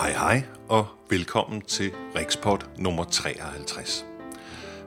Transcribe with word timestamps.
Hej 0.00 0.10
hej 0.10 0.42
og 0.68 0.86
velkommen 1.10 1.60
til 1.60 1.90
Rikspot 2.16 2.70
nummer 2.78 3.04
53. 3.04 4.06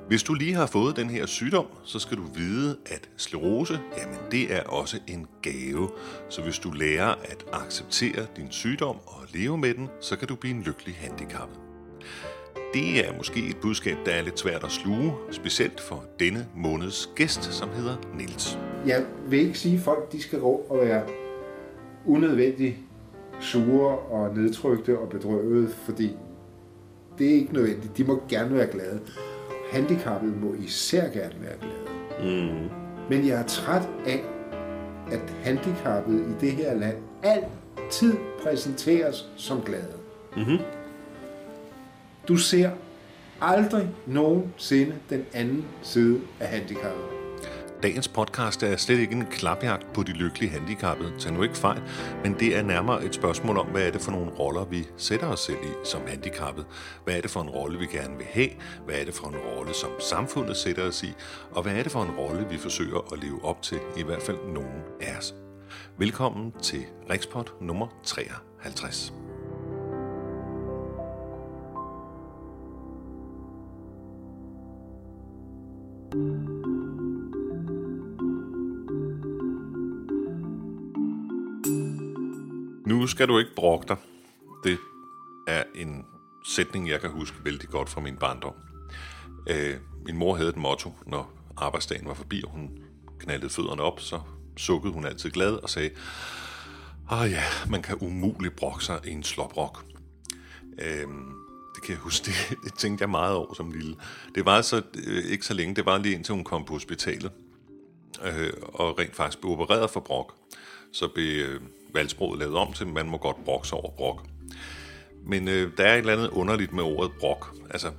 Hvis 0.07 0.23
du 0.23 0.33
lige 0.33 0.53
har 0.53 0.65
fået 0.65 0.96
den 0.96 1.10
her 1.10 1.25
sygdom, 1.25 1.65
så 1.83 1.99
skal 1.99 2.17
du 2.17 2.24
vide, 2.35 2.78
at 2.85 3.10
sklerose, 3.17 3.79
jamen 3.97 4.17
det 4.31 4.56
er 4.56 4.63
også 4.63 4.99
en 5.07 5.28
gave. 5.42 5.89
Så 6.29 6.42
hvis 6.42 6.60
du 6.60 6.71
lærer 6.71 7.07
at 7.07 7.46
acceptere 7.53 8.25
din 8.37 8.51
sygdom 8.51 8.96
og 9.06 9.25
leve 9.33 9.57
med 9.57 9.74
den, 9.74 9.89
så 10.01 10.15
kan 10.15 10.28
du 10.28 10.35
blive 10.35 10.56
en 10.56 10.63
lykkelig 10.63 10.96
handicappet. 10.96 11.60
Det 12.73 13.07
er 13.07 13.17
måske 13.17 13.47
et 13.47 13.57
budskab, 13.62 13.97
der 14.05 14.12
er 14.12 14.21
lidt 14.21 14.39
svært 14.39 14.63
at 14.63 14.71
sluge, 14.71 15.13
specielt 15.31 15.79
for 15.79 16.03
denne 16.20 16.48
måneds 16.55 17.09
gæst, 17.15 17.43
som 17.43 17.70
hedder 17.70 17.95
Nils. 18.15 18.59
Jeg 18.85 19.05
vil 19.27 19.39
ikke 19.39 19.59
sige, 19.59 19.76
at 19.76 19.81
folk 19.81 20.12
de 20.12 20.21
skal 20.21 20.39
gå 20.39 20.65
og 20.70 20.77
være 20.77 21.03
unødvendigt 22.05 22.76
sure 23.39 23.98
og 23.98 24.35
nedtrykte 24.35 24.99
og 24.99 25.09
bedrøvet, 25.09 25.70
fordi 25.70 26.16
det 27.17 27.27
er 27.27 27.34
ikke 27.34 27.53
nødvendigt. 27.53 27.98
De 27.98 28.03
må 28.03 28.21
gerne 28.29 28.55
være 28.55 28.67
glade. 28.67 28.99
Handicappede 29.71 30.34
må 30.41 30.53
især 30.53 31.09
gerne 31.09 31.35
være 31.41 31.55
glade. 31.62 32.49
Mm. 32.52 32.70
Men 33.09 33.27
jeg 33.27 33.39
er 33.39 33.48
træt 33.48 33.89
af, 34.05 34.23
at 35.12 35.35
handicappede 35.43 36.20
i 36.20 36.34
det 36.41 36.52
her 36.52 36.73
land 36.73 36.98
altid 37.23 38.13
præsenteres 38.43 39.29
som 39.35 39.62
glade. 39.62 39.93
Mm-hmm. 40.37 40.57
Du 42.27 42.37
ser 42.37 42.71
aldrig 43.41 43.90
nogensinde 44.07 44.95
den 45.09 45.26
anden 45.34 45.65
side 45.81 46.21
af 46.40 46.48
handicappet. 46.48 47.18
Dagens 47.83 48.07
podcast 48.07 48.63
er 48.63 48.77
slet 48.77 48.99
ikke 48.99 49.15
en 49.15 49.26
klapjagt 49.26 49.93
på 49.93 50.04
de 50.04 50.12
lykkelige 50.12 50.51
handicappede, 50.51 51.13
tag 51.20 51.34
nu 51.34 51.43
ikke 51.43 51.57
fejl, 51.57 51.81
men 52.23 52.34
det 52.40 52.57
er 52.57 52.63
nærmere 52.63 53.05
et 53.05 53.15
spørgsmål 53.15 53.57
om, 53.57 53.67
hvad 53.67 53.87
er 53.87 53.91
det 53.91 54.01
for 54.01 54.12
nogle 54.12 54.31
roller, 54.31 54.65
vi 54.65 54.87
sætter 54.98 55.27
os 55.27 55.40
selv 55.40 55.57
i 55.63 55.85
som 55.85 56.01
handicappede? 56.07 56.65
Hvad 57.04 57.17
er 57.17 57.21
det 57.21 57.31
for 57.31 57.41
en 57.41 57.49
rolle, 57.49 57.79
vi 57.79 57.85
gerne 57.85 58.17
vil 58.17 58.26
have? 58.26 58.49
Hvad 58.85 58.95
er 58.95 59.05
det 59.05 59.13
for 59.13 59.27
en 59.27 59.35
rolle, 59.35 59.73
som 59.73 59.89
samfundet 59.99 60.57
sætter 60.57 60.87
os 60.87 61.04
i? 61.04 61.13
Og 61.51 61.63
hvad 61.63 61.73
er 61.76 61.84
det 61.84 61.91
for 61.91 62.04
en 62.04 62.12
rolle, 62.12 62.48
vi 62.49 62.57
forsøger 62.57 63.13
at 63.13 63.23
leve 63.23 63.45
op 63.45 63.62
til, 63.62 63.79
i 63.98 64.04
hvert 64.04 64.22
fald 64.22 64.38
nogen 64.54 64.82
af 65.02 65.17
os? 65.17 65.34
Velkommen 65.98 66.54
til 66.61 66.86
Rikspot 67.09 67.54
nummer 67.61 67.88
53. 68.04 69.14
Nu 82.90 83.08
skal 83.08 83.28
du 83.28 83.40
ikke 83.40 83.56
brokke 83.56 83.88
dig. 83.88 83.98
Det 84.64 84.78
er 85.48 85.64
en 85.76 86.06
sætning, 86.45 86.90
jeg 86.90 87.02
kan 87.02 87.09
huske 87.09 87.38
vældig 87.45 87.70
godt 87.70 87.90
fra 87.90 88.02
min 88.02 88.18
barndom. 88.18 88.54
Øh, 89.50 89.76
min 90.06 90.18
mor 90.18 90.36
havde 90.36 90.50
et 90.50 90.58
motto, 90.58 90.94
når 91.08 91.34
arbejdsdagen 91.58 92.08
var 92.08 92.14
forbi, 92.14 92.44
og 92.44 92.52
hun 92.52 92.70
knaldede 93.20 93.50
fødderne 93.50 93.82
op, 93.82 94.00
så 94.00 94.20
sukkede 94.58 94.94
hun 94.94 95.06
altid 95.06 95.32
glad 95.32 95.54
og 95.54 95.70
sagde, 95.70 95.90
Åh 97.12 97.32
ja, 97.32 97.44
man 97.70 97.82
kan 97.82 97.98
umuligt 98.02 98.56
brokke 98.56 98.86
sig 98.86 99.00
i 99.06 99.12
en 99.12 99.23
sloprok. 99.23 99.86
Øh, 100.80 101.08
det 101.76 101.84
kan 101.84 101.90
jeg 101.90 101.98
huske, 101.98 102.26
det, 102.26 102.58
det 102.64 102.73
tænkte 102.73 103.02
jeg 103.02 103.10
meget 103.10 103.36
over 103.36 103.54
som 103.54 103.72
lille. 103.72 103.95
Det 104.36 104.45
var 104.45 104.62
så 104.62 104.82
øh, 105.08 105.26
ikke 105.26 105.45
så 105.45 105.54
længe, 105.54 105.76
det 105.76 105.86
var 105.86 105.98
lige 105.98 106.16
indtil 106.16 106.34
hun 106.34 106.44
kom 106.44 106.66
på 106.66 106.73
hospitalet, 106.73 107.32
øh, 108.23 108.54
og 108.64 109.00
rent 109.00 109.16
faktisk 109.16 109.40
blev 109.42 109.52
opereret 109.52 109.90
for 109.90 110.00
brok. 110.00 110.36
Så 110.94 111.08
blev 111.08 111.45
øh, 111.45 111.62
valgsproget 111.94 112.40
lavet 112.40 112.56
om 112.56 112.73
til, 112.73 112.88
man 112.88 113.10
må 113.10 113.17
godt 113.17 113.45
brokse 113.45 113.73
over 113.73 113.92
brok. 113.92 114.26
Men 115.26 115.48
øh, 115.48 115.72
der 115.77 115.83
er 115.83 115.94
et 115.94 116.00
eller 116.00 116.14
andet 116.14 116.30
underligt 116.30 116.73
med 116.73 116.83
ordet 116.83 117.11
brok. 117.20 117.55
Altså, 117.70 117.92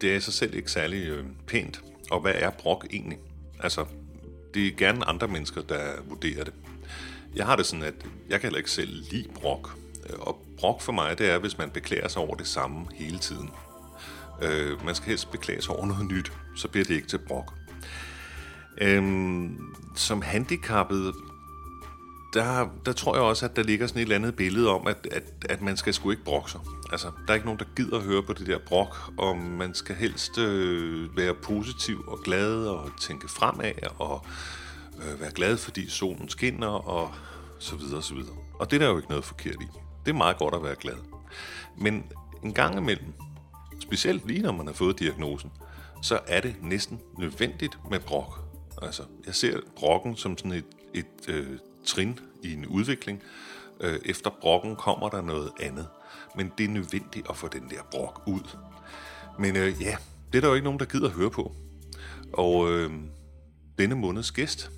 det 0.00 0.12
er 0.12 0.16
i 0.16 0.20
sig 0.20 0.32
selv 0.32 0.54
ikke 0.54 0.70
særlig 0.70 1.08
øh, 1.08 1.24
pænt. 1.46 1.82
Og 2.10 2.20
hvad 2.20 2.32
er 2.34 2.50
brok 2.50 2.86
egentlig? 2.92 3.18
Altså, 3.60 3.84
det 4.54 4.66
er 4.66 4.72
gerne 4.76 5.08
andre 5.08 5.28
mennesker, 5.28 5.62
der 5.62 5.92
vurderer 6.08 6.44
det. 6.44 6.54
Jeg 7.36 7.46
har 7.46 7.56
det 7.56 7.66
sådan, 7.66 7.84
at 7.84 7.94
jeg 8.28 8.40
kan 8.40 8.48
heller 8.48 8.58
ikke 8.58 8.70
selv 8.70 8.90
lide 9.10 9.28
brok. 9.34 9.70
Øh, 10.10 10.18
og 10.18 10.46
brok 10.58 10.80
for 10.80 10.92
mig, 10.92 11.18
det 11.18 11.30
er, 11.30 11.38
hvis 11.38 11.58
man 11.58 11.70
beklager 11.70 12.08
sig 12.08 12.22
over 12.22 12.34
det 12.34 12.46
samme 12.46 12.86
hele 12.94 13.18
tiden. 13.18 13.50
Øh, 14.42 14.84
man 14.84 14.94
skal 14.94 15.08
helst 15.08 15.30
beklage 15.30 15.62
sig 15.62 15.76
over 15.76 15.86
noget 15.86 16.06
nyt, 16.06 16.32
så 16.56 16.68
bliver 16.68 16.84
det 16.84 16.94
ikke 16.94 17.08
til 17.08 17.18
brok. 17.18 17.54
Øhm, 18.80 19.58
som 19.96 20.22
handicappet, 20.22 21.14
der, 22.34 22.68
der 22.86 22.92
tror 22.92 23.14
jeg 23.14 23.22
også, 23.22 23.44
at 23.44 23.56
der 23.56 23.62
ligger 23.62 23.86
sådan 23.86 23.98
et 23.98 24.02
eller 24.02 24.16
andet 24.16 24.36
billede 24.36 24.70
om, 24.70 24.86
at, 24.86 25.08
at, 25.10 25.22
at 25.48 25.62
man 25.62 25.76
skal 25.76 25.94
sgu 25.94 26.10
ikke 26.10 26.24
brokke 26.24 26.50
sig. 26.50 26.60
Altså, 26.92 27.06
der 27.26 27.32
er 27.32 27.34
ikke 27.34 27.46
nogen, 27.46 27.58
der 27.58 27.64
gider 27.76 27.96
at 27.96 28.02
høre 28.02 28.22
på 28.22 28.32
det 28.32 28.46
der 28.46 28.58
brok, 28.66 28.96
og 29.18 29.36
man 29.36 29.74
skal 29.74 29.96
helst 29.96 30.38
øh, 30.38 31.16
være 31.16 31.34
positiv 31.34 32.04
og 32.06 32.18
glad 32.24 32.66
og 32.66 32.90
tænke 33.00 33.28
fremad 33.28 33.72
og 33.98 34.26
øh, 34.96 35.20
være 35.20 35.30
glad, 35.30 35.56
fordi 35.56 35.90
solen 35.90 36.28
skinner 36.28 36.88
og 36.88 37.14
så 37.58 37.76
videre 37.76 37.96
og 37.96 38.04
så 38.04 38.14
videre. 38.14 38.36
Og 38.54 38.70
det 38.70 38.76
er 38.76 38.80
der 38.84 38.90
jo 38.90 38.96
ikke 38.96 39.08
noget 39.08 39.24
forkert 39.24 39.56
i. 39.60 39.66
Det 40.04 40.10
er 40.10 40.16
meget 40.16 40.36
godt 40.38 40.54
at 40.54 40.62
være 40.62 40.74
glad. 40.74 40.96
Men 41.78 42.04
en 42.42 42.52
gang 42.52 42.78
imellem, 42.78 43.12
specielt 43.80 44.26
lige 44.26 44.42
når 44.42 44.52
man 44.52 44.66
har 44.66 44.74
fået 44.74 44.98
diagnosen, 44.98 45.50
så 46.02 46.18
er 46.26 46.40
det 46.40 46.56
næsten 46.62 47.00
nødvendigt 47.18 47.78
med 47.90 48.00
brok. 48.00 48.40
Altså, 48.82 49.02
jeg 49.26 49.34
ser 49.34 49.60
brokken 49.76 50.16
som 50.16 50.38
sådan 50.38 50.52
et, 50.52 50.64
et 50.94 51.28
øh, 51.28 51.58
trin 51.84 52.18
i 52.42 52.52
en 52.52 52.66
udvikling. 52.66 53.22
Øh, 53.80 53.98
efter 54.04 54.30
brokken 54.40 54.76
kommer 54.76 55.08
der 55.08 55.22
noget 55.22 55.50
andet. 55.60 55.88
Men 56.36 56.52
det 56.58 56.64
er 56.64 56.68
nødvendigt 56.68 57.26
at 57.30 57.36
få 57.36 57.48
den 57.48 57.70
der 57.70 57.82
brok 57.90 58.22
ud. 58.26 58.56
Men 59.38 59.56
øh, 59.56 59.72
ja, 59.80 59.96
det 60.32 60.38
er 60.38 60.40
der 60.40 60.48
jo 60.48 60.54
ikke 60.54 60.64
nogen, 60.64 60.80
der 60.80 60.86
gider 60.86 61.08
at 61.08 61.14
høre 61.14 61.30
på. 61.30 61.52
Og 62.32 62.72
øh, 62.72 62.90
denne 63.78 63.94
måneds 63.94 64.32
gæst 64.32 64.70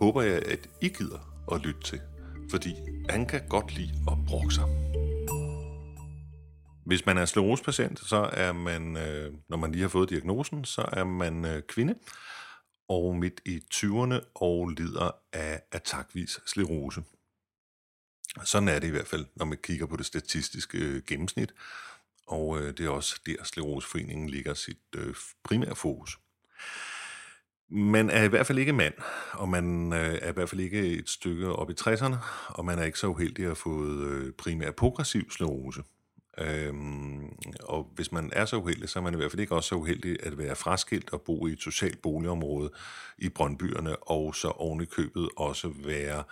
håber 0.00 0.22
jeg, 0.22 0.42
at 0.46 0.68
I 0.82 0.88
gider 0.88 1.44
at 1.52 1.60
lytte 1.60 1.80
til. 1.80 2.00
Fordi 2.50 2.74
han 3.10 3.26
kan 3.26 3.40
godt 3.48 3.74
lide 3.74 3.92
at 4.10 4.18
brokke 4.26 4.54
sig. 4.54 4.64
Hvis 6.86 7.06
man 7.06 7.18
er 7.18 7.24
sklerosepatient, 7.24 8.00
så 8.00 8.30
er 8.32 8.52
man, 8.52 8.96
øh, 8.96 9.32
når 9.48 9.56
man 9.56 9.72
lige 9.72 9.82
har 9.82 9.88
fået 9.88 10.10
diagnosen, 10.10 10.64
så 10.64 10.88
er 10.92 11.04
man 11.04 11.44
øh, 11.44 11.62
kvinde 11.68 11.94
og 12.88 13.16
midt 13.16 13.40
i 13.44 13.60
20'erne 13.74 14.20
og 14.34 14.68
lider 14.68 15.10
af 15.32 15.62
attackvis 15.72 16.40
sklerose. 16.46 17.02
Sådan 18.44 18.68
er 18.68 18.78
det 18.78 18.86
i 18.86 18.90
hvert 18.90 19.06
fald, 19.06 19.26
når 19.36 19.44
man 19.44 19.58
kigger 19.62 19.86
på 19.86 19.96
det 19.96 20.06
statistiske 20.06 20.78
øh, 20.78 21.02
gennemsnit, 21.06 21.54
og 22.26 22.60
øh, 22.60 22.76
det 22.76 22.86
er 22.86 22.90
også 22.90 23.20
der, 23.26 23.44
Sleroseforeningen 23.44 24.28
ligger 24.28 24.54
sit 24.54 24.78
øh, 24.96 25.14
primære 25.44 25.76
fokus. 25.76 26.18
Man 27.68 28.10
er 28.10 28.22
i 28.22 28.28
hvert 28.28 28.46
fald 28.46 28.58
ikke 28.58 28.72
mand, 28.72 28.94
og 29.32 29.48
man 29.48 29.92
øh, 29.92 30.18
er 30.22 30.30
i 30.30 30.32
hvert 30.32 30.48
fald 30.48 30.60
ikke 30.60 30.80
et 30.80 31.08
stykke 31.08 31.48
op 31.52 31.70
i 31.70 31.74
60'erne, 31.80 32.16
og 32.48 32.64
man 32.64 32.78
er 32.78 32.82
ikke 32.82 32.98
så 32.98 33.06
uheldig 33.06 33.44
at 33.44 33.48
have 33.48 33.56
fået 33.56 34.06
øh, 34.06 34.32
primær 34.32 34.70
progressiv 34.70 35.30
sklerose. 35.30 35.82
Øhm, 36.38 37.36
og 37.62 37.90
hvis 37.94 38.12
man 38.12 38.30
er 38.32 38.44
så 38.44 38.56
uheldig, 38.56 38.88
så 38.88 38.98
er 38.98 39.02
man 39.02 39.14
i 39.14 39.16
hvert 39.16 39.30
fald 39.30 39.40
ikke 39.40 39.54
også 39.54 39.68
så 39.68 39.74
uheldig 39.74 40.26
at 40.26 40.38
være 40.38 40.56
fraskilt 40.56 41.12
og 41.12 41.22
bo 41.22 41.46
i 41.46 41.52
et 41.52 41.60
socialt 41.60 42.02
boligområde 42.02 42.70
i 43.18 43.28
Brøndbyerne, 43.28 43.96
og 43.96 44.34
så 44.34 44.48
oven 44.48 44.80
i 44.82 44.84
købet 44.84 45.28
også 45.36 45.72
være 45.84 46.24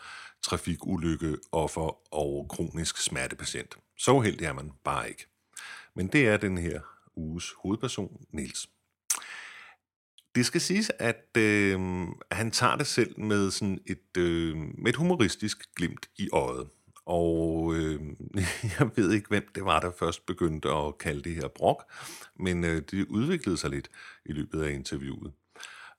trafikulykke, 0.43 1.37
offer 1.53 2.15
og 2.15 2.47
kronisk 2.49 2.97
smertepatient. 2.97 3.77
Så 3.99 4.13
uheldig 4.13 4.47
er 4.47 4.53
man 4.53 4.73
bare 4.85 5.09
ikke. 5.09 5.27
Men 5.95 6.07
det 6.07 6.29
er 6.29 6.37
den 6.37 6.59
her 6.59 6.81
uges 7.17 7.53
hovedperson, 7.63 8.25
Nils. 8.33 8.69
Det 10.35 10.47
skal 10.47 10.61
siges, 10.61 10.93
at 10.99 11.37
øh, 11.37 11.81
han 12.33 12.51
tager 12.51 12.77
det 12.77 12.87
selv 12.87 13.21
med 13.21 13.51
sådan 13.51 13.79
et, 13.87 14.17
øh, 14.19 14.57
med 14.57 14.89
et 14.89 14.97
humoristisk 14.97 15.75
glimt 15.77 16.11
i 16.17 16.29
øjet. 16.33 16.69
Og 17.07 17.75
øh, 17.75 18.01
jeg 18.79 18.91
ved 18.97 19.13
ikke, 19.13 19.29
hvem 19.29 19.49
det 19.55 19.65
var, 19.65 19.81
der 19.81 19.91
først 19.99 20.27
begyndte 20.27 20.69
at 20.69 20.99
kalde 20.99 21.23
det 21.23 21.35
her 21.35 21.49
brok, 21.49 21.93
men 22.37 22.65
øh, 22.65 22.83
det 22.91 23.07
udviklede 23.07 23.57
sig 23.57 23.71
lidt 23.71 23.91
i 24.25 24.33
løbet 24.33 24.63
af 24.63 24.71
interviewet. 24.71 25.33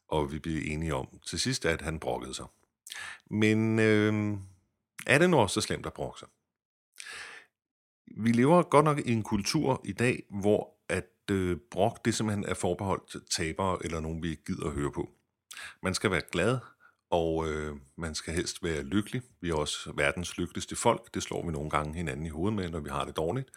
Og 0.08 0.32
vi 0.32 0.40
blev 0.40 0.62
enige 0.66 0.96
om 0.96 1.08
til 1.26 1.40
sidst, 1.40 1.66
at 1.66 1.82
han 1.82 2.00
brokkede 2.00 2.34
sig. 2.34 2.46
Men 3.30 3.80
øh, 3.80 4.38
er 5.08 5.18
det 5.18 5.30
nu 5.30 5.38
også 5.38 5.54
så 5.54 5.62
slemt 5.62 5.86
at 5.86 5.94
brokke 5.94 6.20
sig? 6.20 6.28
Vi 8.18 8.32
lever 8.32 8.64
godt 8.64 8.86
nok 8.86 9.00
i 9.00 9.12
en 9.12 9.24
kultur 9.24 9.82
i 9.86 9.92
dag, 9.92 10.24
hvor 10.30 10.74
at 10.90 11.32
øh, 11.32 11.58
brok 11.72 12.06
det 12.06 12.16
simpelthen 12.16 12.46
er 12.46 12.54
forbeholdt 12.54 13.30
tabere 13.30 13.78
eller 13.84 14.00
nogen, 14.00 14.24
vi 14.24 14.30
ikke 14.30 14.44
gider 14.44 14.68
at 14.68 14.74
høre 14.74 14.92
på. 14.92 15.10
Man 15.84 15.94
skal 15.94 16.12
være 16.12 16.22
glad, 16.32 16.58
og 17.14 17.48
øh, 17.50 17.76
man 17.98 18.16
skal 18.16 18.34
helst 18.34 18.64
være 18.64 18.84
lykkelig. 18.84 19.22
Vi 19.42 19.50
er 19.50 19.54
også 19.54 19.94
verdens 19.96 20.38
lykkeligste 20.38 20.76
folk. 20.76 21.14
Det 21.14 21.24
slår 21.24 21.46
vi 21.46 21.52
nogle 21.52 21.70
gange 21.70 21.94
hinanden 21.94 22.26
i 22.26 22.30
hovedet 22.30 22.56
med, 22.56 22.70
når 22.70 22.80
vi 22.80 22.90
har 22.90 23.06
det 23.06 23.18
dårligt. 23.18 23.50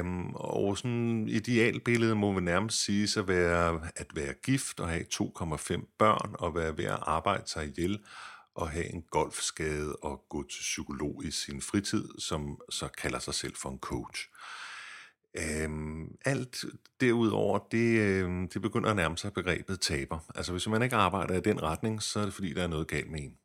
Um, 0.00 0.34
og 0.34 0.78
sådan 0.78 1.28
idealbillede 1.28 2.14
må 2.14 2.32
vi 2.32 2.40
nærmest 2.40 2.84
sige 2.84 3.20
at 3.20 3.28
være, 3.28 3.80
at 3.96 4.06
være 4.14 4.34
gift 4.44 4.80
og 4.80 4.88
have 4.88 5.04
2,5 5.14 5.96
børn 5.98 6.34
og 6.38 6.54
være 6.54 6.76
ved 6.76 6.84
at 6.84 6.98
arbejde 7.02 7.42
sig 7.46 7.66
ihjel 7.66 7.98
og 8.54 8.70
have 8.70 8.94
en 8.94 9.02
golfskade 9.10 9.96
og 9.96 10.24
gå 10.28 10.42
til 10.42 10.60
psykolog 10.60 11.22
i 11.24 11.30
sin 11.30 11.60
fritid, 11.60 12.08
som 12.18 12.60
så 12.70 12.88
kalder 12.88 13.18
sig 13.18 13.34
selv 13.34 13.56
for 13.56 13.70
en 13.70 13.78
coach. 13.78 14.28
Øhm, 15.36 16.16
alt 16.24 16.64
derudover, 17.00 17.58
det, 17.58 18.00
øhm, 18.00 18.48
det 18.48 18.62
begynder 18.62 18.90
at 18.90 18.96
nærme 18.96 19.18
sig 19.18 19.32
begrebet 19.32 19.80
taber. 19.80 20.18
Altså 20.34 20.52
hvis 20.52 20.68
man 20.68 20.82
ikke 20.82 20.96
arbejder 20.96 21.34
i 21.34 21.40
den 21.40 21.62
retning, 21.62 22.02
så 22.02 22.20
er 22.20 22.24
det 22.24 22.34
fordi, 22.34 22.52
der 22.52 22.62
er 22.62 22.66
noget 22.66 22.88
galt 22.88 23.10
med 23.10 23.20
en. 23.20 23.36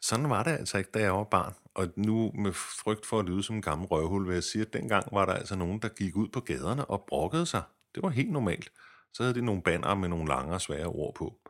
Sådan 0.00 0.30
var 0.30 0.42
det 0.42 0.50
altså 0.50 0.78
ikke, 0.78 0.90
da 0.94 1.00
jeg 1.00 1.12
var 1.12 1.24
barn. 1.24 1.54
Og 1.74 1.88
nu 1.96 2.32
med 2.34 2.52
frygt 2.52 3.06
for 3.06 3.18
at 3.18 3.26
lyde 3.26 3.42
som 3.42 3.56
en 3.56 3.62
gammel 3.62 3.86
røvhul, 3.86 4.26
vil 4.26 4.34
jeg 4.34 4.44
sige, 4.44 4.62
at 4.62 4.72
dengang 4.72 5.08
var 5.12 5.24
der 5.24 5.32
altså 5.32 5.56
nogen, 5.56 5.78
der 5.78 5.88
gik 5.88 6.16
ud 6.16 6.28
på 6.28 6.40
gaderne 6.40 6.84
og 6.84 7.04
brokkede 7.08 7.46
sig. 7.46 7.62
Det 7.94 8.02
var 8.02 8.08
helt 8.08 8.32
normalt. 8.32 8.72
Så 9.12 9.22
havde 9.22 9.34
de 9.34 9.44
nogle 9.44 9.62
banner 9.62 9.94
med 9.94 10.08
nogle 10.08 10.28
lange 10.28 10.54
og 10.54 10.60
svære 10.60 10.86
ord 10.86 11.14
på. 11.14 11.40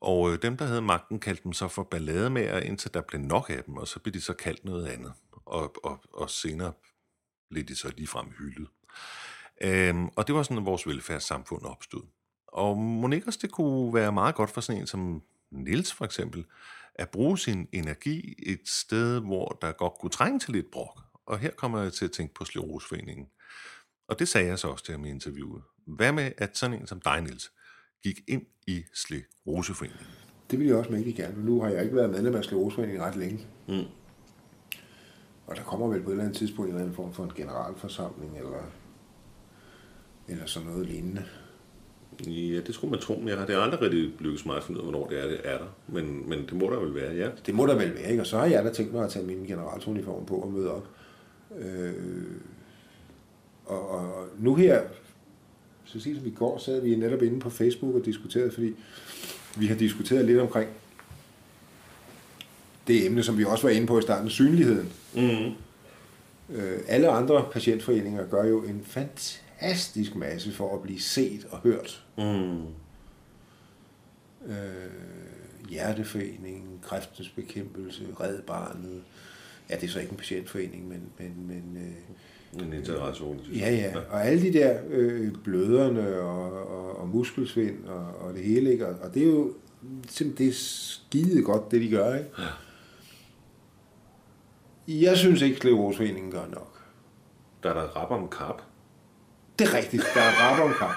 Og 0.00 0.32
øh, 0.32 0.42
dem, 0.42 0.56
der 0.56 0.64
havde 0.64 0.82
magten, 0.82 1.20
kaldte 1.20 1.44
dem 1.44 1.52
så 1.52 1.68
for 1.68 1.82
ballademager, 1.82 2.58
indtil 2.58 2.94
der 2.94 3.00
blev 3.00 3.20
nok 3.20 3.50
af 3.50 3.64
dem, 3.64 3.76
og 3.76 3.88
så 3.88 4.00
blev 4.00 4.12
de 4.12 4.20
så 4.20 4.32
kaldt 4.32 4.64
noget 4.64 4.86
andet. 4.86 5.12
Og, 5.44 5.74
og, 5.84 6.00
og 6.12 6.30
senere 6.30 6.72
blev 7.50 7.64
de 7.64 7.76
så 7.76 7.92
ligefrem 7.96 8.26
hyldet. 8.38 8.68
Øhm, 9.60 10.08
og 10.16 10.26
det 10.26 10.34
var 10.34 10.42
sådan, 10.42 10.58
at 10.58 10.64
vores 10.64 10.86
velfærdssamfund 10.86 11.62
opstod. 11.64 12.02
Og 12.46 12.76
Monikas, 12.76 13.36
det 13.36 13.50
kunne 13.50 13.94
være 13.94 14.12
meget 14.12 14.34
godt 14.34 14.50
for 14.50 14.60
sådan 14.60 14.80
en 14.80 14.86
som 14.86 15.22
Nils 15.50 15.92
for 15.92 16.04
eksempel, 16.04 16.44
at 16.94 17.10
bruge 17.10 17.38
sin 17.38 17.68
energi 17.72 18.34
et 18.46 18.68
sted, 18.68 19.20
hvor 19.20 19.58
der 19.62 19.72
godt 19.72 19.94
kunne 20.00 20.10
trænge 20.10 20.38
til 20.38 20.52
lidt 20.52 20.70
brok. 20.72 21.00
Og 21.26 21.38
her 21.38 21.50
kommer 21.50 21.82
jeg 21.82 21.92
til 21.92 22.04
at 22.04 22.12
tænke 22.12 22.34
på 22.34 22.44
Sleroseforeningen. 22.44 23.26
Og 24.08 24.18
det 24.18 24.28
sagde 24.28 24.46
jeg 24.46 24.58
så 24.58 24.68
også 24.68 24.84
til 24.84 24.92
ham 24.92 25.04
i 25.04 25.10
interviewet. 25.10 25.62
Hvad 25.86 26.12
med, 26.12 26.32
at 26.38 26.58
sådan 26.58 26.80
en 26.80 26.86
som 26.86 27.00
dig, 27.00 27.20
Niels, 27.20 27.52
gik 28.02 28.20
ind 28.28 28.42
i 28.66 28.84
Sleroseforeningen? 28.94 30.06
Det 30.50 30.58
ville 30.58 30.70
jeg 30.70 30.78
også 30.78 30.92
mægtig 30.92 31.16
gerne, 31.16 31.36
men 31.36 31.44
nu 31.44 31.62
har 31.62 31.68
jeg 31.68 31.82
ikke 31.82 31.96
været 31.96 32.10
medlem 32.10 32.34
af 32.34 32.44
Sleroseforeningen 32.44 33.02
ret 33.02 33.16
længe. 33.16 33.46
Mm. 33.68 33.84
Og 35.46 35.56
der 35.56 35.62
kommer 35.62 35.86
vel 35.88 36.02
på 36.02 36.10
et 36.10 36.12
eller 36.12 36.24
andet 36.24 36.38
tidspunkt 36.38 36.68
en 36.68 36.74
eller 36.74 36.82
anden 36.82 36.96
form 36.96 37.12
for 37.12 37.24
en 37.24 37.32
generalforsamling, 37.36 38.38
eller, 38.38 38.62
eller 40.30 40.46
sådan 40.46 40.68
noget 40.68 40.86
lignende. 40.86 41.24
Ja, 42.26 42.60
det 42.60 42.74
skulle 42.74 42.90
man 42.90 43.00
tro, 43.00 43.18
men 43.18 43.28
jeg 43.28 43.38
har 43.38 43.46
det 43.46 43.56
aldrig 43.56 43.82
rigtig 43.82 44.12
lykkedes 44.18 44.46
mig 44.46 44.56
at 44.56 44.62
finde 44.64 44.80
ud 44.80 44.86
af, 44.86 44.92
hvornår 44.92 45.08
det 45.08 45.24
er, 45.24 45.28
det 45.28 45.40
er 45.44 45.58
der. 45.58 45.66
Men, 45.88 46.28
men 46.28 46.38
det 46.38 46.52
må 46.52 46.70
der 46.70 46.80
vel 46.80 46.94
være, 46.94 47.14
ja. 47.14 47.28
Det 47.46 47.54
må 47.54 47.66
der 47.66 47.74
vel 47.74 47.94
være, 47.94 48.10
ikke? 48.10 48.22
Og 48.22 48.26
så 48.26 48.38
har 48.38 48.46
jeg 48.46 48.64
da 48.64 48.72
tænkt 48.72 48.92
mig 48.92 49.04
at 49.04 49.10
tage 49.10 49.26
min 49.26 49.46
generalsuniform 49.46 50.26
på 50.26 50.34
og 50.36 50.52
møde 50.52 50.74
op. 50.74 50.88
Øh, 51.58 51.92
og, 53.66 53.88
og 53.88 54.26
nu 54.38 54.54
her, 54.54 54.82
så 55.84 56.00
sige 56.00 56.16
som 56.16 56.26
i 56.26 56.30
går, 56.30 56.58
sad 56.58 56.80
vi 56.80 56.96
netop 56.96 57.22
inde 57.22 57.40
på 57.40 57.50
Facebook 57.50 57.94
og 57.94 58.04
diskuterede, 58.04 58.50
fordi 58.50 58.74
vi 59.56 59.66
har 59.66 59.76
diskuteret 59.76 60.24
lidt 60.24 60.40
omkring 60.40 60.70
det 62.86 63.06
emne, 63.06 63.22
som 63.22 63.38
vi 63.38 63.44
også 63.44 63.66
var 63.66 63.70
inde 63.70 63.86
på 63.86 63.98
i 63.98 64.02
starten, 64.02 64.30
synligheden. 64.30 64.92
Mm. 65.14 65.52
Øh, 66.56 66.78
alle 66.88 67.08
andre 67.08 67.44
patientforeninger 67.52 68.26
gør 68.26 68.44
jo 68.44 68.62
en 68.62 68.82
fantastisk 68.84 69.39
masse 70.14 70.52
for 70.52 70.74
at 70.74 70.82
blive 70.82 71.00
set 71.00 71.46
og 71.50 71.58
hørt. 71.58 72.04
Mm. 72.18 72.62
Øh, 74.46 74.90
Hjerteforeningen, 75.68 76.78
Kræftens 76.82 77.28
Bekæmpelse, 77.28 78.06
Red 78.20 78.42
Barnet. 78.42 79.02
Ja, 79.70 79.74
det 79.74 79.84
er 79.84 79.88
så 79.88 80.00
ikke 80.00 80.10
en 80.10 80.16
patientforening, 80.16 80.88
men... 80.88 81.02
men, 81.18 81.46
men 81.46 81.76
øh, 81.76 82.62
en 82.62 82.72
interesseorganisation. 82.72 83.40
Ja, 83.54 83.70
ja. 83.74 83.98
Og 84.10 84.26
alle 84.26 84.42
de 84.42 84.52
der 84.52 84.80
øh, 84.88 85.32
bløderne 85.44 86.20
og, 86.20 86.68
og, 86.68 86.96
og 86.96 87.08
muskelsvind 87.08 87.84
og, 87.84 88.06
og 88.20 88.34
det 88.34 88.44
hele, 88.44 88.72
ikke? 88.72 88.88
Og, 88.88 88.98
og 89.02 89.14
det 89.14 89.22
er 89.22 89.26
jo 89.26 89.54
simpelthen 90.08 90.46
det 90.46 90.48
er 90.48 90.58
skide 90.58 91.42
godt, 91.42 91.70
det 91.70 91.80
de 91.80 91.90
gør, 91.90 92.14
ikke? 92.14 92.30
Ja. 92.38 92.44
Jeg 95.08 95.16
synes 95.18 95.42
ikke, 95.42 95.56
Slevorsforeningen 95.56 96.32
gør 96.32 96.46
nok. 96.46 96.80
Der 97.62 97.70
er 97.70 97.74
der 97.74 97.96
rap 97.96 98.10
om 98.10 98.28
kap. 98.28 98.62
Det 99.60 99.68
er 99.68 99.74
rigtigt, 99.74 100.02
der 100.14 100.20
er 100.20 100.72
kap. 100.78 100.90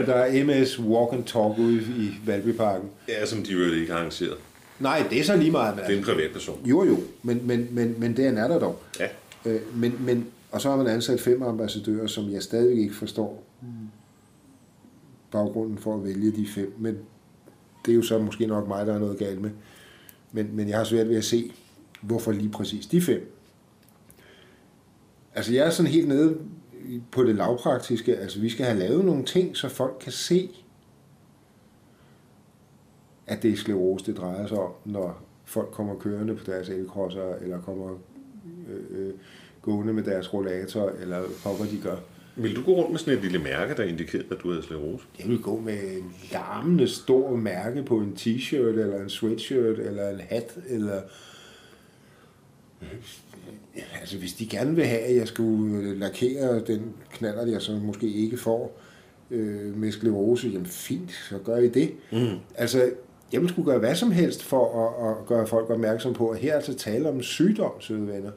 og 0.00 0.06
der 0.06 0.14
er 0.14 0.44
MS 0.44 0.78
Walk 0.78 1.12
and 1.12 1.24
Talk 1.24 1.58
ude 1.58 1.82
i 1.82 2.10
Valbyparken. 2.26 2.88
Ja, 3.08 3.26
som 3.26 3.42
de 3.42 3.52
jo 3.52 3.72
ikke 3.72 3.92
har 3.92 3.98
arrangeret. 3.98 4.36
Nej, 4.78 5.06
det 5.10 5.20
er 5.20 5.24
så 5.24 5.36
lige 5.36 5.50
meget. 5.50 5.76
Det 5.86 5.94
er 5.94 5.98
en 5.98 6.04
privatperson. 6.04 6.60
Jo, 6.64 6.84
jo, 6.84 6.98
men, 7.22 7.46
men, 7.46 7.68
men, 7.70 7.94
men 7.98 8.16
det 8.16 8.26
er 8.26 8.48
der 8.48 8.58
dog. 8.58 8.82
Ja. 9.00 9.06
Øh, 9.44 9.60
men, 9.74 9.96
men, 10.00 10.26
og 10.50 10.60
så 10.60 10.70
har 10.70 10.76
man 10.76 10.86
ansat 10.86 11.20
fem 11.20 11.42
ambassadører, 11.42 12.06
som 12.06 12.32
jeg 12.32 12.42
stadig 12.42 12.82
ikke 12.82 12.94
forstår 12.94 13.44
baggrunden 15.30 15.78
for 15.78 15.94
at 15.94 16.04
vælge 16.04 16.30
de 16.30 16.46
fem. 16.46 16.74
Men 16.78 16.98
det 17.86 17.92
er 17.92 17.96
jo 17.96 18.02
så 18.02 18.18
måske 18.18 18.46
nok 18.46 18.68
mig, 18.68 18.86
der 18.86 18.94
er 18.94 18.98
noget 18.98 19.18
galt 19.18 19.40
med. 19.40 19.50
Men, 20.32 20.56
men 20.56 20.68
jeg 20.68 20.76
har 20.76 20.84
svært 20.84 21.08
ved 21.08 21.16
at 21.16 21.24
se, 21.24 21.52
hvorfor 22.00 22.32
lige 22.32 22.50
præcis 22.50 22.86
de 22.86 23.02
fem. 23.02 23.36
Altså 25.34 25.52
jeg 25.52 25.66
er 25.66 25.70
sådan 25.70 25.92
helt 25.92 26.08
nede 26.08 26.38
på 27.10 27.24
det 27.24 27.34
lavpraktiske. 27.34 28.16
Altså 28.16 28.40
vi 28.40 28.48
skal 28.48 28.66
have 28.66 28.78
lavet 28.78 29.04
nogle 29.04 29.24
ting, 29.24 29.56
så 29.56 29.68
folk 29.68 29.96
kan 30.00 30.12
se, 30.12 30.50
at 33.26 33.42
det 33.42 33.52
er 33.52 33.56
sklerose, 33.56 34.06
det 34.06 34.16
drejer 34.16 34.46
sig 34.46 34.58
om, 34.58 34.72
når 34.84 35.22
folk 35.44 35.70
kommer 35.70 35.98
kørende 35.98 36.36
på 36.36 36.44
deres 36.44 36.68
elkrosser, 36.68 37.34
eller 37.34 37.60
kommer 37.60 37.98
øh, 38.68 39.06
øh, 39.06 39.14
gående 39.62 39.92
med 39.92 40.02
deres 40.02 40.34
rollator, 40.34 40.88
eller 41.00 41.20
hvad 41.56 41.66
de 41.66 41.80
gør. 41.82 41.96
Vil 42.36 42.56
du 42.56 42.62
gå 42.62 42.72
rundt 42.72 42.90
med 42.90 42.98
sådan 42.98 43.14
et 43.14 43.22
lille 43.22 43.38
mærke, 43.38 43.74
der 43.74 43.82
indikerer, 43.84 44.22
at 44.30 44.38
du 44.42 44.50
havde 44.50 44.62
sklerose? 44.62 45.04
Jeg 45.18 45.28
vil 45.28 45.42
gå 45.42 45.60
med 45.60 45.96
en 45.96 46.14
larmende 46.32 46.88
stor 46.88 47.36
mærke 47.36 47.82
på 47.82 47.98
en 47.98 48.16
t-shirt, 48.18 48.56
eller 48.56 49.02
en 49.02 49.10
sweatshirt, 49.10 49.78
eller 49.78 50.08
en 50.08 50.20
hat, 50.20 50.58
eller 50.68 51.02
Altså, 54.00 54.18
hvis 54.18 54.32
de 54.32 54.46
gerne 54.46 54.74
vil 54.74 54.84
have, 54.84 55.00
at 55.00 55.16
jeg 55.16 55.28
skulle 55.28 55.98
lakere 55.98 56.60
den 56.60 56.94
knaller, 57.12 57.46
jeg 57.46 57.62
så 57.62 57.72
måske 57.72 58.08
ikke 58.08 58.36
får 58.36 58.80
øh, 59.30 59.76
med 59.76 59.92
sklerose, 59.92 60.48
jamen 60.48 60.66
fint, 60.66 61.12
så 61.28 61.38
gør 61.44 61.56
I 61.56 61.68
det. 61.68 61.92
Mm. 62.12 62.38
Altså, 62.54 62.90
jeg 63.32 63.40
vil 63.40 63.48
skulle 63.48 63.70
gøre 63.70 63.78
hvad 63.78 63.94
som 63.94 64.10
helst 64.10 64.42
for 64.42 64.86
at, 64.86 65.10
at 65.10 65.26
gøre 65.26 65.46
folk 65.46 65.70
opmærksom 65.70 66.14
på, 66.14 66.28
at 66.28 66.38
her 66.38 66.52
er 66.52 66.56
altså 66.56 66.74
tale 66.74 67.08
om 67.08 67.16
en 67.16 67.22
sygdom, 67.22 67.72
søde 67.80 68.06
venner. 68.06 68.30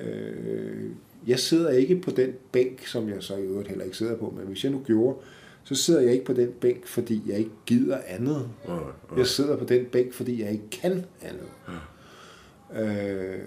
Øh, 0.00 0.90
jeg 1.26 1.38
sidder 1.38 1.70
ikke 1.70 2.00
på 2.00 2.10
den 2.10 2.32
bænk, 2.52 2.86
som 2.86 3.08
jeg 3.08 3.22
så 3.22 3.36
i 3.36 3.42
øvrigt 3.42 3.68
heller 3.68 3.84
ikke 3.84 3.96
sidder 3.96 4.16
på, 4.16 4.34
men 4.36 4.46
hvis 4.46 4.64
jeg 4.64 4.72
nu 4.72 4.82
gjorde, 4.86 5.18
så 5.64 5.74
sidder 5.74 6.00
jeg 6.00 6.12
ikke 6.12 6.24
på 6.24 6.32
den 6.32 6.48
bænk, 6.60 6.86
fordi 6.86 7.22
jeg 7.26 7.38
ikke 7.38 7.50
gider 7.66 7.98
andet. 8.06 8.48
Mm. 8.68 8.74
Mm. 8.74 9.18
Jeg 9.18 9.26
sidder 9.26 9.56
på 9.56 9.64
den 9.64 9.84
bænk, 9.84 10.12
fordi 10.12 10.42
jeg 10.42 10.50
ikke 10.50 10.70
kan 10.70 11.04
andet. 11.22 11.48
Mm. 11.68 12.78
Øh, 12.78 13.38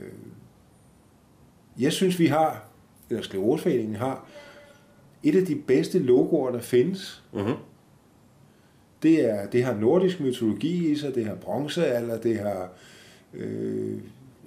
jeg 1.80 1.92
synes, 1.92 2.20
vi 2.20 2.25
har, 2.25 2.63
eller 3.10 3.24
Skleroseforeningen 3.24 3.96
har, 3.96 4.25
et 5.24 5.36
af 5.36 5.46
de 5.46 5.56
bedste 5.56 6.00
logoer, 6.00 6.51
der 6.51 6.62
findes. 6.62 7.24
Mm-hmm. 7.34 7.54
Det, 9.04 9.30
er, 9.30 9.46
det 9.46 9.63
har 9.63 9.74
nordisk 9.74 10.20
mytologi 10.20 10.92
i 10.92 10.96
sig, 10.96 11.16
det 11.16 11.25
har 11.25 11.36
bronzealder, 11.36 12.18
det 12.22 12.40
har... 12.40 12.70
Øh, 13.34 13.98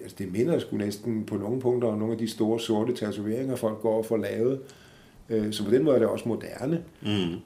altså 0.03 0.17
det 0.19 0.33
minder 0.33 0.59
sgu 0.59 0.77
næsten 0.77 1.25
på 1.25 1.37
nogle 1.37 1.61
punkter 1.61 1.89
om 1.89 1.99
nogle 1.99 2.13
af 2.13 2.19
de 2.19 2.29
store 2.29 2.61
sorte 2.61 2.95
tatoveringer, 2.95 3.57
folk 3.57 3.81
går 3.81 3.99
og 3.99 4.07
får 4.07 4.17
lavet. 4.17 4.61
Øh, 5.31 5.53
så 5.53 5.65
på 5.65 5.71
den 5.71 5.85
måde 5.85 5.95
er 5.95 5.99
det 5.99 6.09
også 6.09 6.29
moderne. 6.29 6.83
Mm. 7.03 7.41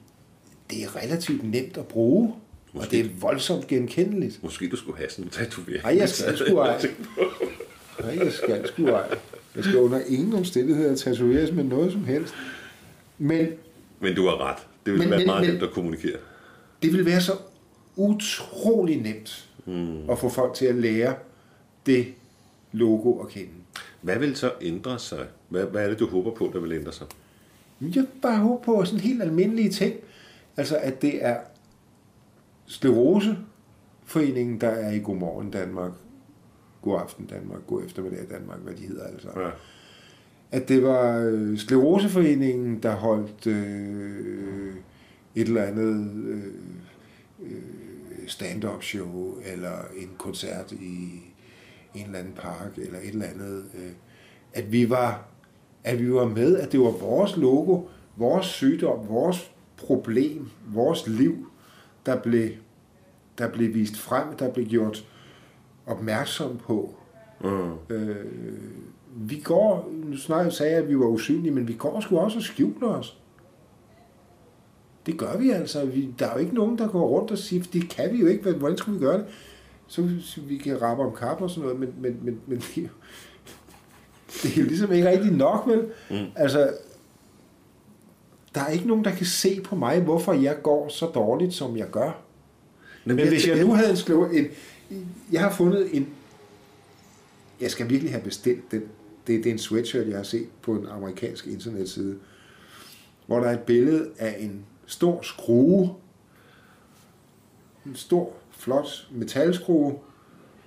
Det 0.69 0.83
er 0.83 1.03
relativt 1.03 1.43
nemt 1.43 1.77
at 1.77 1.87
bruge. 1.87 2.33
Måske, 2.73 2.87
og 2.87 2.91
det 2.91 2.99
er 2.99 3.09
voldsomt 3.19 3.67
genkendeligt. 3.67 4.43
Måske 4.43 4.69
du 4.69 4.75
skulle 4.75 4.97
have 4.97 5.09
sådan 5.09 5.25
en 5.25 5.29
tatovering. 5.29 5.83
Nej, 5.83 5.97
jeg 6.01 6.09
skal 6.09 6.37
sgu 6.37 6.57
ej. 6.57 6.81
Nej, 8.01 8.17
jeg 8.23 8.31
skal 8.31 8.67
sgu 8.67 8.87
ej. 8.87 9.17
Jeg 9.59 9.65
skal 9.65 9.79
under 9.79 9.99
ingen 10.07 10.33
omstændigheder 10.33 10.95
tatoveres 10.95 11.51
med 11.51 11.63
noget 11.63 11.91
som 11.91 12.03
helst. 12.03 12.33
Men, 13.17 13.47
men 13.99 14.15
du 14.15 14.25
har 14.25 14.49
ret. 14.49 14.57
Det 14.85 14.93
vil 14.93 14.99
men, 14.99 15.09
være 15.09 15.19
men, 15.19 15.27
meget 15.27 15.41
men, 15.41 15.49
nemt 15.49 15.63
at 15.63 15.71
kommunikere. 15.71 16.17
Det 16.83 16.93
vil 16.93 17.05
være 17.05 17.21
så 17.21 17.31
utrolig 17.95 19.01
nemt 19.01 19.49
mm. 19.65 20.09
at 20.09 20.19
få 20.19 20.29
folk 20.29 20.53
til 20.53 20.65
at 20.65 20.75
lære 20.75 21.15
det 21.85 22.07
logo 22.71 23.19
at 23.19 23.27
kende. 23.27 23.51
Hvad 24.01 24.19
vil 24.19 24.35
så 24.35 24.51
ændre 24.61 24.99
sig? 24.99 25.25
Hvad, 25.49 25.65
hvad 25.65 25.83
er 25.85 25.89
det, 25.89 25.99
du 25.99 26.07
håber 26.07 26.31
på, 26.31 26.49
der 26.53 26.59
vil 26.59 26.71
ændre 26.71 26.91
sig? 26.91 27.07
Jeg 27.81 28.05
bare 28.21 28.37
håber 28.37 28.63
på 28.63 28.85
sådan 28.85 28.99
helt 28.99 29.21
almindelige 29.21 29.69
ting. 29.69 29.93
Altså, 30.57 30.77
at 30.77 31.01
det 31.01 31.25
er 31.25 31.37
Skleroseforeningen, 32.65 34.61
der 34.61 34.69
er 34.69 34.91
i 34.91 34.99
Godmorgen 34.99 35.51
Danmark, 35.51 35.91
God 36.81 36.99
aften 37.01 37.25
Danmark, 37.25 37.59
God 37.67 37.83
eftermiddag 37.85 38.25
Danmark, 38.29 38.59
hvad 38.59 38.73
de 38.73 38.87
hedder 38.87 39.03
altså. 39.03 39.27
Ja. 39.39 39.49
At 40.51 40.69
det 40.69 40.83
var 40.83 41.17
øh, 41.17 41.57
Skleroseforeningen, 41.57 42.83
der 42.83 42.95
holdt 42.95 43.47
øh, 43.47 44.75
et 45.35 45.47
eller 45.47 45.63
andet 45.63 46.11
øh, 46.27 46.43
øh, 47.41 48.27
stand-up 48.27 48.83
show, 48.83 49.35
eller 49.45 49.77
en 49.97 50.09
koncert 50.17 50.71
i 50.71 51.21
en 51.95 52.05
eller 52.05 52.19
anden 52.19 52.33
park, 52.33 52.77
eller 52.77 52.99
et 52.99 53.09
eller 53.09 53.25
andet. 53.25 53.65
Øh, 53.75 53.91
at 54.53 54.71
vi 54.71 54.89
var 54.89 55.29
at 55.83 55.99
vi 55.99 56.13
var 56.13 56.25
med, 56.25 56.57
at 56.57 56.71
det 56.71 56.79
var 56.79 56.91
vores 56.91 57.37
logo, 57.37 57.81
vores 58.15 58.45
sygdom, 58.45 59.09
vores 59.09 59.51
problem, 59.77 60.49
vores 60.67 61.07
liv, 61.07 61.47
der 62.05 62.21
blev, 62.21 62.49
der 63.37 63.49
blev 63.49 63.73
vist 63.73 63.97
frem, 63.97 64.35
der 64.37 64.51
blev 64.51 64.65
gjort 64.65 65.05
opmærksom 65.89 66.57
på. 66.57 66.95
Mm. 67.43 67.95
Øh, 67.95 68.25
vi 69.15 69.39
går, 69.39 69.89
nu 70.03 70.17
snart 70.17 70.53
sagde 70.53 70.71
jeg, 70.71 70.81
at 70.81 70.89
vi 70.89 70.99
var 70.99 71.05
usynlige, 71.05 71.51
men 71.51 71.67
vi 71.67 71.73
går 71.73 71.99
sgu 71.99 72.17
også 72.17 72.37
og 72.37 72.43
skjuler 72.43 72.87
os. 72.87 73.17
Det 75.05 75.17
gør 75.17 75.37
vi 75.37 75.49
altså. 75.49 75.85
Vi, 75.85 76.09
der 76.19 76.25
er 76.27 76.33
jo 76.33 76.39
ikke 76.39 76.55
nogen, 76.55 76.77
der 76.77 76.87
går 76.87 77.07
rundt 77.07 77.31
og 77.31 77.37
siger, 77.37 77.63
det 77.73 77.89
kan 77.89 78.13
vi 78.13 78.19
jo 78.19 78.27
ikke, 78.27 78.51
hvordan 78.51 78.77
skulle 78.77 78.99
vi 78.99 79.05
gøre 79.05 79.17
det? 79.17 79.25
Så 79.87 80.09
så 80.21 80.41
vi 80.41 80.57
kan 80.57 80.81
rappe 80.81 81.03
om 81.03 81.15
kaffe 81.15 81.43
og 81.43 81.49
sådan 81.49 81.63
noget, 81.63 81.79
men, 81.79 81.93
men, 81.97 82.19
men, 82.21 82.41
men 82.47 82.57
det, 82.57 82.77
er 82.77 82.81
jo, 82.81 82.87
det 84.43 84.57
er 84.57 84.61
jo 84.61 84.67
ligesom 84.67 84.91
ikke 84.91 85.09
rigtig 85.09 85.31
nok, 85.31 85.67
vel? 85.67 85.85
Mm. 86.09 86.25
Altså, 86.35 86.73
der 88.55 88.61
er 88.61 88.67
ikke 88.67 88.87
nogen, 88.87 89.05
der 89.05 89.11
kan 89.11 89.25
se 89.25 89.61
på 89.61 89.75
mig, 89.75 90.01
hvorfor 90.01 90.33
jeg 90.33 90.57
går 90.63 90.89
så 90.89 91.05
dårligt, 91.05 91.53
som 91.53 91.77
jeg 91.77 91.87
gør. 91.91 92.21
Men, 93.05 93.15
Men 93.15 93.27
hvis 93.27 93.47
jeg 93.47 93.63
nu 93.63 93.73
havde 93.73 93.97
en. 94.09 94.35
En, 94.35 94.47
jeg 95.31 95.41
har 95.41 95.51
fundet 95.51 95.95
en... 95.95 96.09
Jeg 97.61 97.71
skal 97.71 97.89
virkelig 97.89 98.11
have 98.11 98.23
bestilt 98.23 98.71
den. 98.71 98.81
Det, 99.27 99.43
det 99.43 99.45
er 99.45 99.51
en 99.51 99.59
sweatshirt, 99.59 100.07
jeg 100.07 100.15
har 100.15 100.23
set 100.23 100.47
på 100.61 100.73
en 100.73 100.87
amerikansk 100.87 101.47
internetside, 101.47 102.19
hvor 103.27 103.39
der 103.39 103.47
er 103.47 103.53
et 103.53 103.59
billede 103.59 104.09
af 104.17 104.35
en 104.39 104.65
stor 104.85 105.21
skrue, 105.21 105.95
en 107.85 107.95
stor, 107.95 108.33
flot 108.51 109.07
metalskrue, 109.11 109.99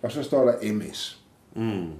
og 0.02 0.12
så 0.12 0.22
står 0.22 0.44
der 0.44 0.72
MS. 0.72 1.18
Mm. 1.56 1.90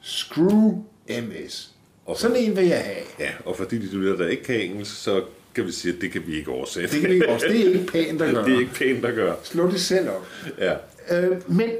Screw 0.00 0.84
MS. 1.08 1.74
Og 2.06 2.16
Sådan 2.16 2.36
en 2.36 2.56
vil 2.56 2.66
jeg 2.66 2.84
have. 2.84 3.04
Ja, 3.18 3.30
og 3.44 3.56
fordi 3.56 3.78
de 3.78 3.86
lytter, 3.86 4.16
der 4.16 4.28
ikke 4.28 4.42
kan 4.42 4.60
engelsk, 4.60 5.02
så 5.02 5.24
kan 5.54 5.66
vi 5.66 5.72
sige, 5.72 5.94
at 5.94 6.00
det 6.00 6.12
kan 6.12 6.26
vi 6.26 6.36
ikke 6.36 6.50
oversætte. 6.50 6.94
Det, 6.94 7.00
kan 7.00 7.10
vi 7.10 7.22
også. 7.28 7.46
det 7.46 7.60
er 7.60 7.72
ikke 7.72 7.86
pænt 7.86 8.22
at 8.22 8.34
gøre. 8.34 8.44
det 8.48 8.54
er 8.54 8.60
ikke 8.60 8.74
pænt 8.74 9.04
at 9.04 9.14
gøre. 9.14 9.36
Slå 9.42 9.70
det 9.70 9.80
selv 9.80 10.08
op. 10.10 10.26
Ja. 10.58 10.74
Øh, 11.10 11.56
men 11.56 11.70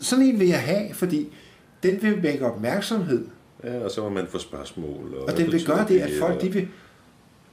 sådan 0.00 0.24
en 0.24 0.40
vil 0.40 0.48
jeg 0.48 0.62
have, 0.62 0.94
fordi 0.94 1.32
den 1.82 2.02
vil 2.02 2.22
vække 2.22 2.46
opmærksomhed. 2.46 3.26
ja, 3.64 3.78
og 3.84 3.90
så 3.90 4.00
må 4.02 4.08
man 4.08 4.26
få 4.26 4.38
spørgsmål. 4.38 5.14
Og, 5.18 5.24
Og 5.24 5.36
den 5.36 5.52
vil 5.52 5.66
gøre 5.66 5.86
det, 5.88 6.00
at 6.00 6.10
folk 6.20 6.40
de 6.40 6.52
vil... 6.52 6.68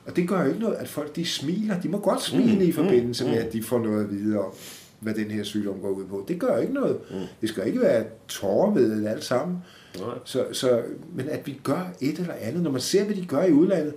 Og 0.06 0.16
det 0.16 0.28
gør 0.28 0.42
jo 0.42 0.48
ikke 0.48 0.60
noget, 0.60 0.76
at 0.76 0.88
folk 0.88 1.16
de 1.16 1.26
smiler. 1.26 1.82
De 1.82 1.90
må 1.90 2.00
godt 2.00 2.22
smile 2.22 2.56
Mm, 2.56 2.62
i 2.62 2.72
forbindelse 2.72 3.24
mm, 3.24 3.30
med, 3.30 3.40
mm. 3.40 3.48
at 3.48 3.54
de 3.54 3.64
får 3.64 3.80
noget 3.80 4.04
at 4.04 4.12
vide 4.12 4.40
om, 4.40 4.52
hvad 5.00 5.14
den 5.14 5.32
her 5.32 5.44
sygdom 5.44 5.80
går 5.82 5.90
ud 5.90 6.06
på. 6.06 6.26
Det 6.28 6.40
gør 6.40 6.58
ikke 6.58 6.74
noget. 6.74 6.98
Det 7.42 7.50
skal 7.50 7.68
ikke 7.68 7.82
være 7.82 8.04
tårervedet 8.28 9.08
alt 9.08 9.24
sammen. 9.24 9.58
Nej. 10.00 10.06
Så, 10.26 10.46
så, 10.52 10.82
men 11.16 11.30
at 11.30 11.48
vi 11.48 11.60
gør 11.64 11.94
et 12.02 12.20
eller 12.20 12.34
andet, 12.42 12.64
når 12.64 12.72
man 12.72 12.82
ser, 12.82 13.04
hvad 13.04 13.16
de 13.16 13.26
gør 13.26 13.44
i 13.44 13.52
udlandet, 13.52 13.94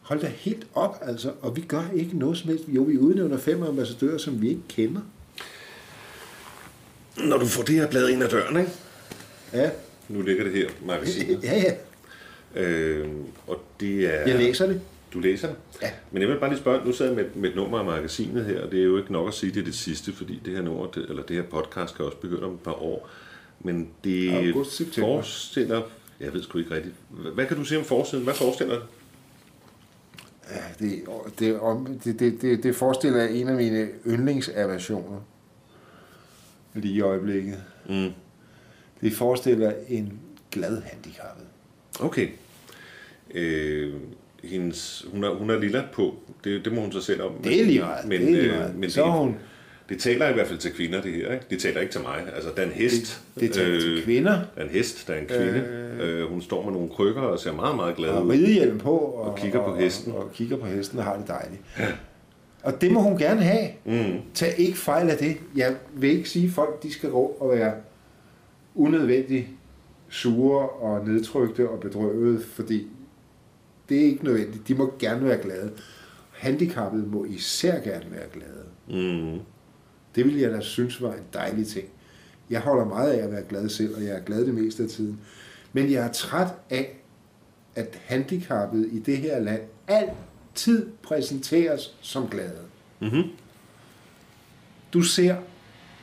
hold 0.00 0.20
da 0.20 0.26
helt 0.26 0.66
op, 0.74 0.98
altså. 1.02 1.30
Og 1.42 1.56
vi 1.56 1.60
gør 1.60 1.82
ikke 1.94 2.18
noget 2.18 2.36
som 2.38 2.48
helst. 2.50 2.64
Jo, 2.68 2.82
vi 2.82 2.98
udnævner 2.98 3.36
fem 3.36 3.62
ambassadører, 3.62 4.18
som 4.18 4.42
vi 4.42 4.48
ikke 4.48 4.62
kender. 4.68 5.00
Når 7.18 7.38
du 7.38 7.46
får 7.46 7.62
det 7.62 7.74
her 7.74 7.86
blad 7.90 8.08
ind 8.08 8.22
ad 8.22 8.28
døren, 8.28 8.56
ikke? 8.56 8.70
Ja, 9.52 9.70
Nu 10.08 10.22
ligger 10.22 10.44
det 10.44 10.52
her 10.52 10.68
magasinet. 10.86 11.44
ja, 11.44 11.62
ja. 12.56 12.62
øh, 12.62 13.08
og 13.46 13.60
det 13.80 14.14
er... 14.14 14.28
Jeg 14.28 14.38
læser 14.38 14.66
det. 14.66 14.80
Du 15.14 15.20
læser 15.20 15.48
det? 15.48 15.56
Ja. 15.82 15.90
Men 16.12 16.22
jeg 16.22 16.30
vil 16.30 16.38
bare 16.40 16.50
lige 16.50 16.60
spørge, 16.60 16.86
nu 16.86 16.92
sidder 16.92 17.12
jeg 17.12 17.16
med, 17.24 17.42
med 17.42 17.50
et 17.50 17.56
nummer 17.56 17.78
af 17.78 17.84
magasinet 17.84 18.44
her, 18.44 18.62
og 18.62 18.70
det 18.70 18.80
er 18.80 18.84
jo 18.84 18.96
ikke 18.98 19.12
nok 19.12 19.28
at 19.28 19.34
sige, 19.34 19.48
at 19.50 19.54
det 19.54 19.60
er 19.60 19.64
det 19.64 19.74
sidste, 19.74 20.12
fordi 20.12 20.40
det 20.44 20.52
her 20.54 20.62
nummer, 20.62 20.86
det, 20.86 21.06
eller 21.08 21.22
det 21.22 21.36
her 21.36 21.42
podcast 21.42 21.96
kan 21.96 22.04
også 22.04 22.16
begynde 22.18 22.42
om 22.42 22.54
et 22.54 22.60
par 22.60 22.82
år. 22.82 23.08
Men 23.60 23.88
det 24.04 24.34
August, 24.34 24.82
forestiller... 24.98 25.82
Jeg 26.20 26.34
ved 26.34 26.42
sgu 26.42 26.58
ikke 26.58 26.74
rigtigt. 26.74 26.94
Hvad, 27.34 27.46
kan 27.46 27.56
du 27.56 27.64
sige 27.64 27.78
om 27.78 27.84
forsiden? 27.84 28.24
Hvad 28.24 28.34
forestiller 28.34 28.74
det? 28.74 28.82
Ja, 30.50 30.84
det, 30.86 31.02
det, 32.04 32.20
det, 32.20 32.42
det, 32.42 32.62
det 32.62 32.76
forestiller 32.76 33.24
en 33.24 33.48
af 33.48 33.54
mine 33.54 33.88
yndlingsaversioner 34.06 35.20
lige 36.74 36.94
i 36.94 37.00
øjeblikket. 37.00 37.62
Mm. 37.88 38.10
Det 39.00 39.12
forestiller 39.12 39.72
en 39.88 40.12
glad 40.52 40.82
handicappet. 40.84 41.46
Okay. 42.00 42.28
Øh, 43.34 43.92
hendes, 44.44 45.06
hun, 45.12 45.24
er, 45.24 45.30
hun 45.30 45.50
er 45.50 45.58
lilla 45.58 45.82
på. 45.92 46.14
Det, 46.44 46.64
det 46.64 46.72
må 46.72 46.80
hun 46.80 46.92
så 46.92 47.00
selv 47.00 47.22
om. 47.22 47.32
Det 47.44 47.60
er 47.60 47.64
lige 47.64 47.80
meget. 47.80 48.08
Men, 48.08 48.20
det 48.20 48.28
er 48.28 48.32
lige 48.32 48.52
øh, 48.52 48.58
meget. 48.58 48.76
men 48.76 48.90
Så 48.90 49.02
det, 49.04 49.12
hun, 49.12 49.36
det 49.88 49.98
taler 50.00 50.28
i 50.28 50.32
hvert 50.32 50.46
fald 50.46 50.58
til 50.58 50.72
kvinder, 50.72 51.02
det 51.02 51.12
her. 51.12 51.32
Ikke? 51.32 51.44
Det 51.50 51.58
taler 51.60 51.80
ikke 51.80 51.92
til 51.92 52.00
mig. 52.00 52.24
Altså, 52.34 52.50
der 52.56 52.62
er 52.62 52.66
en 52.66 52.72
hest. 52.72 53.22
det, 53.34 53.40
det 53.40 53.52
taler 53.52 53.80
til 53.80 54.02
kvinder, 54.04 54.32
Der 54.32 54.40
er 54.56 54.64
en 54.64 54.70
hest, 54.70 55.08
der 55.08 55.14
er 55.14 55.20
en 55.20 55.26
kvinde. 55.26 55.64
Øh, 56.00 56.20
øh, 56.20 56.28
hun 56.30 56.42
står 56.42 56.64
med 56.64 56.72
nogle 56.72 56.88
krykker 56.88 57.20
og 57.20 57.38
ser 57.38 57.52
meget, 57.52 57.76
meget 57.76 57.96
glad 57.96 58.10
og 58.10 58.26
ud. 58.26 58.32
ridehjelm 58.32 58.78
på, 58.78 58.96
og, 58.98 59.30
Og 59.30 59.38
kigger 59.38 59.64
på 59.64 59.76
hesten. 59.76 60.12
Og, 60.12 60.18
og, 60.18 60.32
kigger 60.32 60.56
på 60.56 60.66
hesten 60.66 60.98
og 60.98 61.04
har 61.04 61.16
det 61.16 61.28
dejligt. 61.28 61.60
Og 62.64 62.80
det 62.80 62.92
må 62.92 63.00
hun 63.00 63.18
gerne 63.18 63.40
have. 63.42 63.68
Mm. 63.84 64.20
Tag 64.34 64.54
ikke 64.58 64.78
fejl 64.78 65.10
af 65.10 65.18
det. 65.18 65.36
Jeg 65.56 65.76
vil 65.94 66.10
ikke 66.10 66.28
sige, 66.28 66.46
at 66.46 66.52
folk 66.52 66.82
de 66.82 66.92
skal 66.92 67.10
gå 67.10 67.36
og 67.40 67.50
være 67.50 67.74
unødvendigt 68.74 69.46
sure 70.08 70.68
og 70.68 71.06
nedtrykte 71.06 71.68
og 71.68 71.80
bedrøvede, 71.80 72.40
fordi 72.40 72.86
det 73.88 74.00
er 74.00 74.04
ikke 74.04 74.24
nødvendigt. 74.24 74.68
De 74.68 74.74
må 74.74 74.94
gerne 74.98 75.24
være 75.24 75.42
glade. 75.42 75.72
Handicappede 76.32 77.06
må 77.06 77.24
især 77.24 77.80
gerne 77.80 78.06
være 78.10 78.28
glade. 78.32 78.64
Mm. 78.88 79.40
Det 80.14 80.24
ville 80.24 80.40
jeg 80.40 80.50
da 80.50 80.60
synes 80.60 81.02
var 81.02 81.12
en 81.12 81.24
dejlig 81.32 81.66
ting. 81.66 81.86
Jeg 82.50 82.60
holder 82.60 82.84
meget 82.84 83.12
af 83.12 83.24
at 83.24 83.32
være 83.32 83.44
glad 83.48 83.68
selv, 83.68 83.96
og 83.96 84.02
jeg 84.04 84.16
er 84.16 84.20
glad 84.20 84.46
det 84.46 84.54
meste 84.54 84.82
af 84.82 84.88
tiden. 84.88 85.20
Men 85.72 85.90
jeg 85.90 86.06
er 86.06 86.12
træt 86.12 86.48
af, 86.70 87.00
at 87.74 88.00
handicappede 88.04 88.88
i 88.88 88.98
det 88.98 89.16
her 89.16 89.40
land 89.40 89.62
altid 89.88 90.14
præsenteres 91.02 91.94
som 92.00 92.28
glade. 92.28 92.60
Mm-hmm. 93.00 93.22
Du 94.92 95.02
ser 95.02 95.36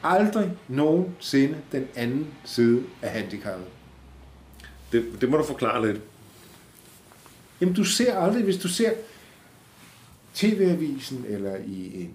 aldrig 0.03 0.51
nogensinde 0.67 1.58
den 1.72 1.88
anden 1.96 2.27
side 2.46 2.84
af 3.01 3.10
handicappet. 3.10 3.67
Det, 4.91 5.22
det 5.22 5.29
må 5.29 5.38
du 5.38 5.43
forklare 5.43 5.88
lidt. 5.88 6.01
Jamen, 7.62 7.75
du 7.75 7.84
ser 7.84 8.17
aldrig, 8.17 8.43
hvis 8.43 8.58
du 8.58 8.67
ser 8.67 8.91
TV-avisen, 10.34 11.25
eller 11.27 11.55
i 11.55 12.01
en, 12.01 12.13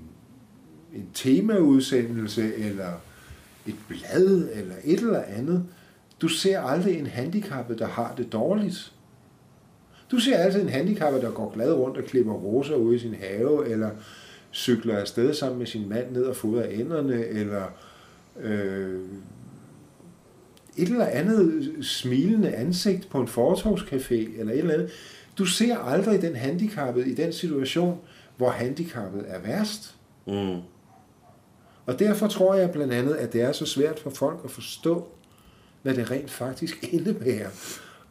en 0.94 1.08
temaudsendelse, 1.14 2.54
eller 2.54 2.92
et 3.66 3.76
blad, 3.88 4.48
eller 4.52 4.74
et 4.84 5.00
eller 5.00 5.22
andet, 5.22 5.66
du 6.20 6.28
ser 6.28 6.60
aldrig 6.60 6.98
en 6.98 7.06
handicappet, 7.06 7.78
der 7.78 7.86
har 7.86 8.14
det 8.16 8.32
dårligt. 8.32 8.92
Du 10.10 10.18
ser 10.18 10.36
altid 10.36 10.62
en 10.62 10.68
handicappet, 10.68 11.22
der 11.22 11.30
går 11.30 11.52
glad 11.54 11.72
rundt 11.72 11.96
og 11.96 12.04
klipper 12.04 12.32
roser 12.32 12.74
ude 12.74 12.96
i 12.96 12.98
sin 12.98 13.14
have, 13.14 13.68
eller 13.68 13.90
cykler 14.52 14.98
afsted 14.98 15.34
sammen 15.34 15.58
med 15.58 15.66
sin 15.66 15.88
mand 15.88 16.12
ned 16.12 16.22
og 16.24 16.36
fodrer 16.36 16.64
enderne, 16.64 17.26
eller 17.26 17.64
øh, 18.40 19.00
et 20.76 20.88
eller 20.88 21.06
andet 21.06 21.70
smilende 21.82 22.54
ansigt 22.54 23.08
på 23.08 23.20
en 23.20 23.28
fortovscafé, 23.28 24.40
eller 24.40 24.52
et 24.52 24.58
eller 24.58 24.74
andet. 24.74 24.90
Du 25.38 25.44
ser 25.44 25.78
aldrig 25.78 26.22
den 26.22 26.36
handicappede 26.36 27.10
i 27.10 27.14
den 27.14 27.32
situation, 27.32 27.98
hvor 28.36 28.50
handicappet 28.50 29.24
er 29.26 29.40
værst. 29.40 29.96
Mm. 30.26 30.56
Og 31.86 31.98
derfor 31.98 32.26
tror 32.26 32.54
jeg 32.54 32.70
blandt 32.70 32.92
andet, 32.92 33.14
at 33.14 33.32
det 33.32 33.42
er 33.42 33.52
så 33.52 33.66
svært 33.66 33.98
for 33.98 34.10
folk 34.10 34.40
at 34.44 34.50
forstå, 34.50 35.08
hvad 35.82 35.94
det 35.94 36.10
rent 36.10 36.30
faktisk 36.30 36.88
indebærer 36.92 37.48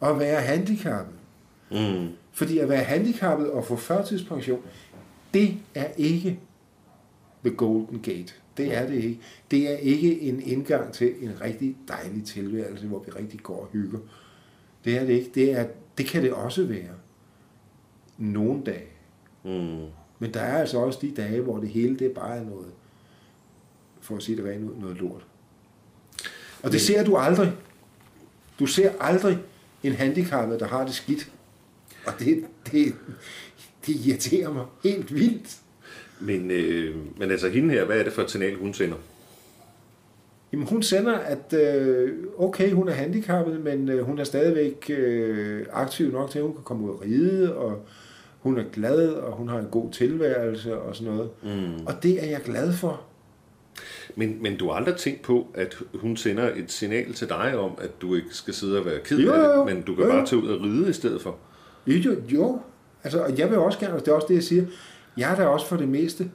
at 0.02 0.20
være 0.20 0.42
handicappet. 0.42 1.14
Mm. 1.72 2.10
Fordi 2.32 2.58
at 2.58 2.70
være 2.70 2.84
handicappet 2.84 3.52
og 3.52 3.66
få 3.66 3.76
førtidspension, 3.76 4.62
det 5.34 5.58
er 5.76 5.88
ikke 5.98 6.40
the 7.46 7.56
golden 7.56 8.00
gate. 8.02 8.34
Det 8.58 8.76
er 8.76 8.88
det 8.88 8.96
ikke. 8.96 9.20
Det 9.52 9.72
er 9.72 9.78
ikke 9.78 10.22
en 10.22 10.42
indgang 10.42 10.94
til 10.94 11.14
en 11.22 11.42
rigtig 11.42 11.78
dejlig 11.88 12.26
tilværelse, 12.26 12.88
hvor 12.88 13.00
vi 13.00 13.12
rigtig 13.12 13.40
går 13.40 13.62
og 13.62 13.70
hygger. 13.72 14.00
Det 14.86 14.98
er 14.98 15.06
det 15.06 15.14
ikke. 15.14 15.32
Det, 15.36 15.52
er, 15.52 15.68
det 15.98 16.06
kan 16.06 16.24
det 16.24 16.34
også 16.34 16.64
være. 16.64 16.94
Nogle 18.18 18.64
dage. 18.64 18.88
Mm. 19.44 19.86
Men 20.20 20.34
der 20.34 20.40
er 20.40 20.58
altså 20.58 20.78
også 20.78 21.00
de 21.02 21.12
dage, 21.12 21.42
hvor 21.42 21.60
det 21.60 21.70
hele 21.70 22.00
det 22.00 22.12
bare 22.12 22.38
er 22.38 22.44
noget, 22.44 22.72
for 24.02 24.16
at 24.16 24.24
sige 24.24 24.38
det 24.38 24.46
rent 24.46 24.70
ud, 24.70 24.76
noget 24.82 24.98
lort. 24.98 25.26
Og 26.64 26.72
det 26.72 26.82
ser 26.82 27.04
du 27.04 27.18
aldrig. 27.18 27.54
Du 28.60 28.66
ser 28.66 28.92
aldrig 29.00 29.38
en 29.84 29.94
handicappet, 29.94 30.60
der 30.60 30.68
har 30.68 30.86
det 30.86 30.94
skidt. 30.94 31.32
Og 32.08 32.14
det, 32.20 32.44
det, 32.72 32.94
det 33.86 33.96
irriterer 34.06 34.54
mig 34.54 34.66
helt 34.84 35.16
vildt. 35.16 35.58
Men, 36.20 36.52
øh, 36.52 36.96
men 37.18 37.32
altså 37.32 37.50
hende 37.50 37.74
her, 37.74 37.86
hvad 37.86 38.00
er 38.00 38.04
det 38.04 38.14
for 38.14 38.22
et 38.22 38.32
signal, 38.32 38.56
hun 38.56 38.74
sender? 38.74 38.96
Jamen 40.52 40.68
hun 40.68 40.84
sender, 40.84 41.14
at 41.14 41.54
øh, 41.54 42.14
okay, 42.38 42.72
hun 42.72 42.88
er 42.90 42.94
handicappet, 42.94 43.60
men 43.64 43.90
øh, 43.90 44.04
hun 44.06 44.20
er 44.20 44.24
stadigvæk 44.24 44.86
øh, 44.90 45.66
aktiv 45.72 46.12
nok 46.12 46.30
til, 46.32 46.40
at 46.40 46.46
hun 46.46 46.54
kan 46.54 46.64
komme 46.64 46.86
ud 46.86 46.90
og 46.90 47.02
ride, 47.02 47.56
og 47.56 47.86
hun 48.40 48.58
er 48.58 48.64
glad, 48.74 49.10
og 49.10 49.34
hun 49.34 49.50
har 49.50 49.60
en 49.60 49.68
god 49.72 49.92
tilværelse 49.92 50.78
og 50.78 50.96
sådan 50.96 51.14
noget. 51.14 51.30
Mm. 51.44 51.86
Og 51.86 52.04
det 52.04 52.24
er 52.24 52.28
jeg 52.30 52.42
glad 52.46 52.74
for. 52.74 53.02
Men, 54.16 54.44
men 54.44 54.58
du 54.58 54.68
har 54.68 54.74
aldrig 54.74 54.96
tænkt 54.96 55.22
på, 55.22 55.48
at 55.54 55.78
hun 55.94 56.18
sender 56.18 56.50
et 56.56 56.72
signal 56.72 57.14
til 57.14 57.30
dig 57.30 57.58
om, 57.58 57.72
at 57.82 58.02
du 58.02 58.16
ikke 58.16 58.28
skal 58.32 58.54
sidde 58.54 58.80
og 58.80 58.86
være 58.86 59.00
ked 59.00 59.18
Jo, 59.20 59.34
af 59.34 59.58
det, 59.66 59.76
men 59.76 59.84
du 59.84 59.96
kan 59.96 60.04
jo. 60.04 60.12
bare 60.12 60.26
tage 60.26 60.42
ud 60.44 60.48
og 60.48 60.62
ride 60.62 60.90
i 60.90 60.94
stedet 60.94 61.22
for. 61.22 61.38
Jo, 61.88 62.16
jo. 62.28 62.60
Altså, 63.04 63.20
og 63.24 63.38
jeg 63.38 63.50
vil 63.50 63.58
også 63.58 63.80
gerne, 63.80 63.94
og 63.94 64.00
det 64.00 64.08
er 64.08 64.14
også 64.14 64.28
det, 64.28 64.36
jeg 64.36 64.44
siger, 64.44 64.66
jeg 65.18 65.32
er 65.32 65.36
da 65.36 65.46
også 65.46 65.68
for 65.68 65.78
det 65.78 65.88
meste 65.88 66.32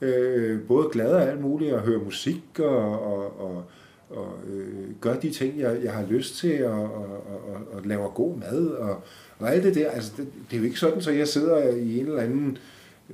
øh, 0.00 0.60
både 0.60 0.88
glad 0.92 1.12
og 1.12 1.22
alt 1.22 1.40
muligt, 1.40 1.72
og 1.72 1.80
høre 1.80 1.98
musik, 1.98 2.42
og, 2.58 3.00
og, 3.02 3.40
og 3.40 3.64
og 4.10 4.38
øh, 4.52 4.94
gør 5.00 5.16
de 5.16 5.30
ting, 5.30 5.58
jeg, 5.58 5.78
jeg 5.84 5.92
har 5.92 6.06
lyst 6.06 6.36
til, 6.36 6.64
og, 6.64 6.94
og, 6.94 7.26
og, 7.26 7.60
og 7.72 7.82
laver 7.84 8.08
god 8.08 8.38
mad, 8.38 8.66
og, 8.66 9.02
og 9.38 9.54
alt 9.54 9.64
det 9.64 9.74
der. 9.74 9.90
Altså, 9.90 10.12
det, 10.16 10.26
det 10.50 10.56
er 10.56 10.60
jo 10.60 10.64
ikke 10.64 10.78
sådan, 10.78 11.02
så 11.02 11.10
jeg 11.10 11.28
sidder 11.28 11.68
i 11.76 11.98
en 12.00 12.06
eller 12.06 12.22
anden 12.22 12.58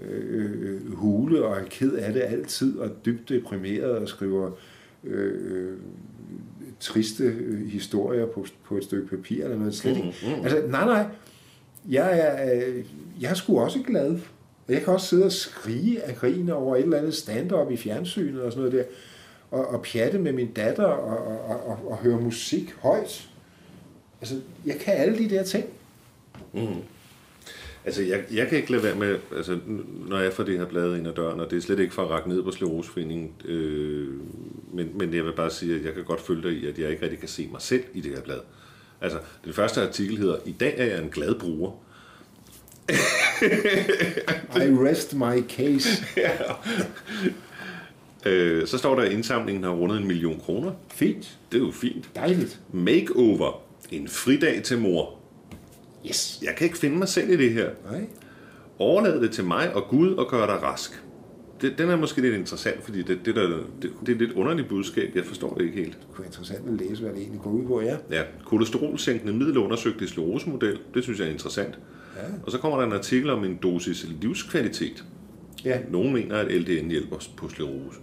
øh, 0.02 0.92
hule 0.92 1.44
og 1.44 1.56
er 1.56 1.64
ked 1.70 1.92
af 1.92 2.12
det 2.12 2.20
altid, 2.20 2.78
og 2.78 2.90
dybt 3.04 3.28
deprimeret 3.28 3.90
og 3.90 4.08
skriver 4.08 4.50
øh, 5.04 5.76
triste 6.80 7.24
øh, 7.24 7.66
historier 7.66 8.26
på, 8.26 8.46
på 8.64 8.76
et 8.76 8.84
stykke 8.84 9.08
papir 9.08 9.44
eller 9.44 9.58
noget. 9.58 9.74
Slet 9.74 9.96
ikke. 9.96 10.14
Mm, 10.22 10.28
mm. 10.28 10.42
Altså, 10.42 10.62
nej, 10.68 10.84
nej. 10.84 11.06
Jeg 11.88 12.18
er, 12.18 12.54
øh, 12.54 12.84
jeg 13.20 13.30
er 13.30 13.34
sgu 13.34 13.60
også 13.60 13.78
glad. 13.86 14.20
Og 14.68 14.74
jeg 14.74 14.82
kan 14.82 14.92
også 14.92 15.06
sidde 15.06 15.24
og 15.24 15.32
skrige 15.32 16.02
af 16.02 16.16
grin 16.16 16.50
over 16.50 16.76
et 16.76 16.82
eller 16.82 16.98
andet 16.98 17.14
stand-up 17.14 17.70
i 17.70 17.76
fjernsynet 17.76 18.42
og 18.42 18.52
sådan 18.52 18.68
noget 18.68 18.78
der. 18.78 18.94
Og, 19.50 19.66
og 19.66 19.82
pjatte 19.82 20.18
med 20.18 20.32
min 20.32 20.52
datter 20.52 20.84
og, 20.84 21.26
og, 21.48 21.66
og, 21.66 21.90
og 21.90 21.98
høre 21.98 22.20
musik 22.20 22.74
højt. 22.80 23.28
Altså, 24.20 24.40
jeg 24.66 24.76
kan 24.76 24.94
alle 24.94 25.18
de 25.18 25.30
der 25.30 25.42
ting. 25.42 25.64
Mm. 26.52 26.82
Altså, 27.84 28.02
jeg, 28.02 28.24
jeg 28.32 28.48
kan 28.48 28.58
ikke 28.58 28.70
lade 28.70 28.82
være 28.82 28.94
med, 28.94 29.18
altså, 29.36 29.58
når 30.08 30.18
jeg 30.18 30.32
får 30.32 30.44
det 30.44 30.58
her 30.58 30.66
blad 30.66 30.96
ind 30.96 31.08
ad 31.08 31.14
døren, 31.14 31.40
og 31.40 31.50
det 31.50 31.56
er 31.56 31.60
slet 31.60 31.78
ikke 31.78 31.94
for 31.94 32.02
at 32.02 32.10
række 32.10 32.28
ned 32.28 32.42
på 32.42 32.50
Sleroseforeningen, 32.50 33.32
øh, 33.44 34.08
men, 34.72 34.98
men 34.98 35.14
jeg 35.14 35.24
vil 35.24 35.32
bare 35.32 35.50
sige, 35.50 35.74
at 35.74 35.84
jeg 35.84 35.94
kan 35.94 36.04
godt 36.04 36.20
følge 36.20 36.42
dig 36.42 36.52
i, 36.52 36.66
at 36.66 36.78
jeg 36.78 36.90
ikke 36.90 37.02
rigtig 37.02 37.18
kan 37.18 37.28
se 37.28 37.48
mig 37.52 37.62
selv 37.62 37.84
i 37.94 38.00
det 38.00 38.10
her 38.10 38.20
blad. 38.20 38.38
Altså, 39.02 39.18
den 39.44 39.52
første 39.52 39.82
artikel 39.82 40.18
hedder, 40.18 40.36
i 40.46 40.52
dag 40.52 40.74
er 40.78 40.84
jeg 40.84 41.02
en 41.02 41.08
glad 41.08 41.34
bruger. 41.34 41.70
I 44.56 44.68
rest 44.88 45.14
my 45.14 45.48
case. 45.48 45.88
Øh, 48.26 48.66
så 48.66 48.78
står 48.78 48.94
der, 48.94 49.02
at 49.02 49.12
indsamlingen 49.12 49.64
har 49.64 49.70
rundet 49.70 49.98
en 49.98 50.06
million 50.06 50.40
kroner. 50.40 50.72
Fint. 50.94 51.38
Det 51.52 51.60
er 51.60 51.64
jo 51.64 51.72
fint. 51.72 52.10
Dejligt. 52.16 52.60
Makeover. 52.72 53.62
En 53.90 54.08
fridag 54.08 54.62
til 54.62 54.78
mor. 54.78 55.14
Yes. 56.06 56.38
Jeg 56.42 56.54
kan 56.56 56.64
ikke 56.64 56.78
finde 56.78 56.96
mig 56.96 57.08
selv 57.08 57.30
i 57.30 57.36
det 57.36 57.52
her. 57.52 57.70
Nej. 57.90 58.06
Overlad 58.78 59.20
det 59.20 59.30
til 59.30 59.44
mig 59.44 59.74
og 59.74 59.88
Gud 59.88 60.14
og 60.14 60.28
gør 60.30 60.46
dig 60.46 60.62
rask. 60.62 61.02
Det, 61.62 61.78
den 61.78 61.90
er 61.90 61.96
måske 61.96 62.20
lidt 62.20 62.34
interessant, 62.34 62.84
fordi 62.84 63.02
det, 63.02 63.20
det, 63.24 63.36
der, 63.36 63.48
det, 63.82 63.92
det 64.00 64.08
er 64.08 64.12
et 64.12 64.18
lidt 64.18 64.32
underligt 64.32 64.68
budskab. 64.68 65.16
Jeg 65.16 65.24
forstår 65.24 65.54
det 65.54 65.64
ikke 65.64 65.76
helt. 65.76 65.92
Det 65.92 66.06
kunne 66.08 66.18
være 66.18 66.26
interessant 66.26 66.68
at 66.68 66.74
læse, 66.88 67.02
hvad 67.02 67.12
det 67.12 67.20
egentlig 67.20 67.40
går 67.40 67.50
ud 67.50 67.66
på, 67.66 67.80
ja. 67.80 67.96
Ja, 68.10 68.22
kolesterolsænkende 68.44 69.32
middel 69.32 69.58
undersøgt 69.58 70.00
i 70.00 70.06
sklerosemodel. 70.06 70.78
Det 70.94 71.02
synes 71.02 71.18
jeg 71.18 71.28
er 71.28 71.32
interessant. 71.32 71.78
Ja. 72.16 72.22
Og 72.42 72.52
så 72.52 72.58
kommer 72.58 72.78
der 72.78 72.86
en 72.86 72.92
artikel 72.92 73.30
om 73.30 73.44
en 73.44 73.58
dosis 73.62 74.06
livskvalitet. 74.20 75.04
Ja. 75.64 75.80
Nogle 75.90 76.12
mener, 76.12 76.36
at 76.36 76.52
LDN 76.52 76.90
hjælper 76.90 77.16
på 77.36 77.48
sklerose. 77.48 77.98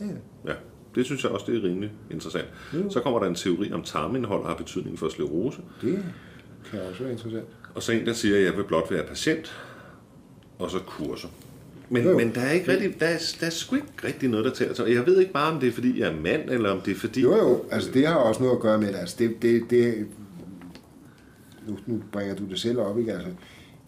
ja. 0.00 0.06
Ja, 0.46 0.54
det 0.94 1.04
synes 1.04 1.22
jeg 1.24 1.32
også, 1.32 1.46
det 1.52 1.58
er 1.58 1.68
rimelig 1.68 1.92
interessant. 2.10 2.46
Jo. 2.74 2.90
Så 2.90 3.00
kommer 3.00 3.20
der 3.20 3.26
en 3.26 3.34
teori 3.34 3.72
om 3.72 3.82
tarmindhold 3.82 4.46
har 4.46 4.54
betydning 4.54 4.98
for 4.98 5.08
sklerose. 5.08 5.60
Det 5.80 6.04
kan 6.70 6.80
også 6.80 7.02
være 7.02 7.12
interessant. 7.12 7.46
Og 7.74 7.82
så 7.82 7.92
en, 7.92 8.06
der 8.06 8.12
siger, 8.12 8.36
at 8.36 8.44
jeg 8.44 8.56
vil 8.56 8.64
blot 8.64 8.90
være 8.90 9.06
patient. 9.06 9.56
Og 10.58 10.70
så 10.70 10.78
kurser. 10.78 11.28
Men, 11.92 12.04
Jo, 12.04 12.18
men 12.18 12.34
der 12.34 12.40
er 12.40 12.52
ikke 12.52 12.72
rigtig, 12.72 13.00
der 13.00 13.06
er, 13.06 13.18
der 13.40 13.46
er 13.46 13.50
sgu 13.50 13.76
ikke 13.76 13.88
rigtig 14.04 14.28
noget, 14.28 14.44
der 14.44 14.74
sig. 14.74 14.94
Jeg 14.94 15.06
ved 15.06 15.20
ikke 15.20 15.32
bare, 15.32 15.52
om 15.52 15.60
det 15.60 15.68
er, 15.68 15.72
fordi 15.72 16.00
jeg 16.00 16.08
er 16.08 16.20
mand, 16.20 16.50
eller 16.50 16.70
om 16.70 16.80
det 16.80 16.90
er, 16.90 16.94
fordi... 16.94 17.20
Jo, 17.20 17.36
jo, 17.36 17.64
altså 17.70 17.90
det 17.94 18.06
har 18.06 18.14
også 18.14 18.42
noget 18.42 18.56
at 18.56 18.62
gøre 18.62 18.78
med 18.78 18.88
det. 18.88 18.96
Altså 18.96 19.16
det, 19.18 19.42
det, 19.42 19.70
det 19.70 20.06
nu, 21.68 21.78
nu 21.86 22.02
bringer 22.12 22.34
du 22.34 22.44
det 22.44 22.60
selv 22.60 22.78
op, 22.78 22.98
ikke? 22.98 23.12
Altså, 23.12 23.28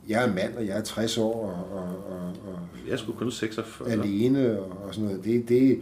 jeg 0.09 0.29
er 0.29 0.35
mand, 0.35 0.55
og 0.55 0.67
jeg 0.67 0.79
er 0.79 0.83
60 0.83 1.19
år, 1.19 1.47
og, 1.47 1.79
og, 1.79 2.13
og, 2.13 2.29
og 2.29 2.59
Jeg 2.91 2.99
sgu 2.99 3.13
kun 3.13 3.31
46. 3.31 3.91
alene, 3.91 4.61
og, 4.61 4.87
og 4.87 4.95
sådan 4.95 5.09
noget. 5.09 5.25
Det, 5.25 5.49
det, 5.49 5.81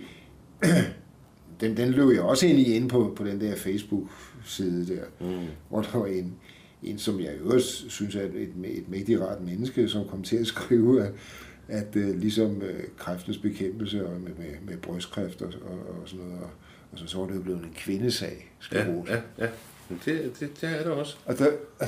den, 1.61 1.77
den 1.77 1.89
løb 1.89 2.11
jeg 2.11 2.23
også 2.23 2.47
ind 2.47 2.59
i 2.59 2.75
inde 2.75 2.89
på, 2.89 3.13
på 3.17 3.25
den 3.25 3.41
der 3.41 3.57
Facebook-side 3.57 4.87
der, 4.87 5.27
mm. 5.27 5.47
hvor 5.69 5.83
der 5.83 5.99
var 5.99 6.07
en, 6.07 6.35
en, 6.83 6.99
som 6.99 7.21
jeg 7.21 7.35
i 7.35 7.39
øvrigt 7.39 7.65
synes 7.65 8.15
er 8.15 8.23
et, 8.23 8.35
et, 8.35 8.79
et 8.79 8.89
mægtigt 8.89 9.21
rart 9.21 9.45
menneske, 9.45 9.89
som 9.89 10.09
kom 10.09 10.23
til 10.23 10.37
at 10.37 10.47
skrive, 10.47 11.05
at, 11.05 11.13
at 11.69 11.97
uh, 11.97 12.03
ligesom 12.19 12.57
uh, 12.57 12.63
kræftens 12.99 13.39
bekæmpelse 13.39 14.07
og 14.07 14.21
med, 14.21 14.31
med, 14.39 14.47
med 14.67 14.77
brystkræft 14.77 15.43
og, 15.43 15.49
og, 15.65 15.79
og 16.03 16.09
sådan 16.09 16.25
noget, 16.27 16.41
og, 16.43 16.51
og 16.93 16.99
så, 16.99 17.07
så 17.07 17.19
var 17.19 17.27
det 17.27 17.35
jo 17.35 17.41
blevet 17.41 17.59
en 17.63 17.73
kvindesag, 17.77 18.37
Ja, 18.73 18.81
sklerose. 18.81 19.13
ja, 19.13 19.45
ja. 19.45 19.51
Men 19.89 20.01
Det, 20.05 20.33
det, 20.41 20.61
det 20.61 20.69
er 20.69 20.83
det 20.83 20.93
også. 20.93 21.17
Og 21.27 21.39
der, 21.39 21.47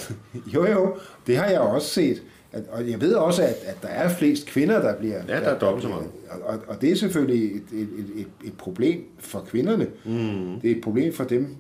jo, 0.54 0.66
jo, 0.66 0.96
det 1.26 1.36
har 1.36 1.46
jeg 1.46 1.60
også 1.60 1.88
set. 1.88 2.22
At, 2.52 2.64
og 2.68 2.90
jeg 2.90 3.00
ved 3.00 3.14
også, 3.14 3.42
at, 3.42 3.54
at 3.64 3.76
der 3.82 3.88
er 3.88 4.08
flest 4.08 4.46
kvinder, 4.46 4.80
der 4.82 4.98
bliver... 4.98 5.22
Ja, 5.28 5.40
der 5.40 5.48
er 5.48 5.58
dobbelt 5.58 5.82
så 5.82 5.88
mange. 5.88 6.08
Og, 6.30 6.60
og, 6.66 6.80
det 6.80 6.90
er 6.92 6.96
selvfølgelig 6.96 7.56
et, 7.56 7.62
et, 7.72 7.80
et, 7.98 8.06
et, 8.16 8.26
et 8.44 8.56
problem 8.58 9.04
for 9.18 9.40
kvinderne. 9.40 9.86
Mm. 10.04 10.60
Det 10.60 10.70
er 10.72 10.76
et 10.76 10.82
problem 10.82 11.12
for 11.12 11.24
dem, 11.24 11.56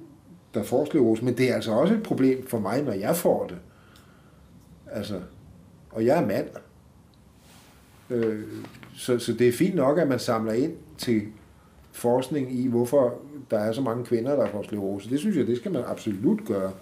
der 0.54 0.62
får 0.62 0.84
sklerose, 0.84 1.24
men 1.24 1.38
det 1.38 1.50
er 1.50 1.54
altså 1.54 1.72
også 1.72 1.94
et 1.94 2.02
problem 2.02 2.46
for 2.46 2.58
mig, 2.58 2.82
når 2.82 2.92
jeg 2.92 3.16
får 3.16 3.46
det. 3.46 3.56
Altså, 4.90 5.20
og 5.90 6.06
jeg 6.06 6.22
er 6.22 6.26
mand. 6.26 6.48
Øh, 8.10 8.42
så, 8.96 9.18
så 9.18 9.32
det 9.32 9.48
er 9.48 9.52
fint 9.52 9.74
nok, 9.74 9.98
at 9.98 10.08
man 10.08 10.18
samler 10.18 10.52
ind 10.52 10.72
til 10.98 11.22
forskning 11.92 12.58
i, 12.58 12.68
hvorfor 12.68 13.18
der 13.50 13.58
er 13.58 13.72
så 13.72 13.80
mange 13.80 14.04
kvinder, 14.04 14.36
der 14.36 14.50
får 14.50 14.62
sklerose. 14.62 15.10
Det 15.10 15.18
synes 15.18 15.36
jeg, 15.36 15.46
det 15.46 15.56
skal 15.56 15.72
man 15.72 15.82
absolut 15.86 16.44
gøre. 16.46 16.72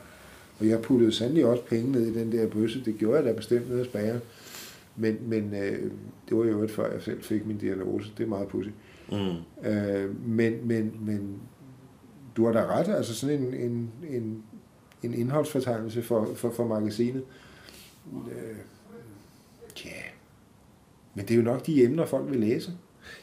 Og 0.60 0.68
jeg 0.68 0.82
puttede 0.82 1.12
sandelig 1.12 1.46
også 1.46 1.64
penge 1.64 1.92
ned 1.92 2.06
i 2.06 2.18
den 2.18 2.32
der 2.32 2.48
bøsse. 2.48 2.84
Det 2.84 2.98
gjorde 2.98 3.16
jeg 3.16 3.24
da 3.24 3.32
bestemt 3.32 3.70
ned 3.70 3.78
af 3.78 3.84
spageren. 3.84 4.20
Men, 4.96 5.18
men 5.22 5.54
øh, 5.54 5.90
det 6.28 6.36
var 6.36 6.44
jo 6.44 6.50
øvrigt 6.50 6.72
før 6.72 6.92
jeg 6.92 7.02
selv 7.02 7.22
fik 7.22 7.46
min 7.46 7.58
diagnose. 7.58 8.12
Det 8.18 8.24
er 8.24 8.28
meget 8.28 8.48
pudsigt. 8.48 8.74
Mm. 9.12 9.68
Øh, 9.70 10.28
men, 10.28 10.68
men, 10.68 10.96
men 11.00 11.40
du 12.36 12.44
har 12.46 12.52
da 12.52 12.66
ret. 12.66 12.88
Altså 12.88 13.14
sådan 13.14 13.42
en, 13.42 13.54
en, 13.54 13.90
en, 14.10 14.42
en 15.02 15.14
indholdsfortegnelse 15.14 16.02
for, 16.02 16.28
for, 16.34 16.50
for 16.50 16.66
magasinet. 16.66 17.22
Øh, 18.30 18.56
ja. 19.84 20.11
Men 21.14 21.24
det 21.24 21.34
er 21.34 21.38
jo 21.38 21.42
nok 21.42 21.66
de 21.66 21.84
emner, 21.84 22.06
folk 22.06 22.30
vil 22.30 22.40
læse. 22.40 22.72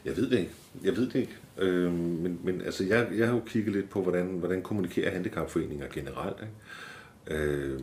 Jeg 0.06 0.18
ved 0.18 0.30
det 0.30 0.40
ikke. 0.40 0.52
Jeg 0.84 0.96
ved 0.96 1.10
det 1.10 1.16
ikke. 1.16 1.38
Øh, 1.58 1.94
men, 1.94 2.40
men 2.44 2.62
altså, 2.62 2.84
jeg, 2.84 3.08
jeg 3.18 3.28
har 3.28 3.36
jo 3.36 3.42
kigget 3.46 3.74
lidt 3.74 3.90
på, 3.90 4.02
hvordan, 4.02 4.26
hvordan 4.26 4.62
kommunikerer 4.62 5.12
handicapforeninger 5.12 5.88
generelt. 5.94 6.38
Ikke? 6.42 7.44
Øh, 7.44 7.80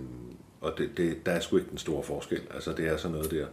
og 0.61 0.75
det, 0.79 0.91
det, 0.97 1.27
der 1.27 1.33
er 1.33 1.41
sgu 1.41 1.57
ikke 1.57 1.71
den 1.71 1.79
store 1.79 2.03
forskel. 2.03 2.41
Altså, 2.55 2.73
det 2.73 2.87
er 2.87 2.97
sådan 2.97 3.17
noget 3.17 3.31
der. 3.31 3.47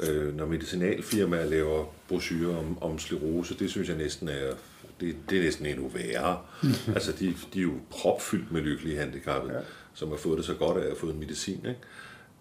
Øh, 0.00 0.36
når 0.36 0.46
medicinalfirmaer 0.46 1.46
laver 1.46 1.94
brochurer 2.08 2.56
om, 2.56 2.82
om 2.82 2.98
sklerose, 2.98 3.58
det 3.58 3.70
synes 3.70 3.88
jeg 3.88 3.96
næsten 3.96 4.28
er, 4.28 4.52
det, 5.00 5.16
det 5.30 5.38
er 5.38 5.42
næsten 5.42 5.66
endnu 5.66 5.88
værre. 5.88 6.38
altså, 6.96 7.12
de, 7.12 7.34
de 7.54 7.58
er 7.58 7.62
jo 7.62 7.72
propfyldt 7.90 8.52
med 8.52 8.60
lykkelige 8.60 8.98
handicappede, 8.98 9.54
ja. 9.54 9.60
Som 9.94 10.08
har 10.08 10.16
fået 10.16 10.38
det 10.38 10.46
så 10.46 10.54
godt 10.54 10.76
af 10.76 10.80
at 10.80 10.86
have 10.86 10.96
fået 10.96 11.16
medicin. 11.16 11.56
Ikke? 11.56 11.80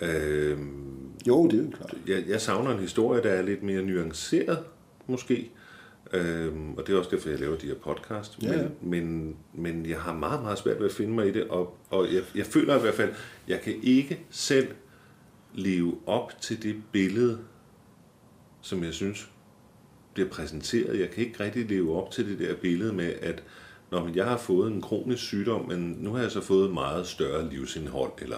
Øh, 0.02 0.58
Jo, 1.28 1.48
det 1.48 1.60
er 1.60 1.64
jo 1.64 1.70
klart. 1.70 1.96
jeg, 2.08 2.24
jeg 2.28 2.42
savner 2.42 2.72
en 2.72 2.80
historie, 2.80 3.24
der 3.24 3.30
er 3.30 3.42
lidt 3.42 3.64
mere 3.64 3.82
nuanceret, 3.82 4.60
måske. 5.08 5.52
Øhm, 6.14 6.74
og 6.74 6.88
det 6.88 6.94
er 6.94 6.98
også 6.98 7.10
derfor, 7.12 7.30
jeg 7.30 7.40
laver 7.40 7.58
de 7.58 7.68
her 7.68 7.76
podcast. 7.76 8.44
Ja, 8.44 8.52
ja. 8.52 8.68
Men, 8.82 8.92
men, 8.92 9.36
men 9.54 9.86
jeg 9.86 10.00
har 10.00 10.14
meget, 10.14 10.42
meget 10.42 10.58
svært 10.58 10.80
ved 10.80 10.86
at 10.86 10.92
finde 10.92 11.14
mig 11.14 11.28
i 11.28 11.32
det, 11.32 11.48
og, 11.48 11.78
og 11.90 12.14
jeg, 12.14 12.24
jeg 12.36 12.46
føler 12.46 12.78
i 12.78 12.82
hvert 12.82 12.94
fald, 12.94 13.14
jeg 13.48 13.62
kan 13.62 13.74
ikke 13.84 14.26
selv 14.30 14.68
leve 15.54 15.96
op 16.06 16.32
til 16.42 16.64
det 16.64 16.76
billede, 16.92 17.40
som 18.62 18.84
jeg 18.84 18.94
synes 18.94 19.30
bliver 20.14 20.30
præsenteret. 20.30 21.00
Jeg 21.00 21.10
kan 21.10 21.26
ikke 21.26 21.44
rigtig 21.44 21.70
leve 21.70 21.96
op 22.04 22.12
til 22.12 22.30
det 22.30 22.40
der 22.40 22.56
billede 22.56 22.94
med, 22.94 23.14
at 23.22 23.44
når 23.92 24.10
jeg 24.16 24.26
har 24.26 24.38
fået 24.38 24.72
en 24.72 24.82
kronisk 24.82 25.24
sygdom, 25.24 25.68
men 25.68 25.98
nu 26.00 26.14
har 26.14 26.22
jeg 26.22 26.32
så 26.32 26.42
fået 26.42 26.74
meget 26.74 27.08
større 27.08 27.50
livsindhold, 27.50 28.12
eller, 28.22 28.38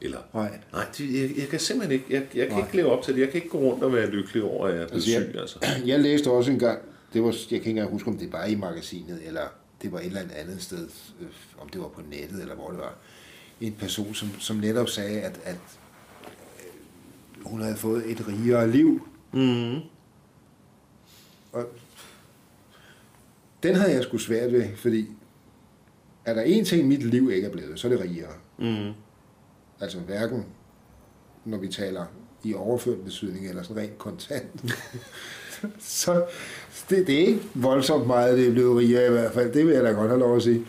eller 0.00 0.18
Nej. 0.34 0.58
Nej, 0.72 0.84
det, 0.98 1.14
jeg, 1.22 1.38
jeg 1.38 1.48
kan 1.48 1.60
simpelthen 1.60 1.92
ikke, 2.00 2.06
jeg, 2.14 2.26
jeg 2.34 2.46
kan 2.46 2.56
Nej. 2.56 2.64
ikke 2.66 2.76
leve 2.76 2.88
op 2.92 3.02
til 3.04 3.14
det. 3.14 3.20
Jeg 3.20 3.28
kan 3.28 3.36
ikke 3.36 3.48
gå 3.48 3.58
rundt 3.58 3.84
og 3.84 3.92
være 3.92 4.10
lykkelig 4.10 4.42
over, 4.42 4.66
at 4.66 4.74
jeg 4.74 4.82
er 4.82 4.86
blevet 4.88 4.94
Altså, 5.02 5.10
jeg- 5.20 5.28
syg. 5.32 5.40
Altså. 5.40 5.58
Jeg 5.90 6.00
læste 6.00 6.30
også 6.30 6.50
en 6.50 6.58
gang, 6.58 6.78
det 7.12 7.22
var, 7.22 7.28
jeg 7.28 7.36
kan 7.48 7.56
ikke 7.56 7.70
engang 7.70 7.90
huske, 7.90 8.08
om 8.08 8.18
det 8.18 8.32
var 8.32 8.44
i 8.44 8.54
magasinet, 8.54 9.20
eller 9.26 9.42
det 9.82 9.92
var 9.92 9.98
et 9.98 10.06
eller 10.06 10.20
andet 10.36 10.62
sted, 10.62 10.88
øh, 11.20 11.26
om 11.60 11.68
det 11.68 11.80
var 11.80 11.88
på 11.88 12.00
nettet, 12.10 12.40
eller 12.40 12.54
hvor 12.54 12.70
det 12.70 12.78
var, 12.78 12.94
en 13.60 13.72
person, 13.72 14.14
som, 14.14 14.28
som 14.40 14.56
netop 14.56 14.88
sagde, 14.88 15.20
at, 15.20 15.40
at 15.44 15.56
øh, 16.64 17.44
hun 17.44 17.60
havde 17.62 17.76
fået 17.76 18.10
et 18.10 18.28
rigere 18.28 18.70
liv. 18.70 19.08
Mm. 19.32 19.76
Og 21.52 21.66
den 23.62 23.74
havde 23.74 23.92
jeg 23.92 24.02
sgu 24.02 24.18
svært 24.18 24.52
ved, 24.52 24.64
fordi 24.76 25.06
er 26.24 26.34
der 26.34 26.42
en 26.42 26.64
ting, 26.64 26.88
mit 26.88 27.02
liv 27.02 27.30
ikke 27.30 27.46
er 27.48 27.52
blevet, 27.52 27.80
så 27.80 27.86
er 27.88 27.92
det 27.92 28.00
rigere. 28.00 28.32
Mm. 28.58 28.92
Altså 29.80 29.98
hverken, 29.98 30.44
når 31.44 31.58
vi 31.58 31.68
taler 31.68 32.04
i 32.44 32.54
overført 32.54 33.04
betydning, 33.04 33.48
eller 33.48 33.62
sådan 33.62 33.82
rent 33.82 33.98
kontant. 33.98 34.64
så 35.78 36.24
det, 36.90 37.06
det 37.06 37.14
er 37.14 37.26
ikke 37.26 37.40
voldsomt 37.54 38.06
meget, 38.06 38.38
det 38.38 38.52
blevet 38.52 38.78
rigere 38.78 39.06
i 39.06 39.10
hvert 39.10 39.32
fald. 39.32 39.52
Det 39.52 39.66
vil 39.66 39.74
jeg 39.74 39.84
da 39.84 39.90
godt 39.90 40.08
have 40.08 40.20
lov 40.20 40.36
at 40.36 40.42
sige. 40.42 40.64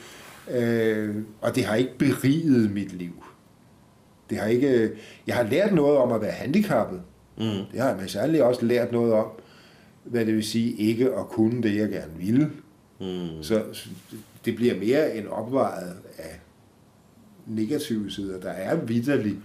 Øh, 0.52 1.15
og 1.41 1.56
det 1.56 1.65
har 1.65 1.76
ikke 1.76 1.98
beriget 1.98 2.72
mit 2.72 2.93
liv. 2.93 3.24
Det 4.30 4.38
har 4.38 4.48
ikke, 4.48 4.91
jeg 5.28 5.36
har 5.36 5.43
lært 5.43 5.74
noget 5.74 5.98
om 5.98 6.12
at 6.12 6.22
være 6.22 6.32
handicappet. 6.32 7.02
Mm. 7.38 7.43
Det 7.43 7.80
har 7.80 7.88
jeg 7.88 7.98
men 7.98 8.08
særligt 8.08 8.43
også 8.43 8.65
lært 8.65 8.91
noget 8.91 9.13
om, 9.13 9.28
hvad 10.04 10.26
det 10.26 10.36
vil 10.36 10.43
sige 10.43 10.76
ikke 10.76 11.06
at 11.06 11.30
kunne 11.30 11.63
det, 11.63 11.76
jeg 11.76 11.89
gerne 11.89 12.17
ville. 12.17 12.52
Mm. 13.00 13.43
Så 13.43 13.63
det 14.45 14.56
bliver 14.56 14.80
mere 14.80 15.15
en 15.15 15.28
opvejet 15.28 15.95
af 16.17 16.39
negative 17.50 18.12
sider. 18.12 18.40
Der 18.40 18.50
er 18.50 18.76
vidderligt 18.76 19.38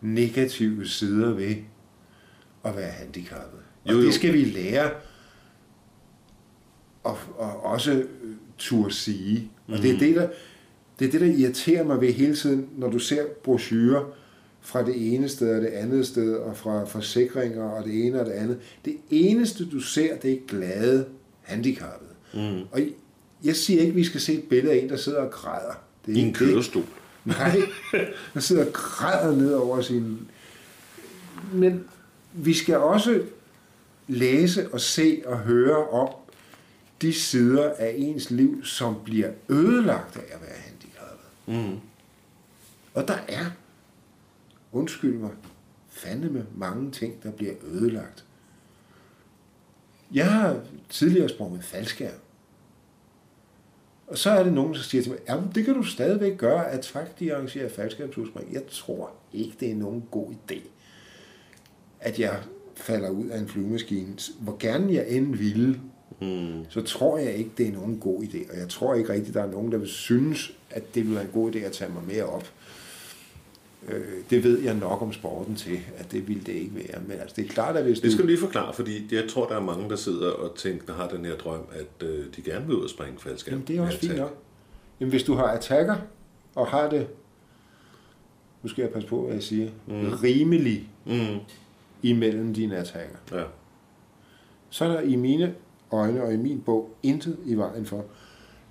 negative 0.00 0.88
sider 0.88 1.32
ved 1.34 1.54
at 2.64 2.76
være 2.76 2.90
handicappet. 2.90 3.60
Og 3.84 3.92
jo, 3.92 3.98
jo. 3.98 4.06
det 4.06 4.14
skal 4.14 4.32
vi 4.32 4.44
lære 4.44 4.90
og, 7.04 7.18
og 7.36 7.64
også 7.64 8.02
turde 8.58 8.94
sige. 8.94 9.50
Og 9.68 9.74
mm. 9.74 9.80
det, 9.80 9.94
er 9.94 9.98
det, 9.98 10.14
der, 10.14 10.28
det 10.98 11.06
er 11.06 11.10
det, 11.10 11.20
der 11.20 11.26
irriterer 11.26 11.84
mig 11.84 12.00
ved 12.00 12.12
hele 12.12 12.36
tiden, 12.36 12.68
når 12.76 12.90
du 12.90 12.98
ser 12.98 13.26
brochurer 13.44 14.04
fra 14.60 14.86
det 14.86 15.14
ene 15.14 15.28
sted 15.28 15.56
og 15.56 15.62
det 15.62 15.68
andet 15.68 16.06
sted, 16.06 16.34
og 16.34 16.56
fra 16.56 16.84
forsikringer 16.84 17.64
og 17.64 17.84
det 17.84 18.06
ene 18.06 18.20
og 18.20 18.26
det 18.26 18.32
andet. 18.32 18.58
Det 18.84 18.96
eneste, 19.10 19.68
du 19.70 19.80
ser, 19.80 20.16
det 20.16 20.32
er 20.32 20.38
glade 20.48 21.06
handicappede. 21.42 22.10
Mm. 22.34 22.60
Og 22.72 22.80
jeg 23.44 23.56
siger 23.56 23.80
ikke, 23.80 23.90
at 23.90 23.96
vi 23.96 24.04
skal 24.04 24.20
se 24.20 24.32
et 24.32 24.44
billede 24.44 24.74
af 24.74 24.78
en, 24.78 24.88
der 24.88 24.96
sidder 24.96 25.18
og 25.18 25.30
græder. 25.30 25.74
Det 26.06 26.12
er 26.12 26.16
I 26.16 26.20
en 26.20 26.34
kørestol. 26.34 26.84
Nej, 27.24 27.56
der 28.34 28.40
sidder 28.40 28.66
og 28.66 28.72
græder 28.72 29.36
ned 29.36 29.54
over 29.54 29.80
sin... 29.80 30.28
Men 31.52 31.88
vi 32.32 32.54
skal 32.54 32.76
også 32.76 33.22
læse 34.08 34.72
og 34.72 34.80
se 34.80 35.22
og 35.26 35.38
høre 35.38 35.88
om 35.88 36.08
de 37.02 37.12
sider 37.12 37.72
af 37.78 37.94
ens 37.98 38.30
liv, 38.30 38.64
som 38.64 38.96
bliver 39.04 39.30
ødelagt 39.48 40.16
af 40.16 40.34
at 40.34 40.40
være 40.40 40.56
handicappet. 40.56 41.26
Mm. 41.46 41.80
Og 42.94 43.08
der 43.08 43.18
er, 43.28 43.44
undskyld 44.72 45.14
mig, 45.14 45.30
fandeme 45.90 46.46
mange 46.56 46.90
ting, 46.90 47.22
der 47.22 47.30
bliver 47.30 47.54
ødelagt. 47.64 48.24
Jeg 50.12 50.32
har 50.32 50.60
tidligere 50.88 51.28
sprunget 51.28 51.64
faldskærm. 51.64 52.18
Og 54.12 54.18
så 54.18 54.30
er 54.30 54.42
det 54.42 54.52
nogen, 54.52 54.74
der 54.74 54.80
siger 54.80 55.02
til 55.02 55.12
mig, 55.12 55.20
jamen 55.28 55.50
det 55.54 55.64
kan 55.64 55.74
du 55.74 55.82
stadigvæk 55.82 56.38
gøre, 56.38 56.70
at 56.70 56.80
TRAK 56.80 57.18
de 57.18 57.34
arrangerer 57.34 57.68
faldskærmsudspring. 57.68 58.52
Jeg 58.52 58.62
tror 58.70 59.10
ikke, 59.32 59.56
det 59.60 59.70
er 59.70 59.74
nogen 59.74 60.04
god 60.10 60.30
idé, 60.30 60.58
at 62.00 62.18
jeg 62.18 62.36
falder 62.76 63.10
ud 63.10 63.26
af 63.26 63.38
en 63.38 63.48
flyvemaskine. 63.48 64.16
Hvor 64.40 64.56
gerne 64.58 64.94
jeg 64.94 65.08
end 65.08 65.36
ville, 65.36 65.80
mm. 66.20 66.64
så 66.68 66.82
tror 66.82 67.18
jeg 67.18 67.34
ikke, 67.34 67.50
det 67.58 67.68
er 67.68 67.72
nogen 67.72 67.98
god 67.98 68.22
idé. 68.22 68.52
Og 68.52 68.58
jeg 68.58 68.68
tror 68.68 68.94
ikke 68.94 69.12
rigtigt, 69.12 69.34
der 69.34 69.42
er 69.42 69.50
nogen, 69.50 69.72
der 69.72 69.78
vil 69.78 69.88
synes, 69.88 70.52
at 70.70 70.94
det 70.94 71.06
vil 71.06 71.14
være 71.14 71.24
en 71.24 71.30
god 71.32 71.54
idé 71.54 71.58
at 71.58 71.72
tage 71.72 71.92
mig 71.92 72.02
mere 72.06 72.24
op. 72.24 72.52
Øh, 73.88 74.02
det 74.30 74.44
ved 74.44 74.60
jeg 74.60 74.74
nok 74.74 75.02
om 75.02 75.12
sporten 75.12 75.56
til, 75.56 75.80
at 75.96 76.12
det 76.12 76.28
ville 76.28 76.42
det 76.42 76.52
ikke 76.52 76.74
være. 76.74 77.02
Men 77.06 77.18
altså, 77.18 77.36
det 77.36 77.44
er 77.44 77.48
klart, 77.48 77.76
at 77.76 77.84
hvis 77.84 78.00
Det 78.00 78.12
skal 78.12 78.22
du 78.22 78.26
lige 78.26 78.38
forklare, 78.38 78.74
fordi 78.74 79.14
jeg 79.14 79.28
tror, 79.28 79.46
der 79.46 79.56
er 79.56 79.60
mange, 79.60 79.90
der 79.90 79.96
sidder 79.96 80.30
og 80.30 80.56
tænker, 80.56 80.94
har 80.94 81.08
den 81.08 81.24
her 81.24 81.36
drøm, 81.36 81.66
at 81.72 82.06
øh, 82.08 82.24
de 82.36 82.42
gerne 82.42 82.66
vil 82.66 82.76
ud 82.76 82.82
og 82.82 82.90
springe 82.90 83.18
faldskærm. 83.18 83.52
Jamen, 83.52 83.66
det 83.68 83.76
er 83.76 83.82
også 83.82 83.98
fint 83.98 84.16
nok. 84.16 84.38
Jamen, 85.00 85.10
hvis 85.10 85.22
du 85.22 85.34
har 85.34 85.44
attacker, 85.44 85.96
og 86.54 86.66
har 86.66 86.90
det, 86.90 87.06
nu 88.62 88.68
skal 88.68 88.82
jeg 88.82 88.90
passe 88.90 89.08
på, 89.08 89.22
hvad 89.22 89.34
jeg 89.34 89.42
siger, 89.42 89.70
mm. 89.86 90.12
rimelig 90.22 90.88
mm. 91.06 91.38
imellem 92.02 92.54
dine 92.54 92.76
attacker, 92.76 93.16
ja. 93.32 93.42
så 94.70 94.84
er 94.84 94.88
der 94.88 95.00
i 95.00 95.16
mine 95.16 95.54
øjne 95.92 96.22
og 96.22 96.34
i 96.34 96.36
min 96.36 96.60
bog 96.60 96.94
intet 97.02 97.36
i 97.44 97.54
vejen 97.54 97.86
for, 97.86 98.04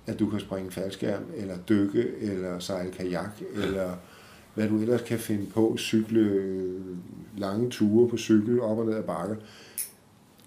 at 0.06 0.18
du 0.18 0.30
kan 0.30 0.40
springe 0.40 0.70
faldskærm, 0.70 1.22
eller 1.36 1.58
dykke, 1.68 2.12
eller 2.20 2.58
sejle 2.58 2.90
kajak, 2.90 3.30
eller 3.62 3.90
hvad 4.54 4.68
du 4.68 4.80
ellers 4.80 5.02
kan 5.02 5.18
finde 5.18 5.46
på, 5.46 5.76
cykle 5.78 6.60
lange 7.36 7.70
ture 7.70 8.08
på 8.08 8.16
cykel 8.16 8.60
op 8.60 8.78
og 8.78 8.86
ned 8.86 8.94
ad 8.94 9.02
bakker. 9.02 9.36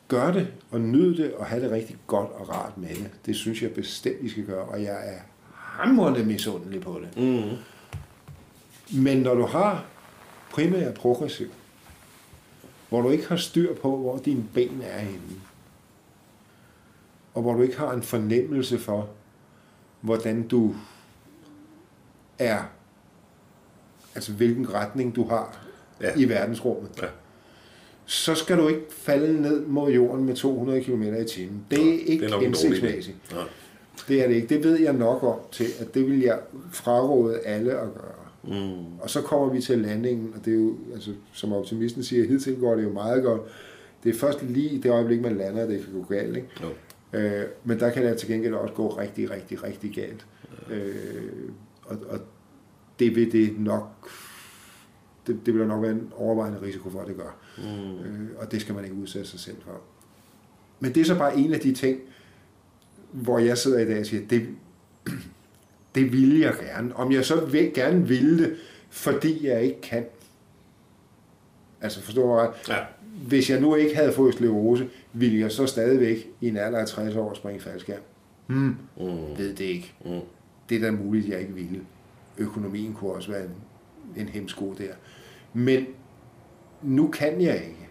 Gør 0.08 0.32
det, 0.32 0.48
og 0.72 0.82
nyd 0.82 1.18
det, 1.18 1.34
og 1.34 1.46
have 1.46 1.64
det 1.64 1.72
rigtig 1.72 1.98
godt 2.08 2.30
og 2.32 2.50
rart 2.50 2.78
med 2.78 2.90
det. 2.90 3.12
Det 3.26 3.36
synes 3.36 3.62
jeg 3.62 3.72
bestemt, 3.72 4.22
I 4.22 4.30
skal 4.30 4.46
gøre, 4.46 4.66
og 4.66 4.84
jeg 4.84 5.16
er 5.16 5.20
hamrende 5.54 6.26
misundelig 6.26 6.82
på 6.82 7.02
det. 7.02 7.24
Mm. 7.24 7.58
Men 9.02 9.18
når 9.18 9.36
du 9.36 9.46
har 9.46 9.86
primært 10.52 10.94
progressiv, 10.94 11.48
hvor 12.90 13.02
du 13.02 13.10
ikke 13.10 13.28
har 13.28 13.36
styr 13.36 13.76
på, 13.76 13.98
hvor 13.98 14.18
dine 14.18 14.44
ben 14.54 14.82
er 14.84 15.00
henne, 15.00 15.42
og 17.34 17.42
hvor 17.42 17.54
du 17.54 17.62
ikke 17.62 17.78
har 17.78 17.94
en 17.94 18.04
fornemmelse 18.04 18.80
for, 18.80 19.10
hvordan 20.02 20.48
du 20.48 20.76
er 22.40 22.64
altså 24.16 24.32
hvilken 24.32 24.74
retning 24.74 25.16
du 25.16 25.24
har 25.24 25.66
ja. 26.02 26.10
i 26.18 26.30
verdensrummet, 26.30 26.90
ja. 27.02 27.08
så 28.06 28.36
skal 28.36 28.58
du 28.58 28.68
ikke 28.68 28.86
falde 28.90 29.42
ned 29.42 29.66
mod 29.66 29.92
jorden 29.92 30.26
med 30.26 30.36
200 30.36 30.84
km 30.84 31.04
i 31.04 31.24
timen. 31.24 31.66
Det 31.72 31.96
er 31.96 32.00
ikke 32.06 32.40
hensigtsmæssigt. 32.40 33.18
Det 34.08 34.24
er 34.24 34.28
det 34.28 34.36
ikke. 34.36 34.48
Det 34.48 34.64
ved 34.64 34.80
jeg 34.80 34.94
nok 34.94 35.24
om 35.24 35.40
til, 35.52 35.68
at 35.80 35.94
det 35.94 36.08
vil 36.08 36.20
jeg 36.20 36.40
fraråde 36.72 37.40
alle 37.40 37.72
at 37.72 37.94
gøre. 37.94 38.26
Mm. 38.44 39.00
Og 39.00 39.10
så 39.10 39.22
kommer 39.22 39.54
vi 39.54 39.62
til 39.62 39.80
landingen, 39.80 40.34
og 40.36 40.46
det 40.46 40.54
er 40.54 40.58
jo, 40.58 40.78
altså, 40.94 41.12
som 41.34 41.54
optimisten 41.54 42.04
siger, 42.04 42.28
hidtil 42.28 42.60
går 42.60 42.76
det 42.76 42.84
jo 42.84 42.92
meget 42.92 43.24
godt. 43.24 43.42
Det 44.04 44.16
er 44.16 44.20
først 44.20 44.44
lige 44.44 44.70
i 44.70 44.78
det 44.78 44.92
øjeblik, 44.92 45.22
man 45.22 45.38
lander, 45.38 45.64
at 45.64 45.70
det 45.70 45.84
kan 45.84 45.94
gå 45.94 46.06
galt. 46.14 46.36
Ikke? 46.36 46.48
Jo. 46.64 46.68
Øh, 47.20 47.46
men 47.64 47.80
der 47.80 47.90
kan 47.90 48.06
det 48.06 48.18
til 48.18 48.28
gengæld 48.28 48.54
også 48.54 48.74
gå 48.74 48.88
rigtig, 48.88 49.32
rigtig, 49.32 49.64
rigtig 49.64 49.96
galt. 49.96 50.26
Ja. 50.70 50.76
Øh, 50.76 51.50
og, 51.86 51.98
og 52.10 52.20
det 53.00 53.16
vil 53.16 53.32
det 53.32 53.60
nok 53.60 54.10
det, 55.28 55.46
det 55.46 55.54
vil 55.54 55.62
der 55.62 55.68
nok 55.68 55.82
være 55.82 55.92
en 55.92 56.12
overvejende 56.16 56.62
risiko 56.62 56.90
for, 56.90 57.02
at 57.02 57.08
det 57.08 57.16
gør. 57.16 57.38
Mm. 57.58 58.00
Øh, 58.00 58.30
og 58.38 58.52
det 58.52 58.62
skal 58.62 58.76
man 58.76 58.84
ikke 58.84 58.96
udsætte 58.96 59.30
sig 59.30 59.40
selv 59.40 59.58
for. 59.66 59.82
Men 60.80 60.96
det 60.96 61.02
er 61.02 61.06
så 61.06 61.18
bare 61.18 61.38
en 61.38 61.54
af 61.54 61.60
de 61.60 61.74
ting, 61.74 62.00
hvor 63.12 63.40
jeg 63.40 63.58
sidder 63.58 63.80
i 63.80 63.86
dag 63.86 64.00
og 64.00 64.06
siger, 64.06 64.28
det, 64.28 64.48
det 65.96 66.14
vil 66.14 66.40
jeg 66.40 66.54
gerne. 66.60 66.96
Om 66.96 67.12
jeg 67.12 67.26
så 67.26 67.46
vil, 67.46 67.74
gerne 67.74 68.08
vil 68.08 68.40
det, 68.40 68.56
fordi 68.90 69.48
jeg 69.48 69.64
ikke 69.64 69.82
kan. 69.82 70.06
Altså 71.82 72.02
forstår 72.02 72.24
du 72.24 72.34
ret? 72.34 72.54
Ja. 72.70 72.78
Hvis 73.28 73.50
jeg 73.50 73.62
nu 73.62 73.76
ikke 73.76 73.96
havde 73.96 74.12
fået 74.12 74.34
sklerose, 74.34 74.90
ville 75.14 75.40
jeg 75.40 75.52
så 75.52 75.66
stadigvæk 75.66 76.28
i 76.42 76.48
en 76.48 76.58
alder 76.58 76.80
af 76.80 76.88
60 76.88 77.16
år 77.16 77.34
springe 77.34 77.60
faldskærm? 77.62 78.02
Hmm. 78.48 78.78
Mm. 78.98 79.38
Ved 79.38 79.56
det 79.56 79.66
ikke. 79.66 79.94
Mm. 80.06 80.20
Det 80.70 80.78
er 80.78 80.82
da 80.82 80.92
muligt, 80.92 81.30
jeg 81.30 81.40
ikke 81.40 81.54
ville 81.54 81.82
økonomien 82.38 82.94
kunne 82.94 83.12
også 83.12 83.32
være 83.32 83.44
en, 83.46 83.56
en 84.16 84.30
hemsko 84.30 84.74
der. 84.78 84.94
Men 85.54 85.86
nu 86.82 87.08
kan 87.08 87.42
jeg 87.42 87.56
ikke. 87.56 87.88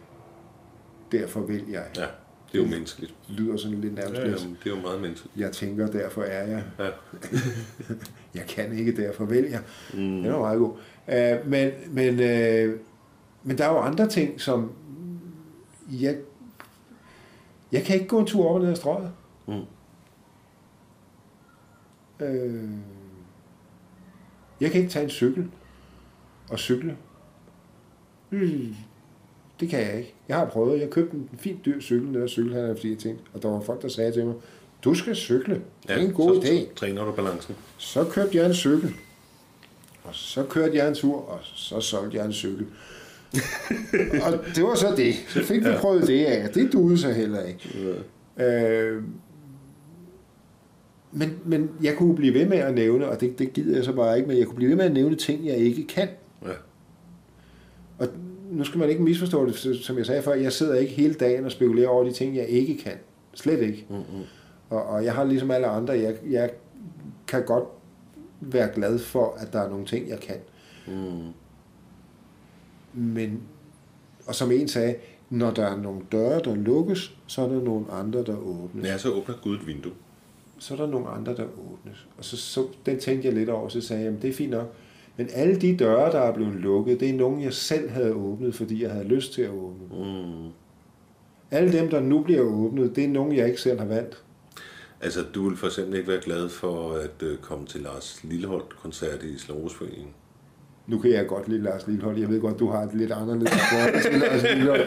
Derfor 1.13 1.41
vil 1.41 1.65
jeg. 1.71 1.85
Ja, 1.97 2.07
det 2.53 2.61
er 2.61 2.65
jo 2.65 2.71
menneskeligt. 2.71 3.15
Det 3.29 3.37
lyder 3.37 3.57
sådan 3.57 3.81
lidt 3.81 3.95
nærmest. 3.95 4.21
Ja, 4.21 4.29
jamen, 4.29 4.59
det 4.65 4.73
er 4.73 4.77
jo 4.77 4.83
meget 4.83 5.01
menneskeligt. 5.01 5.37
Jeg 5.37 5.53
tænker, 5.53 5.87
derfor 5.87 6.23
er 6.23 6.47
jeg. 6.47 6.65
Ja. 6.79 6.85
jeg 8.41 8.47
kan 8.49 8.79
ikke, 8.79 8.97
derfor 8.97 9.25
vil 9.25 9.45
jeg. 9.45 9.61
Mm. 9.95 10.23
Det 10.23 10.31
er 10.31 10.39
meget 10.39 10.59
god. 10.59 10.71
Uh, 11.09 11.51
men, 11.51 11.71
men, 11.89 12.15
uh, 12.15 12.79
men 13.43 13.59
der 13.59 13.65
er 13.65 13.73
jo 13.73 13.79
andre 13.79 14.09
ting, 14.09 14.41
som 14.41 14.73
jeg, 15.89 16.17
jeg 17.73 17.83
kan 17.83 17.95
ikke 17.95 18.09
gå 18.09 18.19
en 18.19 18.27
tur 18.27 18.45
over 18.45 18.61
ned 18.61 18.69
ad 18.69 18.77
strøget. 18.77 19.13
Mm. 19.47 19.55
Uh, 22.21 22.79
jeg 24.61 24.71
kan 24.71 24.81
ikke 24.81 24.93
tage 24.93 25.05
en 25.05 25.11
cykel 25.11 25.47
og 26.51 26.59
cykle. 26.59 26.97
Hmm, 28.31 28.75
det 29.61 29.69
kan 29.69 29.81
jeg 29.81 29.99
ikke. 29.99 30.15
Jeg 30.29 30.37
har 30.37 30.45
prøvet. 30.45 30.81
Jeg 30.81 30.91
købte 30.91 31.17
en 31.17 31.31
fint 31.39 31.65
dyr 31.65 31.81
cykel, 31.81 32.15
der 32.15 32.27
cykelhandler, 32.27 32.75
fordi 32.75 32.91
jeg 32.91 32.99
tænkte, 32.99 33.25
og 33.35 33.43
der 33.43 33.49
var 33.49 33.61
folk, 33.61 33.83
der 33.83 33.89
sagde 33.89 34.13
til 34.13 34.27
mig, 34.27 34.35
du 34.85 34.95
skal 34.95 35.17
cykle. 35.17 35.55
Det 35.83 35.91
er 35.91 35.97
en 35.97 36.13
god 36.13 36.35
så, 36.35 36.49
idé. 36.49 36.59
Så 36.59 36.75
træner 36.77 37.05
du 37.05 37.13
balancen. 37.13 37.55
Så 37.79 38.05
købte 38.05 38.39
jeg 38.39 38.47
en 38.47 38.55
cykel. 38.55 38.95
Og 40.05 40.15
så 40.15 40.45
kørte 40.45 40.77
jeg 40.77 40.89
en 40.89 40.95
tur, 40.95 41.17
og 41.17 41.39
så 41.43 41.81
solgte 41.81 42.17
jeg 42.17 42.27
en 42.27 42.33
cykel. 42.33 42.67
og 44.25 44.33
det 44.55 44.65
var 44.65 44.75
så 44.75 44.95
det. 44.97 45.15
Så 45.29 45.43
fik 45.43 45.65
vi 45.65 45.69
ja. 45.69 45.81
prøvet 45.81 46.07
det 46.07 46.25
af. 46.25 46.49
Det 46.49 46.73
duede 46.73 46.99
så 46.99 47.13
heller 47.13 47.43
ikke. 47.43 47.95
Ja. 48.39 48.83
Øh, 48.83 49.03
men, 51.15 51.39
men 51.45 51.71
jeg 51.83 51.97
kunne 51.97 52.15
blive 52.15 52.35
ved 52.35 52.47
med 52.47 52.59
at 52.59 52.75
nævne, 52.75 53.09
og 53.09 53.21
det, 53.21 53.39
det 53.39 53.53
gider 53.53 53.77
jeg 53.77 53.85
så 53.85 53.93
bare 53.93 54.17
ikke, 54.17 54.29
men 54.29 54.39
jeg 54.39 54.47
kunne 54.47 54.57
blive 54.57 54.69
ved 54.69 54.77
med 54.77 54.85
at 54.85 54.93
nævne 54.93 55.17
ting, 55.17 55.47
jeg 55.47 55.57
ikke 55.57 55.87
kan. 55.87 56.09
Ja. 56.43 56.53
Og 57.99 58.09
nu 58.51 58.65
skal 58.65 58.79
man 58.79 58.89
ikke 58.89 59.03
misforstå 59.03 59.47
det, 59.47 59.57
som 59.85 59.99
jeg 59.99 60.07
sagde 60.07 60.23
før, 60.23 60.35
jeg 60.35 60.53
sidder 60.53 60.75
ikke 60.75 60.93
hele 60.93 61.15
dagen 61.15 61.45
og 61.45 61.53
spekulerer 61.53 61.89
over 61.89 62.05
de 62.05 62.13
ting, 62.13 62.37
jeg 62.37 62.47
ikke 62.47 62.79
kan. 62.79 62.93
Slet 63.35 63.61
ikke. 63.61 63.87
Mm-hmm. 63.91 64.23
Og, 64.71 64.83
og 64.83 65.05
jeg 65.05 65.15
har 65.15 65.25
ligesom 65.25 65.51
alle 65.51 65.67
andre, 65.67 65.93
jeg, 65.93 66.17
jeg 66.31 66.51
kan 67.27 67.45
godt 67.45 67.65
være 68.41 68.69
glad 68.75 68.99
for, 68.99 69.37
at 69.39 69.53
der 69.53 69.61
er 69.61 69.69
nogle 69.69 69.87
ting, 69.87 70.09
jeg 70.09 70.21
kan. 70.21 70.37
Mm. 70.87 71.33
Men, 72.93 73.41
og 74.27 74.35
som 74.35 74.53
en 74.53 74.69
sagde, 74.69 74.95
når 75.31 75.51
der 75.51 75.67
er 75.67 75.77
nogle 75.77 76.01
døre, 76.13 76.41
der 76.41 76.55
lukkes, 76.55 77.17
så 77.27 77.43
er 77.43 77.49
der 77.49 77.61
nogle 77.61 77.87
andre, 77.91 78.25
der 78.25 78.37
åbnes. 78.37 78.85
Ja, 78.85 78.99
så 78.99 79.11
åbner 79.11 79.35
Gud 79.43 79.57
et 79.57 79.67
vindue 79.67 79.93
så 80.59 80.75
er 80.75 80.79
der 80.79 80.87
nogle 80.87 81.09
andre, 81.09 81.37
der 81.37 81.45
åbnes. 81.45 82.07
Og 82.19 82.25
så, 82.25 82.37
så 82.37 82.67
den 82.87 82.99
tænkte 83.01 83.29
jeg 83.29 83.35
lidt 83.35 83.49
over, 83.49 83.69
så 83.69 83.81
sagde 83.81 84.03
jeg, 84.03 84.07
jamen 84.07 84.23
det 84.23 84.31
er 84.31 84.35
fint 84.35 84.51
nok. 84.51 84.75
Men 85.17 85.29
alle 85.33 85.61
de 85.61 85.77
døre, 85.77 86.13
der 86.13 86.19
er 86.19 86.35
blevet 86.35 86.55
lukket, 86.55 87.01
det 87.01 87.11
er 87.11 87.15
nogen, 87.15 87.43
jeg 87.43 87.55
selv 87.55 87.91
havde 87.91 88.13
åbnet, 88.13 88.55
fordi 88.55 88.83
jeg 88.83 88.91
havde 88.91 89.05
lyst 89.05 89.33
til 89.33 89.43
at 89.43 89.51
åbne. 89.51 89.87
Mm. 89.91 90.51
Alle 91.51 91.73
dem, 91.73 91.89
der 91.91 92.01
nu 92.01 92.23
bliver 92.23 92.43
åbnet, 92.43 92.97
det 92.97 93.05
er 93.05 93.09
nogen, 93.09 93.37
jeg 93.37 93.49
ikke 93.49 93.61
selv 93.61 93.79
har 93.79 93.87
valgt. 93.87 94.23
Altså, 95.01 95.25
du 95.35 95.49
vil 95.49 95.57
for 95.57 95.67
eksempel 95.67 95.97
ikke 95.97 96.09
være 96.09 96.21
glad 96.21 96.49
for 96.49 96.93
at 96.93 97.23
øh, 97.23 97.39
komme 97.39 97.67
til 97.67 97.81
Lars 97.81 98.21
Lilleholdt-koncert 98.25 99.23
i 99.23 99.39
Slåsforeningen? 99.39 100.15
Nu 100.87 100.99
kan 100.99 101.11
jeg 101.11 101.27
godt 101.27 101.49
lide 101.49 101.63
Lars 101.63 101.87
Lillehold. 101.87 102.19
Jeg 102.19 102.29
ved 102.29 102.41
godt, 102.41 102.59
du 102.59 102.71
har 102.71 102.83
et 102.83 102.95
lidt 102.95 103.13
anderledes 103.13 103.53
forhold 103.53 104.03
til 104.03 104.21
Lars 104.21 104.43
Lillehold. 104.55 104.87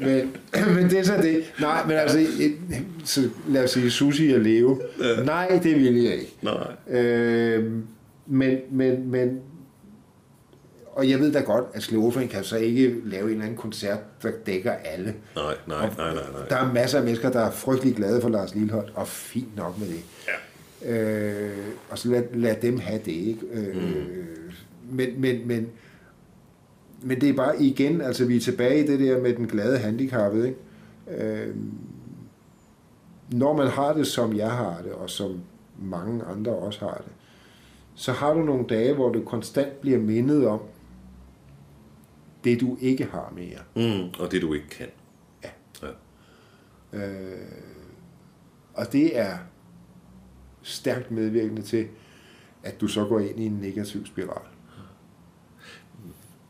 Men, 0.00 0.36
men 0.76 0.90
det 0.90 0.98
er 0.98 1.02
så 1.02 1.16
det. 1.22 1.44
Nej, 1.60 1.86
men 1.86 1.96
altså, 1.96 2.18
et, 2.18 2.56
så 3.04 3.20
lad 3.48 3.64
os 3.64 3.70
sige, 3.70 3.90
Susi 3.90 4.30
og 4.30 4.40
Leo. 4.40 4.80
Ja. 5.00 5.24
Nej, 5.24 5.60
det 5.62 5.76
vil 5.76 6.02
jeg 6.02 6.14
ikke. 6.14 6.36
Nej. 6.42 7.00
Øh, 7.00 7.72
men, 8.26 8.58
men, 8.70 9.10
men, 9.10 9.40
og 10.86 11.10
jeg 11.10 11.18
ved 11.20 11.32
da 11.32 11.40
godt, 11.40 11.64
at 11.74 11.82
Slåfen 11.82 12.28
kan 12.28 12.44
så 12.44 12.56
ikke 12.56 12.96
lave 13.04 13.24
en 13.24 13.30
eller 13.30 13.44
anden 13.44 13.58
koncert, 13.58 13.98
der 14.22 14.30
dækker 14.46 14.72
alle. 14.72 15.14
Nej, 15.36 15.54
nej, 15.66 15.90
nej, 15.96 16.14
nej, 16.14 16.22
nej. 16.32 16.48
Der 16.48 16.56
er 16.56 16.72
masser 16.72 16.98
af 16.98 17.04
mennesker, 17.04 17.30
der 17.30 17.40
er 17.40 17.50
frygtelig 17.50 17.94
glade 17.96 18.20
for 18.20 18.28
Lars 18.28 18.54
Lillehold, 18.54 18.88
og 18.94 19.08
fint 19.08 19.56
nok 19.56 19.78
med 19.78 19.86
det. 19.86 20.00
Ja. 20.26 20.32
Øh, 20.92 21.56
og 21.90 21.98
så 21.98 22.08
lad, 22.08 22.22
lad 22.34 22.56
dem 22.62 22.78
have 22.78 23.00
det, 23.04 23.12
ikke? 23.12 23.40
Øh, 23.52 23.76
mm. 23.76 23.82
Men, 24.92 25.20
men, 25.20 25.48
men, 25.48 25.68
men 27.02 27.20
det 27.20 27.28
er 27.28 27.32
bare 27.32 27.62
igen, 27.62 28.00
altså 28.00 28.24
vi 28.26 28.36
er 28.36 28.40
tilbage 28.40 28.84
i 28.84 28.86
det 28.86 29.00
der 29.00 29.22
med 29.22 29.36
den 29.36 29.46
glade 29.46 29.78
handicappede, 29.78 30.48
ikke? 30.48 30.58
Øh, 31.24 31.56
når 33.32 33.56
man 33.56 33.66
har 33.66 33.92
det, 33.92 34.06
som 34.06 34.36
jeg 34.36 34.50
har 34.50 34.82
det, 34.82 34.92
og 34.92 35.10
som 35.10 35.40
mange 35.78 36.24
andre 36.24 36.52
også 36.52 36.80
har 36.80 36.94
det, 36.94 37.12
så 37.94 38.12
har 38.12 38.34
du 38.34 38.40
nogle 38.40 38.66
dage, 38.66 38.94
hvor 38.94 39.12
du 39.12 39.24
konstant 39.24 39.80
bliver 39.80 39.98
mindet 39.98 40.46
om 40.46 40.60
det, 42.44 42.60
du 42.60 42.76
ikke 42.80 43.04
har 43.04 43.32
mere. 43.36 43.88
Mm, 43.88 44.08
og 44.18 44.32
det 44.32 44.42
du 44.42 44.54
ikke 44.54 44.68
kan. 44.68 44.88
Ja. 45.44 45.48
ja. 45.82 45.88
Øh, 46.98 47.38
og 48.74 48.92
det 48.92 49.18
er 49.18 49.38
stærkt 50.62 51.10
medvirkende 51.10 51.62
til, 51.62 51.88
at 52.62 52.80
du 52.80 52.86
så 52.86 53.04
går 53.04 53.20
ind 53.20 53.40
i 53.40 53.46
en 53.46 53.58
negativ 53.62 54.06
spiral. 54.06 54.51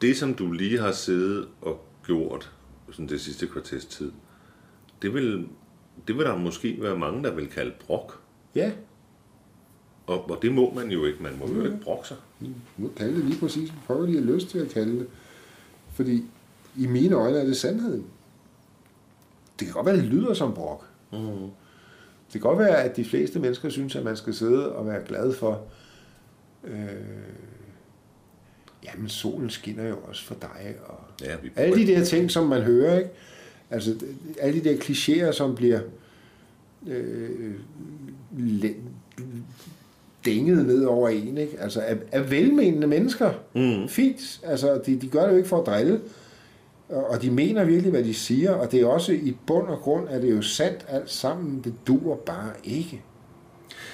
Det, 0.02 0.16
som 0.16 0.34
du 0.34 0.52
lige 0.52 0.78
har 0.78 0.92
siddet 0.92 1.48
og 1.60 1.84
gjort 2.06 2.52
sådan 2.90 3.08
det 3.08 3.20
sidste 3.20 3.46
kvarters 3.46 3.84
tid, 3.84 4.12
det 5.02 5.14
vil, 5.14 5.48
det 6.08 6.16
vil 6.16 6.24
der 6.24 6.36
måske 6.36 6.76
være 6.80 6.98
mange, 6.98 7.22
der 7.24 7.34
vil 7.34 7.48
kalde 7.48 7.72
brok. 7.86 8.20
Ja, 8.54 8.72
Og, 10.06 10.30
og 10.30 10.38
det 10.42 10.52
må 10.52 10.74
man 10.74 10.90
jo 10.90 11.04
ikke. 11.04 11.22
Man 11.22 11.38
må 11.38 11.54
jo 11.54 11.64
ikke 11.64 11.80
brokke 11.82 12.08
sig. 12.08 12.16
nu 12.78 12.90
kalde 12.96 13.16
det 13.16 13.24
lige 13.24 13.40
præcis, 13.40 13.72
prøver 13.86 14.06
de 14.06 14.16
at 14.18 14.22
lyst 14.22 14.48
til 14.48 14.58
at 14.58 14.68
kalde 14.68 14.98
det. 14.98 15.06
Fordi 15.92 16.24
i 16.76 16.86
mine 16.86 17.14
øjne 17.14 17.38
er 17.38 17.44
det 17.44 17.56
sandheden. 17.56 18.06
Det 19.58 19.66
kan 19.66 19.74
godt 19.74 19.86
være, 19.86 19.94
at 19.94 20.02
det 20.02 20.10
lyder 20.10 20.34
som 20.34 20.54
brok. 20.54 20.86
Mm. 21.12 21.18
Det 22.32 22.32
kan 22.32 22.40
godt 22.40 22.58
være, 22.58 22.76
at 22.82 22.96
de 22.96 23.04
fleste 23.04 23.40
mennesker 23.40 23.68
synes, 23.68 23.96
at 23.96 24.04
man 24.04 24.16
skal 24.16 24.34
sidde 24.34 24.72
og 24.72 24.86
være 24.86 25.04
glad 25.06 25.32
for, 25.32 25.62
øh, 26.64 26.88
jamen 28.85 29.09
solen 29.09 29.51
skinner 29.51 29.88
jo 29.88 29.97
også 30.09 30.25
for 30.25 30.35
dig, 30.35 30.75
og 30.87 30.99
Ja, 31.23 31.37
vi 31.42 31.51
alle 31.57 31.87
de 31.87 31.92
der 31.92 32.05
ting, 32.05 32.31
som 32.31 32.47
man 32.47 32.62
hører, 32.62 32.99
ikke? 32.99 33.11
Altså, 33.71 33.95
alle 34.40 34.61
de 34.61 34.68
der 34.68 34.77
klichéer, 34.77 35.33
som 35.33 35.55
bliver 35.55 35.81
øh, 36.87 37.55
dænget 40.25 40.66
ned 40.66 40.85
over 40.85 41.09
en, 41.09 41.38
ikke? 41.38 41.61
Altså, 41.61 41.81
af, 41.81 41.97
af 42.12 42.31
velmenende 42.31 42.87
mennesker. 42.87 43.33
Mm. 43.55 43.88
Fint. 43.88 44.40
Altså, 44.45 44.81
de, 44.87 44.97
de 44.97 45.09
gør 45.09 45.25
det 45.25 45.33
jo 45.33 45.37
ikke 45.37 45.49
for 45.49 45.61
at 45.61 45.66
drille. 45.66 46.01
Og, 46.88 47.07
og 47.07 47.23
de 47.23 47.31
mener 47.31 47.64
virkelig, 47.64 47.90
hvad 47.90 48.05
de 48.05 48.14
siger. 48.14 48.51
Og 48.51 48.73
det 48.73 48.81
er 48.81 48.87
også 48.87 49.12
i 49.12 49.37
bund 49.47 49.66
og 49.68 49.79
grund, 49.79 50.09
at 50.09 50.23
det 50.23 50.31
er 50.31 50.35
jo 50.35 50.42
sandt 50.42 50.87
alt 50.88 51.11
sammen. 51.11 51.61
Det 51.64 51.75
duer 51.87 52.16
bare 52.16 52.51
ikke, 52.64 53.03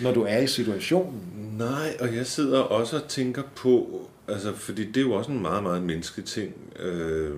når 0.00 0.12
du 0.14 0.22
er 0.22 0.38
i 0.38 0.46
situationen. 0.46 1.20
Nej, 1.58 1.96
og 2.00 2.16
jeg 2.16 2.26
sidder 2.26 2.60
også 2.60 2.96
og 2.96 3.08
tænker 3.08 3.42
på, 3.56 4.00
altså, 4.28 4.52
fordi 4.54 4.84
det 4.86 4.96
er 4.96 5.00
jo 5.00 5.12
også 5.12 5.30
en 5.30 5.42
meget, 5.42 5.62
meget 5.62 5.82
menneskelig 5.82 6.24
ting. 6.26 6.54
Øh, 6.80 7.36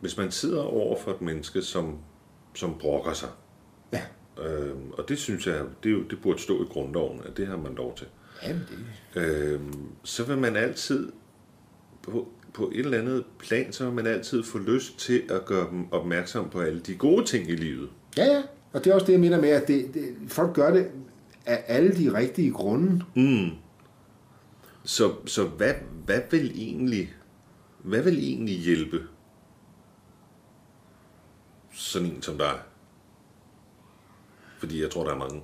hvis 0.00 0.16
man 0.16 0.30
sidder 0.30 0.62
over 0.62 0.98
for 1.00 1.10
et 1.10 1.22
menneske, 1.22 1.62
som, 1.62 1.96
som 2.54 2.74
brokker 2.80 3.12
sig, 3.12 3.28
Ja. 3.92 4.02
øh, 4.48 4.74
og 4.92 5.08
det 5.08 5.18
synes 5.18 5.46
jeg, 5.46 5.60
det, 5.82 5.88
er 5.88 5.92
jo, 5.94 6.02
det 6.02 6.18
burde 6.22 6.38
stå 6.42 6.62
i 6.62 6.66
grundloven, 6.70 7.20
at 7.30 7.36
det 7.36 7.46
har 7.46 7.56
man 7.56 7.74
lov 7.74 7.96
til. 7.96 8.06
Jamen, 8.42 8.62
det, 9.14 9.20
øh, 9.20 9.60
så 10.04 10.24
vil 10.24 10.38
man 10.38 10.56
altid 10.56 11.12
på, 12.02 12.28
på 12.54 12.70
et 12.74 12.78
eller 12.84 12.98
andet 12.98 13.24
plan, 13.38 13.72
så 13.72 13.84
vil 13.84 13.92
man 13.92 14.06
altid 14.06 14.42
få 14.42 14.58
lyst 14.58 14.98
til 14.98 15.22
at 15.30 15.44
gøre 15.44 15.66
dem 15.70 15.92
opmærksom 15.92 16.50
på 16.50 16.60
alle 16.60 16.80
de 16.80 16.94
gode 16.94 17.24
ting 17.24 17.48
i 17.50 17.56
livet. 17.56 17.88
Ja, 18.16 18.24
ja. 18.24 18.42
Og 18.72 18.84
det 18.84 18.90
er 18.90 18.94
også 18.94 19.06
det, 19.06 19.12
jeg 19.12 19.20
mener 19.20 19.40
med, 19.40 19.48
at 19.48 19.68
det, 19.68 19.94
det, 19.94 20.02
folk 20.28 20.54
gør 20.54 20.72
det 20.72 20.86
af 21.50 21.64
alle 21.66 21.96
de 21.96 22.14
rigtige 22.14 22.50
grunde. 22.50 23.04
Mm. 23.14 23.50
Så, 24.84 25.14
så 25.26 25.44
hvad, 25.46 25.74
hvad 26.04 26.20
vil 26.30 26.50
egentlig 26.54 27.14
hvad 27.82 28.02
vil 28.02 28.18
egentlig 28.18 28.58
hjælpe 28.58 29.02
sådan 31.72 32.08
en 32.08 32.22
som 32.22 32.38
dig? 32.38 32.58
Fordi 34.58 34.82
jeg 34.82 34.90
tror, 34.90 35.04
der 35.04 35.14
er 35.14 35.18
mange, 35.18 35.42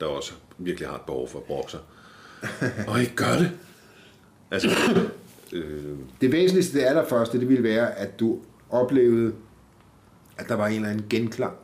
der 0.00 0.06
også 0.06 0.32
virkelig 0.58 0.88
har 0.88 0.96
et 0.96 1.02
behov 1.06 1.28
for 1.28 1.38
at 1.38 1.44
brokke 1.44 1.70
sig. 1.70 1.80
Og 2.88 3.00
ikke 3.00 3.14
gør 3.14 3.38
det. 3.38 3.50
Altså, 4.50 4.68
øh, 5.52 5.98
Det 6.20 6.32
væsentligste, 6.32 6.78
det 6.78 6.84
allerførste, 6.84 7.40
det 7.40 7.48
ville 7.48 7.62
være, 7.62 7.94
at 7.94 8.20
du 8.20 8.40
oplevede, 8.70 9.34
at 10.36 10.48
der 10.48 10.54
var 10.54 10.66
en 10.66 10.74
eller 10.74 10.88
anden 10.88 11.06
genklang 11.10 11.56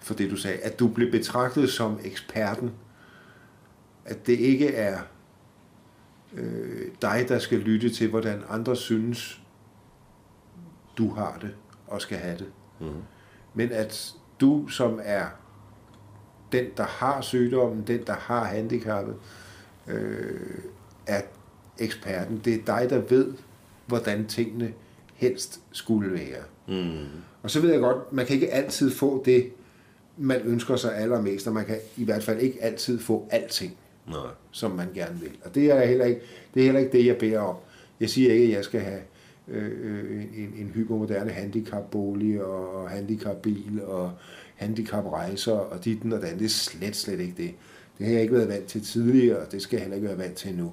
for 0.00 0.14
det, 0.14 0.30
du 0.30 0.36
sagde. 0.36 0.58
At 0.58 0.78
du 0.78 0.88
blev 0.88 1.10
betragtet 1.10 1.70
som 1.70 2.00
eksperten. 2.04 2.70
At 4.04 4.26
det 4.26 4.38
ikke 4.38 4.74
er 4.74 4.98
øh, 6.34 6.86
dig, 7.02 7.24
der 7.28 7.38
skal 7.38 7.58
lytte 7.58 7.90
til, 7.90 8.10
hvordan 8.10 8.42
andre 8.48 8.76
synes, 8.76 9.40
du 10.98 11.14
har 11.14 11.38
det 11.40 11.54
og 11.86 12.00
skal 12.00 12.18
have 12.18 12.38
det. 12.38 12.46
mm. 12.80 12.86
Men 13.54 13.72
at 13.72 14.12
du, 14.40 14.68
som 14.68 15.00
er 15.02 15.26
den, 16.52 16.66
der 16.76 16.84
har 16.84 17.20
sygdommen, 17.20 17.86
den, 17.86 18.06
der 18.06 18.14
har 18.14 18.44
handicappet, 18.44 19.16
øh, 19.86 20.58
er 21.06 21.22
eksperten. 21.78 22.40
Det 22.44 22.54
er 22.54 22.64
dig, 22.64 22.90
der 22.90 22.98
ved, 22.98 23.34
hvordan 23.86 24.26
tingene 24.26 24.72
helst 25.14 25.60
skulle 25.72 26.12
være. 26.12 26.42
Mm. 26.68 27.06
Og 27.42 27.50
så 27.50 27.60
ved 27.60 27.70
jeg 27.70 27.80
godt, 27.80 28.12
man 28.12 28.26
kan 28.26 28.34
ikke 28.34 28.52
altid 28.52 28.90
få 28.90 29.22
det, 29.24 29.52
man 30.18 30.40
ønsker 30.44 30.76
sig 30.76 30.96
allermest, 30.96 31.46
og 31.46 31.54
man 31.54 31.64
kan 31.64 31.76
i 31.96 32.04
hvert 32.04 32.22
fald 32.22 32.40
ikke 32.40 32.62
altid 32.62 32.98
få 32.98 33.28
alting, 33.30 33.76
Nej. 34.08 34.16
som 34.50 34.70
man 34.70 34.88
gerne 34.94 35.20
vil. 35.20 35.30
Og 35.44 35.54
det 35.54 35.70
er 35.70 35.86
heller 35.86 36.04
ikke 36.04 36.20
det, 36.54 36.60
er 36.60 36.64
heller 36.64 36.80
ikke 36.80 36.92
det 36.92 37.06
jeg 37.06 37.16
beder 37.16 37.40
om. 37.40 37.56
Jeg 38.00 38.10
siger 38.10 38.32
ikke, 38.32 38.44
at 38.44 38.52
jeg 38.52 38.64
skal 38.64 38.80
have 38.80 39.00
øh, 39.48 40.22
en, 40.36 40.54
en 40.58 40.70
hypermoderne 40.74 41.30
handicapbolig 41.30 42.44
og 42.44 42.90
handicapbil 42.90 43.80
og 43.84 44.12
handicaprejser 44.56 45.52
og 45.52 45.84
ditten 45.84 46.12
og 46.12 46.22
den. 46.22 46.38
Det 46.38 46.44
er 46.44 46.48
slet, 46.48 46.96
slet 46.96 47.20
ikke 47.20 47.34
det. 47.36 47.54
Det 47.98 48.06
har 48.06 48.12
jeg 48.12 48.22
ikke 48.22 48.34
været 48.34 48.48
vant 48.48 48.66
til 48.66 48.84
tidligere, 48.84 49.38
og 49.38 49.52
det 49.52 49.62
skal 49.62 49.76
jeg 49.76 49.82
heller 49.82 49.96
ikke 49.96 50.08
være 50.08 50.18
vant 50.18 50.34
til 50.34 50.54
nu. 50.54 50.72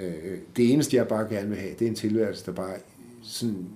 Øh, 0.00 0.38
det 0.56 0.72
eneste, 0.72 0.96
jeg 0.96 1.08
bare 1.08 1.28
gerne 1.28 1.48
vil 1.48 1.58
have, 1.58 1.74
det 1.78 1.82
er 1.82 1.88
en 1.88 1.94
tilværelse, 1.94 2.46
der 2.46 2.52
bare 2.52 2.74
sådan 3.22 3.68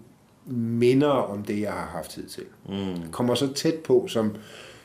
minder 0.46 1.08
om 1.08 1.44
det, 1.44 1.60
jeg 1.60 1.72
har 1.72 1.86
haft 1.86 2.10
tid 2.10 2.28
til. 2.28 2.44
Mm. 2.68 3.10
Kommer 3.10 3.34
så 3.34 3.52
tæt 3.52 3.74
på, 3.84 4.06
som, 4.06 4.36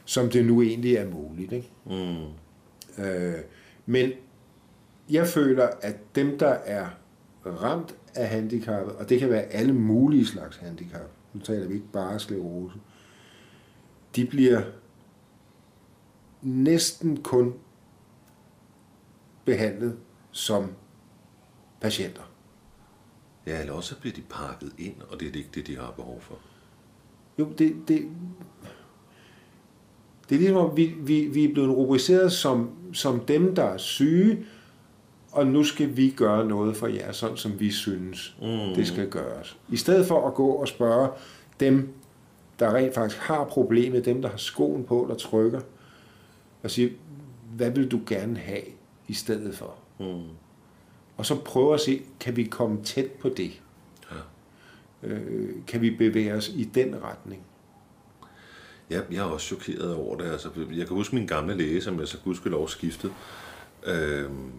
som 0.06 0.30
det 0.30 0.46
nu 0.46 0.62
egentlig 0.62 0.96
er 0.96 1.10
muligt. 1.10 1.52
Ikke? 1.52 1.72
Mm. 1.86 3.04
Øh, 3.04 3.36
men 3.86 4.12
jeg 5.10 5.28
føler, 5.28 5.70
at 5.82 6.16
dem, 6.16 6.38
der 6.38 6.48
er 6.66 6.88
ramt 7.46 7.96
af 8.16 8.28
handicappet, 8.28 8.96
og 8.96 9.10
det 9.10 9.20
kan 9.20 9.30
være 9.30 9.42
alle 9.42 9.74
mulige 9.74 10.26
slags 10.26 10.58
handicap, 10.58 11.10
nu 11.34 11.40
taler 11.40 11.68
vi 11.68 11.74
ikke 11.74 11.92
bare 11.94 12.20
sklerose, 12.20 12.78
de 14.16 14.26
bliver 14.26 14.62
næsten 16.42 17.24
kun 17.24 17.54
behandlet 19.46 19.98
som 20.32 20.74
patienter. 21.82 22.27
Ja, 23.48 23.60
eller 23.62 23.74
også 23.74 23.96
bliver 24.00 24.14
de 24.16 24.22
pakket 24.30 24.72
ind, 24.78 24.96
og 25.10 25.20
det 25.20 25.28
er 25.28 25.32
ikke 25.38 25.50
det, 25.56 25.68
de 25.68 25.76
har 25.78 25.94
behov 25.96 26.22
for. 26.22 26.36
Jo, 27.40 27.46
det, 27.58 27.76
det, 27.88 28.08
det 30.30 30.36
er 30.36 30.40
ligesom, 30.40 30.58
om 30.58 30.78
vi, 30.78 30.86
vi, 31.00 31.26
vi 31.26 31.46
er 31.46 31.54
blevet 31.54 31.70
rubriceret 31.78 32.32
som, 32.32 32.70
som 32.94 33.20
dem, 33.20 33.56
der 33.56 33.64
er 33.64 33.78
syge, 33.78 34.46
og 35.32 35.48
nu 35.48 35.64
skal 35.64 35.98
vi 35.98 36.10
gøre 36.10 36.46
noget 36.48 36.78
for 36.78 36.88
jer, 36.88 37.12
sådan 37.12 37.38
som 37.38 37.60
vi 37.60 37.72
synes, 37.72 38.36
Mm. 38.42 38.76
det 38.76 38.88
skal 38.88 39.10
gøres. 39.10 39.58
I 39.70 39.78
stedet 39.78 40.06
for 40.08 40.28
at 40.28 40.34
gå 40.34 40.48
og 40.48 40.68
spørge 40.68 41.10
dem, 41.60 41.94
der 42.60 42.74
rent 42.76 42.94
faktisk 42.96 43.22
har 43.22 43.44
problemet, 43.44 44.06
dem, 44.06 44.22
der 44.22 44.30
har 44.30 44.38
skoen 44.38 44.84
på, 44.84 45.06
der 45.10 45.16
trykker, 45.16 45.62
og 46.64 46.72
sige, 46.72 46.94
hvad 47.56 47.72
vil 47.72 47.92
du 47.92 48.00
gerne 48.08 48.38
have 48.38 48.62
i 49.08 49.14
stedet 49.14 49.56
for? 49.56 49.74
Mm. 50.00 50.22
Og 51.18 51.26
så 51.26 51.36
prøve 51.36 51.74
at 51.74 51.80
se, 51.82 52.02
kan 52.20 52.36
vi 52.36 52.44
komme 52.44 52.84
tæt 52.84 53.12
på 53.12 53.30
det? 53.30 53.52
Ja. 54.12 55.08
Øh, 55.08 55.50
kan 55.68 55.82
vi 55.82 55.92
bevæge 55.96 56.34
os 56.34 56.50
i 56.56 56.64
den 56.64 56.96
retning? 57.04 57.42
Ja, 58.90 59.00
jeg 59.12 59.18
er 59.18 59.24
også 59.24 59.46
chokeret 59.46 59.94
over 59.96 60.18
det. 60.18 60.32
Altså, 60.32 60.50
jeg 60.76 60.88
kan 60.88 60.96
huske 60.96 61.16
min 61.16 61.28
gamle 61.28 61.58
læge, 61.58 61.82
som 61.82 62.00
jeg 62.00 62.08
så 62.08 62.18
gudskelov 62.24 62.68
skiftede. 62.70 63.14
Øhm, 63.84 64.52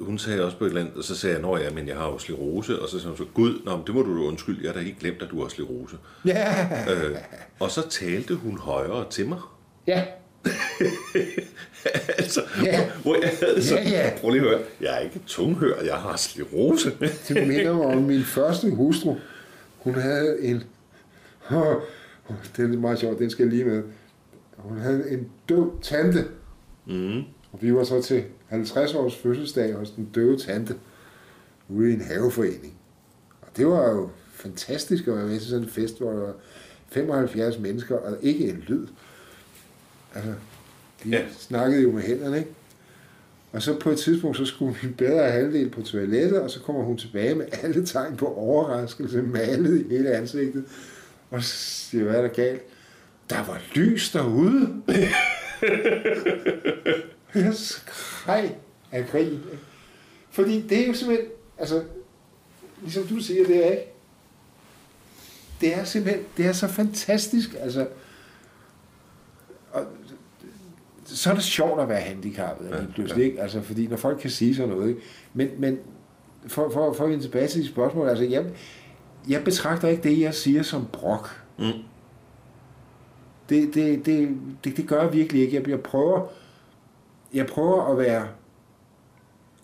hun 0.00 0.18
sagde 0.18 0.44
også 0.44 0.56
på 0.58 0.64
et 0.64 0.68
eller 0.68 0.80
andet, 0.80 0.96
og 0.96 1.04
så 1.04 1.16
sagde 1.16 1.34
jeg, 1.34 1.42
nå 1.42 1.56
ja, 1.56 1.70
men 1.70 1.88
jeg 1.88 1.96
har 1.96 2.06
jo 2.06 2.18
sklerose, 2.18 2.82
og 2.82 2.88
så 2.88 2.98
sagde 2.98 3.08
hun 3.08 3.26
så, 3.26 3.32
gud, 3.34 3.60
nå, 3.64 3.76
men 3.76 3.86
det 3.86 3.94
må 3.94 4.02
du 4.02 4.26
undskylde, 4.26 4.60
jeg 4.62 4.68
har 4.72 4.80
da 4.80 4.86
ikke 4.86 5.00
glemt, 5.00 5.22
at 5.22 5.30
du 5.30 5.40
har 5.42 5.48
sklerose. 5.48 5.96
Ja, 6.24 6.66
Øh, 6.94 7.16
og 7.60 7.70
så 7.70 7.88
talte 7.88 8.34
hun 8.34 8.58
højere 8.58 9.10
til 9.10 9.28
mig. 9.28 9.38
ja, 9.86 10.04
altså, 12.18 12.42
Ja. 12.64 12.90
hvor 13.02 13.14
jeg 13.22 13.32
havde 13.42 13.62
så, 13.62 13.74
Ja, 13.74 13.82
ja. 13.90 14.12
prøv 14.20 14.30
lige 14.30 14.42
at 14.42 14.48
høre, 14.48 14.60
jeg 14.80 14.94
er 14.94 14.98
ikke 14.98 15.20
tunghør, 15.26 15.80
jeg 15.84 15.94
har 15.94 16.16
sklerose. 16.16 16.90
det 17.28 17.48
minder 17.48 17.72
mig 17.74 17.86
om 17.86 18.02
min 18.02 18.22
første 18.22 18.70
hustru. 18.70 19.16
Hun 19.78 19.94
havde 19.94 20.42
en... 20.42 20.62
Det 22.56 22.64
er 22.64 22.78
meget 22.78 22.98
sjovt, 22.98 23.18
den 23.18 23.30
skal 23.30 23.42
jeg 23.42 23.52
lige 23.52 23.64
med. 23.64 23.82
Hun 24.56 24.78
havde 24.78 25.10
en 25.10 25.28
døv 25.48 25.78
tante. 25.82 26.24
mm. 26.86 27.18
Og 27.52 27.62
vi 27.62 27.74
var 27.74 27.84
så 27.84 28.02
til 28.02 28.24
50 28.48 28.94
års 28.94 29.16
fødselsdag 29.16 29.74
hos 29.74 29.90
den 29.90 30.04
døve 30.14 30.38
tante 30.38 30.74
ude 31.68 31.90
i 31.90 31.94
en 31.94 32.00
haveforening. 32.00 32.74
Og 33.42 33.48
det 33.56 33.66
var 33.66 33.90
jo 33.90 34.10
fantastisk 34.34 35.06
at 35.08 35.16
være 35.16 35.26
med 35.26 35.38
til 35.38 35.48
sådan 35.48 35.64
en 35.64 35.70
fest, 35.70 35.98
hvor 35.98 36.10
der 36.10 36.18
var 36.20 36.32
75 36.88 37.58
mennesker 37.58 37.96
og 37.96 38.16
ikke 38.22 38.48
en 38.48 38.64
lyd. 38.68 38.86
Altså, 40.14 40.32
de 41.04 41.08
Ja. 41.08 41.22
snakkede 41.38 41.82
jo 41.82 41.90
med 41.90 42.02
hænderne, 42.02 42.38
ikke? 42.38 42.50
Og 43.52 43.62
så 43.62 43.78
på 43.78 43.90
et 43.90 43.98
tidspunkt, 43.98 44.36
så 44.36 44.44
skulle 44.44 44.76
min 44.82 44.94
bedre 44.94 45.30
halvdel 45.30 45.70
på 45.70 45.82
toilettet, 45.82 46.40
og 46.40 46.50
så 46.50 46.60
kommer 46.60 46.84
hun 46.84 46.98
tilbage 46.98 47.34
med 47.34 47.46
alle 47.62 47.86
tegn 47.86 48.16
på 48.16 48.34
overraskelse, 48.34 49.22
malet 49.22 49.86
i 49.86 49.94
hele 49.94 50.10
ansigtet. 50.10 50.64
Og 51.30 51.42
så 51.42 51.56
siger 51.56 52.04
hvad 52.04 52.14
er 52.14 52.22
der 52.22 52.28
galt? 52.28 52.62
Der 53.30 53.44
var 53.46 53.60
lys 53.74 54.10
derude. 54.12 54.82
Jeg 57.34 57.54
skreg 57.54 58.56
af 58.92 59.06
grin. 59.10 59.40
Fordi 60.30 60.60
det 60.68 60.82
er 60.82 60.86
jo 60.86 60.94
simpelthen, 60.94 61.28
altså, 61.58 61.82
ligesom 62.82 63.06
du 63.06 63.20
siger, 63.20 63.46
det 63.46 63.66
er 63.66 63.70
ikke. 63.70 63.92
Det 65.60 65.74
er 65.74 65.84
simpelthen, 65.84 66.24
det 66.36 66.46
er 66.46 66.52
så 66.52 66.68
fantastisk, 66.68 67.54
altså. 67.60 67.86
Og 69.72 69.86
så 71.16 71.30
er 71.30 71.34
det 71.34 71.44
sjovt 71.44 71.80
at 71.80 71.88
være 71.88 72.00
handicappet, 72.00 72.70
Ja, 72.70 72.80
lige 72.80 72.92
pludselig, 72.92 73.24
ikke? 73.24 73.40
Altså, 73.40 73.62
fordi 73.62 73.86
når 73.86 73.96
folk 73.96 74.18
kan 74.20 74.30
sige 74.30 74.56
sådan 74.56 74.74
noget, 74.74 74.88
ikke? 74.88 75.00
Men, 75.34 75.48
men 75.58 75.78
for, 76.46 76.70
for, 76.70 76.92
for 76.92 77.04
at 77.04 77.10
vende 77.10 77.24
tilbage 77.24 77.48
til 77.48 77.62
de 77.62 77.68
spørgsmål, 77.68 78.08
altså, 78.08 78.24
jeg, 78.24 78.44
jeg 79.28 79.44
betragter 79.44 79.88
ikke 79.88 80.02
det, 80.02 80.20
jeg 80.20 80.34
siger 80.34 80.62
som 80.62 80.86
brok. 80.92 81.42
Mm. 81.58 81.64
Det, 83.48 83.74
det, 83.74 84.06
det, 84.06 84.38
det, 84.64 84.76
det 84.76 84.88
gør 84.88 85.02
jeg 85.02 85.12
virkelig 85.12 85.42
ikke. 85.42 85.56
Jeg, 85.56 85.68
jeg 85.68 85.80
prøver, 85.80 86.26
jeg 87.34 87.46
prøver 87.46 87.92
at 87.92 87.98
være 87.98 88.28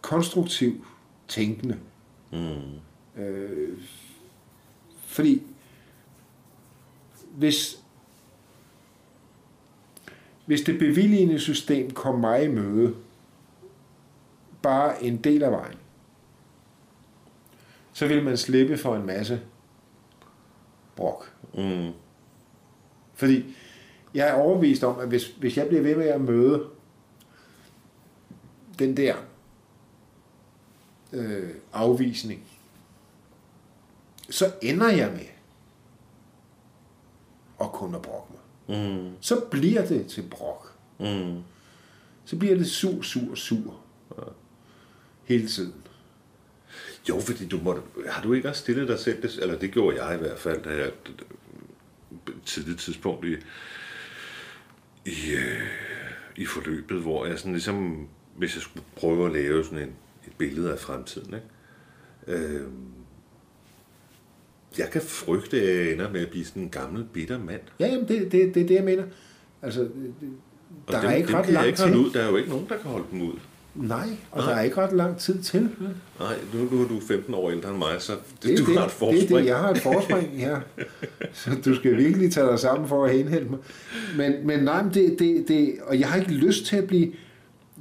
konstruktiv 0.01 0.87
tænkende. 1.29 1.79
Mm. 2.33 3.23
Øh, 3.23 3.79
fordi 4.95 5.43
hvis, 7.37 7.82
hvis 10.46 10.61
det 10.61 10.78
bevilligende 10.78 11.38
system 11.38 11.90
kom 11.90 12.20
mig 12.20 12.44
i 12.44 12.48
møde, 12.48 12.94
bare 14.62 15.02
en 15.02 15.16
del 15.16 15.42
af 15.42 15.52
vejen, 15.52 15.78
så 17.92 18.07
ville 18.07 18.24
man 18.24 18.37
slippe 18.37 18.78
for 18.78 18.96
en 18.96 19.07
masse 19.07 19.40
brok. 20.96 21.33
Mm. 21.55 21.90
Fordi 23.14 23.57
jeg 24.14 24.28
er 24.28 24.33
overbevist 24.33 24.85
om, 24.85 24.98
at 24.98 25.09
hvis, 25.09 25.28
hvis 25.28 25.57
jeg 25.57 25.68
bliver 25.68 25.83
ved 25.83 25.96
med 25.96 26.07
at 26.07 26.20
møde 26.20 26.68
den 28.78 28.96
der 28.96 29.16
øh, 31.12 31.50
afvisning, 31.72 32.42
så 34.31 34.52
ender 34.62 34.90
jeg 34.90 35.12
med 35.12 35.26
at 37.61 37.72
kun 37.72 37.94
at 37.94 38.02
brokke 38.02 38.33
mig. 38.33 38.41
Mm. 38.68 39.11
Så 39.20 39.40
bliver 39.51 39.87
det 39.87 40.07
til 40.07 40.22
brok. 40.31 40.72
Mm. 41.01 41.38
Så 42.25 42.37
bliver 42.37 42.57
det 42.57 42.70
sur, 42.70 43.03
sur, 43.03 43.35
sur. 43.35 43.81
Hele 45.25 45.48
tiden. 45.48 45.75
Jo, 47.09 47.20
fordi 47.20 47.48
du 47.48 47.61
måtte, 47.62 47.83
har 48.09 48.22
du 48.22 48.33
ikke 48.33 48.48
også 48.48 48.62
stillet 48.62 48.88
dig 48.88 48.98
selv, 48.98 49.22
det, 49.22 49.38
eller 49.42 49.59
det 49.59 49.72
gjorde 49.72 50.05
jeg 50.05 50.14
i 50.14 50.18
hvert 50.18 50.38
fald, 50.38 50.62
da 50.62 50.70
jeg 50.70 50.92
tidligt 52.44 52.81
tidspunkt 52.81 53.27
i, 53.27 53.37
i, 55.05 55.33
øh, 55.33 55.62
i 56.37 56.46
forløbet, 56.46 57.01
hvor 57.01 57.27
jeg 57.27 57.38
sådan 57.38 57.53
ligesom, 57.53 58.09
hvis 58.37 58.55
jeg 58.55 58.62
skulle 58.62 58.85
prøve 58.96 59.27
at 59.27 59.33
lave 59.33 59.64
sådan 59.64 59.79
en, 59.79 59.94
et 60.27 60.33
billede 60.38 60.72
af 60.72 60.79
fremtiden, 60.79 61.35
ikke? 61.35 62.42
Øh, 62.42 62.68
jeg 64.79 64.91
kan 64.93 65.03
frygte, 65.03 65.63
at 65.63 65.79
jeg 65.87 65.93
ender 65.93 66.13
med 66.13 66.21
at 66.21 66.29
blive 66.29 66.45
sådan 66.45 66.63
en 66.63 66.69
gammel, 66.69 67.05
bitter 67.13 67.39
mand. 67.39 67.61
Ja, 67.81 67.87
jamen, 67.87 68.09
det, 68.09 68.33
det, 68.33 68.55
det 68.55 68.63
er 68.63 68.67
det, 68.67 68.75
jeg 68.75 68.85
mener. 68.85 69.03
Altså, 69.63 69.81
det- 69.81 69.91
det- 70.21 70.29
Og 70.87 70.93
der 70.93 71.01
dem, 71.01 71.11
er 71.11 71.15
ikke 71.15 71.29
dem 71.29 71.37
ret 71.37 71.47
holde 71.57 71.73
til. 71.77 71.97
ud. 71.97 72.11
Der 72.13 72.21
er 72.23 72.31
jo 72.31 72.37
ikke 72.37 72.49
nogen, 72.51 72.67
der 72.69 72.77
kan 72.77 72.91
holde 72.91 73.07
dem 73.13 73.23
ud. 73.23 73.33
Nej, 73.75 74.09
og 74.31 74.39
Nej. 74.39 74.51
der 74.51 74.57
er 74.59 74.63
ikke 74.63 74.77
ret 74.77 74.93
lang 74.93 75.19
tid 75.19 75.43
til. 75.43 75.61
Nej, 76.21 76.35
nu, 76.55 76.77
nu 76.77 76.83
er 76.85 76.89
du 76.89 77.01
15 77.01 77.35
år 77.35 77.51
ældre 77.51 77.69
end 77.71 77.79
mig, 77.79 77.89
så 77.99 78.13
det, 78.13 78.43
Det, 78.43 78.59
du 78.59 78.65
det, 78.67 78.79
har 78.79 78.85
et 78.85 78.91
det, 78.91 78.99
forspring. 78.99 79.29
det, 79.29 79.37
det, 79.39 79.47
jeg 79.47 79.57
har 79.59 79.71
et 79.71 79.79
forspring 79.79 80.29
her. 80.41 80.61
Så 81.33 81.51
du 81.65 81.75
skal 81.75 81.97
virkelig 81.97 82.33
tage 82.33 82.47
dig 82.47 82.59
sammen 82.59 82.89
for 82.89 83.05
at 83.05 83.15
indhente 83.15 83.51
mig. 83.51 83.59
Men, 84.17 84.47
men 84.47 84.61
nej, 84.65 84.83
men 84.83 84.95
det, 84.95 85.19
det, 85.19 85.45
det, 85.49 85.75
og 85.87 86.01
jeg 86.01 86.09
har 86.09 86.19
ikke 86.21 86.33
lyst 86.33 86.67
til 86.67 86.77
at 86.77 86.87
blive... 86.87 87.13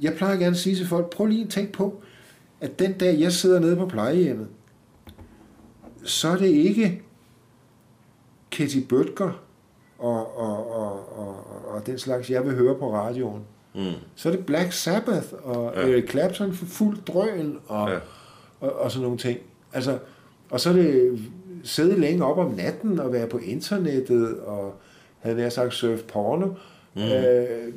Jeg 0.02 0.14
plejer 0.14 0.34
gerne 0.36 0.46
at 0.46 0.56
sige 0.56 0.76
til 0.76 0.86
folk, 0.86 1.10
prøv 1.10 1.26
lige 1.26 1.44
at 1.44 1.50
tænke 1.50 1.72
på, 1.72 2.02
at 2.60 2.78
den 2.78 2.92
dag, 2.92 3.20
jeg 3.20 3.32
sidder 3.32 3.60
nede 3.60 3.76
på 3.76 3.86
plejehjemmet, 3.86 4.46
så 6.04 6.28
er 6.28 6.36
det 6.36 6.46
ikke 6.48 7.02
Katie 8.50 8.82
Bøtger 8.88 9.40
og, 9.98 10.38
og, 10.38 10.76
og, 10.76 11.18
og, 11.18 11.36
og 11.74 11.86
den 11.86 11.98
slags, 11.98 12.30
jeg 12.30 12.44
vil 12.46 12.54
høre 12.54 12.74
på 12.74 12.92
radioen. 12.94 13.40
Mm. 13.74 13.92
Så 14.14 14.28
er 14.28 14.36
det 14.36 14.46
Black 14.46 14.72
Sabbath 14.72 15.26
og 15.44 15.72
Ja. 15.76 15.80
Eric 15.80 16.10
Clapton 16.10 16.52
for 16.54 16.66
fuld 16.66 16.98
drøn 17.06 17.58
og, 17.66 17.90
Ja. 17.90 17.98
og, 18.60 18.72
og 18.72 18.90
sådan 18.90 19.02
nogle 19.02 19.18
ting. 19.18 19.38
Altså, 19.72 19.98
og 20.50 20.60
så 20.60 20.68
er 20.68 20.72
det 20.72 21.18
sidde 21.64 22.00
længe 22.00 22.24
op 22.24 22.38
om 22.38 22.50
natten 22.50 22.98
og 23.00 23.12
være 23.12 23.26
på 23.26 23.38
internettet 23.38 24.38
og 24.40 24.74
havde 25.18 25.36
nær 25.36 25.48
sagt 25.48 25.74
surf 25.74 26.00
porno. 26.02 26.46
Mm. 26.94 27.02
Øh, 27.02 27.72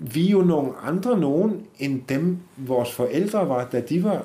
vi 0.00 0.26
er 0.26 0.30
jo 0.30 0.40
nogle 0.42 0.72
andre 0.82 1.18
nogen 1.20 1.66
end 1.78 2.02
dem, 2.08 2.38
vores 2.56 2.92
forældre 2.92 3.48
var, 3.48 3.68
da 3.72 3.80
de 3.80 4.04
var 4.04 4.24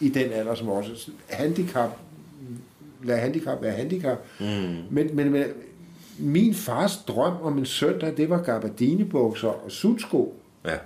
i 0.00 0.08
den 0.08 0.32
alder 0.32 0.54
som 0.54 0.68
også. 0.68 1.10
Handicap, 1.28 1.90
lad 3.04 3.18
handicap 3.18 3.62
være 3.62 3.72
handicap. 3.72 4.18
Mm. 4.40 4.46
Men, 4.90 5.16
men, 5.16 5.32
men 5.32 5.44
min 6.18 6.54
fars 6.54 6.96
drøm 7.08 7.34
om 7.42 7.58
en 7.58 7.66
søndag, 7.66 8.16
det 8.16 8.30
var 8.30 8.42
gabardinebukser 8.42 9.48
og 9.48 9.70
sutsko. 9.70 10.34
Ja, 10.64 10.76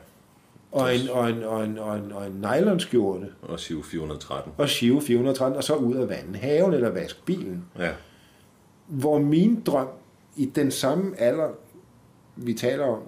Og 0.72 0.94
en, 0.96 1.08
og 1.10 1.30
en, 1.30 1.42
og 1.42 1.64
en, 1.64 1.78
og 1.78 1.96
en, 1.96 2.12
og 2.12 2.26
en 2.26 2.32
nylonskjorte. 2.40 3.26
og 3.42 3.60
Siv 3.60 3.84
413. 3.84 4.52
Og 4.56 4.68
Shivo 4.68 5.00
413, 5.00 5.56
og 5.56 5.64
så 5.64 5.74
ud 5.74 5.94
af 5.94 6.08
vande 6.08 6.38
haven 6.38 6.74
eller 6.74 6.90
vaske 6.90 7.18
bilen. 7.24 7.64
Ja. 7.78 7.90
Hvor 8.86 9.18
min 9.18 9.62
drøm, 9.66 9.88
i 10.36 10.46
den 10.46 10.70
samme 10.70 11.20
alder, 11.20 11.48
vi 12.36 12.54
taler 12.54 12.84
om, 12.84 12.98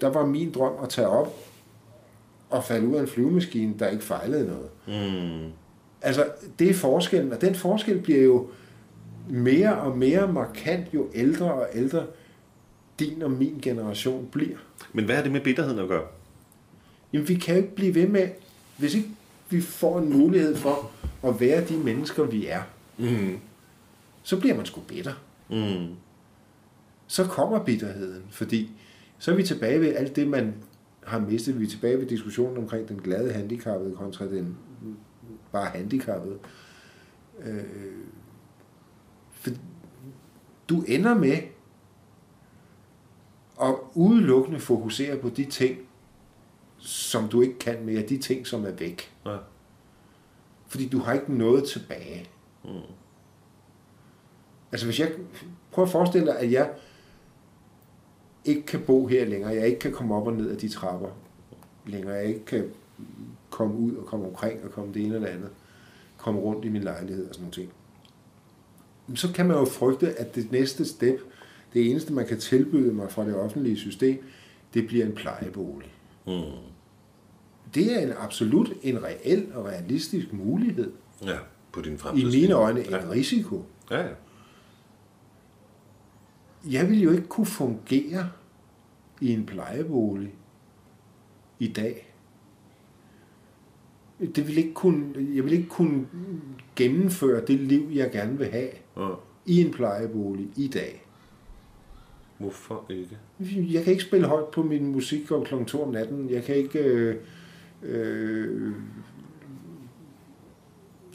der 0.00 0.08
var 0.08 0.26
min 0.26 0.52
drøm 0.52 0.72
at 0.82 0.88
tage 0.88 1.08
op 1.08 1.34
og 2.50 2.64
falde 2.64 2.86
ud 2.88 2.94
af 2.96 3.00
en 3.00 3.06
flyvemaskine, 3.08 3.74
der 3.78 3.88
ikke 3.88 4.04
fejlede 4.04 4.46
noget. 4.46 4.68
Mm. 4.86 5.50
Altså, 6.06 6.26
det 6.58 6.70
er 6.70 6.74
forskellen, 6.74 7.32
og 7.32 7.40
den 7.40 7.54
forskel 7.54 8.00
bliver 8.00 8.22
jo 8.22 8.48
mere 9.28 9.78
og 9.80 9.98
mere 9.98 10.32
markant, 10.32 10.94
jo 10.94 11.08
ældre 11.14 11.52
og 11.52 11.66
ældre 11.74 12.06
din 12.98 13.22
og 13.22 13.30
min 13.30 13.58
generation 13.62 14.28
bliver. 14.32 14.56
Men 14.92 15.04
hvad 15.04 15.16
er 15.16 15.22
det 15.22 15.32
med 15.32 15.40
bitterheden 15.40 15.78
at 15.78 15.88
gøre? 15.88 16.04
Jamen, 17.12 17.28
vi 17.28 17.34
kan 17.34 17.54
jo 17.56 17.62
ikke 17.62 17.74
blive 17.74 17.94
ved 17.94 18.08
med, 18.08 18.28
hvis 18.78 18.94
ikke 18.94 19.08
vi 19.50 19.60
får 19.60 19.98
en 19.98 20.18
mulighed 20.18 20.56
for 20.56 20.90
at 21.24 21.40
være 21.40 21.64
de 21.64 21.76
mennesker, 21.76 22.24
vi 22.24 22.46
er, 22.46 22.62
Mm. 22.98 23.38
så 24.22 24.40
bliver 24.40 24.56
man 24.56 24.66
sgu 24.66 24.80
bitter. 24.80 25.12
Mm. 25.50 25.94
Så 27.06 27.24
kommer 27.24 27.64
bitterheden, 27.64 28.22
fordi 28.30 28.70
så 29.18 29.32
er 29.32 29.34
vi 29.36 29.42
tilbage 29.42 29.80
ved 29.80 29.94
alt 29.96 30.16
det, 30.16 30.28
man 30.28 30.54
har 31.04 31.18
mistet. 31.18 31.60
Vi 31.60 31.64
er 31.64 31.68
tilbage 31.70 31.98
ved 31.98 32.06
diskussionen 32.06 32.56
omkring 32.56 32.88
den 32.88 33.00
glade 33.04 33.32
handicappede 33.32 33.94
kontra 33.96 34.24
den 34.24 34.56
bare 35.56 35.70
handicappede. 35.70 36.38
Øh, 37.38 37.64
for 39.30 39.50
du 40.68 40.82
ender 40.82 41.14
med 41.14 41.38
at 43.62 43.74
udelukkende 43.94 44.60
fokusere 44.60 45.18
på 45.18 45.28
de 45.28 45.44
ting, 45.44 45.78
som 46.78 47.28
du 47.28 47.40
ikke 47.40 47.58
kan 47.58 47.84
mere, 47.84 48.02
de 48.02 48.18
ting, 48.18 48.46
som 48.46 48.64
er 48.64 48.70
væk. 48.70 49.12
Ja. 49.26 49.36
Fordi 50.66 50.88
du 50.88 50.98
har 50.98 51.12
ikke 51.12 51.34
noget 51.34 51.64
tilbage. 51.64 52.28
Mm. 52.64 52.70
Altså 54.72 54.86
hvis 54.86 55.00
jeg... 55.00 55.12
Prøv 55.70 55.84
at 55.84 55.90
forestille 55.90 56.26
dig, 56.26 56.38
at 56.38 56.52
jeg 56.52 56.70
ikke 58.44 58.62
kan 58.62 58.82
bo 58.86 59.06
her 59.06 59.24
længere. 59.24 59.54
Jeg 59.54 59.66
ikke 59.66 59.78
kan 59.78 59.92
komme 59.92 60.14
op 60.14 60.26
og 60.26 60.32
ned 60.32 60.50
af 60.50 60.56
de 60.56 60.68
trapper 60.68 61.08
længere. 61.86 62.14
Jeg 62.14 62.24
ikke 62.24 62.44
kan 62.44 62.70
komme 63.50 63.74
ud 63.74 63.94
og 63.94 64.06
komme 64.06 64.26
omkring 64.26 64.64
og 64.64 64.70
komme 64.70 64.94
det 64.94 65.04
ene 65.04 65.14
eller 65.14 65.28
andet. 65.28 65.50
Komme 66.16 66.40
rundt 66.40 66.64
i 66.64 66.68
min 66.68 66.82
lejlighed 66.82 67.28
og 67.28 67.34
sådan 67.34 67.42
nogle 67.42 67.52
ting. 67.54 67.72
Så 69.18 69.32
kan 69.32 69.46
man 69.46 69.56
jo 69.56 69.64
frygte, 69.64 70.14
at 70.20 70.34
det 70.34 70.52
næste 70.52 70.84
step, 70.84 71.20
det 71.72 71.90
eneste 71.90 72.12
man 72.12 72.26
kan 72.26 72.38
tilbyde 72.40 72.92
mig 72.92 73.10
fra 73.10 73.26
det 73.26 73.34
offentlige 73.36 73.76
system, 73.76 74.24
det 74.74 74.86
bliver 74.86 75.06
en 75.06 75.12
plejebolig. 75.12 75.94
Mm. 76.26 76.32
Det 77.74 77.92
er 77.94 77.98
en 78.06 78.12
absolut 78.18 78.72
en 78.82 79.04
reel 79.04 79.46
og 79.54 79.64
realistisk 79.64 80.32
mulighed. 80.32 80.92
Ja, 81.24 81.36
på 81.72 81.80
din 81.80 81.94
I 81.94 81.96
fremtid. 81.98 82.40
mine 82.40 82.54
øjne 82.54 82.80
en 82.84 82.90
Ja. 82.90 83.10
risiko. 83.10 83.64
Ja, 83.90 84.00
ja. 84.00 84.08
Jeg 86.70 86.88
vil 86.88 87.00
jo 87.02 87.10
ikke 87.10 87.26
kunne 87.26 87.46
fungere 87.46 88.30
i 89.20 89.32
en 89.32 89.46
plejebolig 89.46 90.34
i 91.58 91.68
dag. 91.68 92.05
Det 94.20 94.48
vil 94.48 94.58
ikke 94.58 94.74
kunne, 94.74 95.14
jeg 95.34 95.44
vil 95.44 95.52
ikke 95.52 95.68
kunne 95.68 96.06
gennemføre 96.76 97.40
det 97.40 97.60
liv, 97.60 97.88
jeg 97.92 98.10
gerne 98.10 98.38
vil 98.38 98.46
have 98.46 98.68
ja. 98.96 99.08
i 99.46 99.60
en 99.60 99.70
plejebolig 99.70 100.48
i 100.56 100.68
dag. 100.68 101.06
Hvorfor 102.38 102.84
ikke? 102.90 103.18
Jeg 103.72 103.84
kan 103.84 103.92
ikke 103.92 104.04
spille 104.04 104.26
højt 104.26 104.46
på 104.46 104.62
min 104.62 104.86
musik 104.86 105.30
om 105.30 105.44
kl. 105.44 105.54
2 105.66 105.82
om 105.82 105.92
natten. 105.92 106.30
Jeg 106.30 106.44
kan 106.44 106.56
ikke... 106.56 106.78
Øh, 106.78 107.16
øh, 107.82 108.72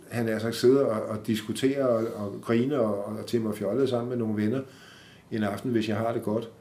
han 0.10 0.28
er 0.28 0.40
sagt 0.40 0.56
sidde 0.56 0.86
og, 0.86 1.02
og 1.02 1.28
diskutere 1.28 1.90
og, 1.90 2.26
og 2.26 2.42
grine 2.42 2.80
og, 2.80 3.06
og 3.06 3.26
til 3.26 3.42
mig 3.42 3.56
fjollet 3.56 3.90
sammen 3.90 4.10
med 4.10 4.18
nogle 4.18 4.44
venner 4.44 4.62
en 5.32 5.44
aften, 5.44 5.72
hvis 5.72 5.90
jeg 5.90 5.98
har 5.98 6.14
det 6.14 6.24
godt. 6.24 6.52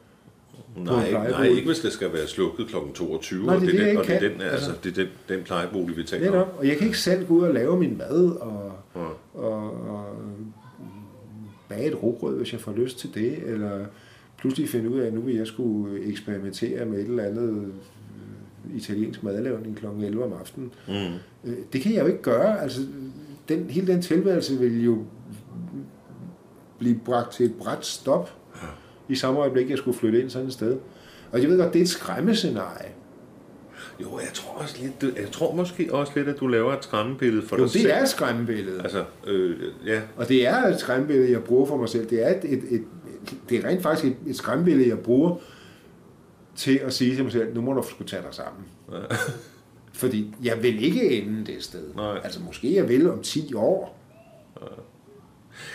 Nej, 0.77 1.11
nej, 1.11 1.43
ikke 1.47 1.67
hvis 1.67 1.79
det 1.79 1.91
skal 1.91 2.13
være 2.13 2.27
slukket 2.27 2.67
kl. 2.67 2.75
22, 2.93 3.45
Nej, 3.45 3.55
og 3.55 3.61
det 3.61 3.67
er 3.67 3.71
det, 3.71 3.79
det, 3.79 3.85
jeg 3.85 3.91
den, 3.91 3.97
og 3.99 4.05
det 4.07 4.15
er 4.15 4.19
den, 4.29 4.41
altså, 4.41 4.55
Altså. 4.71 4.71
det 4.83 4.97
er 4.97 5.03
den, 5.03 5.07
den 5.37 5.43
plejebolig, 5.45 5.97
vi 5.97 6.03
taler 6.03 6.41
om. 6.41 6.47
Og 6.57 6.67
jeg 6.67 6.77
kan 6.77 6.87
ikke 6.87 6.99
selv 6.99 7.27
gå 7.27 7.33
ud 7.33 7.43
og 7.43 7.53
lave 7.53 7.79
min 7.79 7.97
mad 7.97 8.25
og, 8.41 8.71
Ja. 8.95 9.39
og, 9.39 9.89
og 9.89 10.05
bage 11.69 11.87
et 11.87 12.03
rugbrød, 12.03 12.37
hvis 12.37 12.53
jeg 12.53 12.61
får 12.61 12.71
lyst 12.73 12.99
til 12.99 13.13
det, 13.13 13.37
eller 13.45 13.85
pludselig 14.37 14.69
finde 14.69 14.89
ud 14.89 14.99
af, 14.99 15.07
at 15.07 15.13
nu 15.13 15.21
vil 15.21 15.35
jeg 15.35 15.47
skulle 15.47 16.03
eksperimentere 16.05 16.85
med 16.85 16.99
et 16.99 17.05
eller 17.05 17.23
andet 17.23 17.49
øh, 18.69 18.77
italiensk 18.77 19.23
madlavning 19.23 19.77
kl. 19.77 19.85
11 19.85 20.23
om 20.25 20.33
aftenen. 20.39 20.71
Mm. 20.87 20.93
Øh, 21.51 21.57
Det 21.73 21.81
kan 21.81 21.93
jeg 21.93 22.01
jo 22.01 22.07
ikke 22.07 22.21
gøre. 22.21 22.61
Altså, 22.61 22.81
den, 23.49 23.69
hele 23.69 23.87
den 23.87 24.01
tilværelse 24.01 24.59
vil 24.59 24.83
jo 24.83 25.03
blive 26.79 26.99
bragt 27.05 27.33
til 27.33 27.45
et 27.45 27.55
bræt 27.55 27.85
stop 27.85 28.37
i 29.11 29.15
samme 29.15 29.39
øjeblik, 29.39 29.69
jeg 29.69 29.77
skulle 29.77 29.97
flytte 29.97 30.21
ind 30.21 30.29
sådan 30.29 30.47
et 30.47 30.53
sted. 30.53 30.77
Og 31.31 31.41
jeg 31.41 31.49
ved 31.49 31.57
godt, 31.57 31.73
det 31.73 31.79
er 31.79 31.83
et 31.83 31.89
skræmmescenarie. 31.89 32.89
Jo, 34.01 34.19
jeg 34.19 34.29
tror, 34.33 34.51
også 34.61 34.77
lidt, 34.81 35.17
jeg 35.17 35.31
tror 35.31 35.55
måske 35.55 35.93
også 35.93 36.11
lidt, 36.15 36.27
at 36.27 36.39
du 36.39 36.47
laver 36.47 36.73
et 36.73 36.83
skræmmebillede 36.83 37.47
for 37.47 37.57
Jo, 37.57 37.63
dig 37.63 37.71
selv. 37.71 37.83
det 37.83 37.95
er 37.97 38.01
et 38.01 38.09
skræmmebillede. 38.09 38.81
Altså, 38.83 39.03
øh, 39.27 39.57
ja, 39.85 40.01
Og 40.17 40.27
det 40.29 40.47
er 40.47 40.67
et 40.67 40.79
skræmmebillede, 40.79 41.31
jeg 41.31 41.43
bruger 41.43 41.65
for 41.65 41.77
mig 41.77 41.89
selv. 41.89 42.09
Det 42.09 42.25
er, 42.27 42.29
et, 42.29 42.53
et, 42.53 42.63
et, 42.69 42.83
det 43.49 43.57
er 43.65 43.69
rent 43.69 43.81
faktisk 43.83 44.05
et, 44.11 44.17
et 44.29 44.35
skræmmebillede, 44.35 44.89
jeg 44.89 44.99
bruger 44.99 45.35
til 46.55 46.77
at 46.77 46.93
sige 46.93 47.15
til 47.15 47.23
mig 47.23 47.31
selv, 47.33 47.53
nu 47.55 47.61
må 47.61 47.73
du 47.73 47.83
sgu 47.89 48.03
tage 48.03 48.21
dig 48.21 48.33
sammen. 48.33 48.63
Fordi 49.93 50.33
jeg 50.43 50.63
vil 50.63 50.83
ikke 50.83 51.21
ende 51.21 51.45
det 51.45 51.63
sted. 51.63 51.93
Nej. 51.95 52.19
Altså 52.23 52.39
måske 52.45 52.75
jeg 52.75 52.89
vil 52.89 53.09
om 53.11 53.21
10 53.21 53.53
år. 53.53 53.97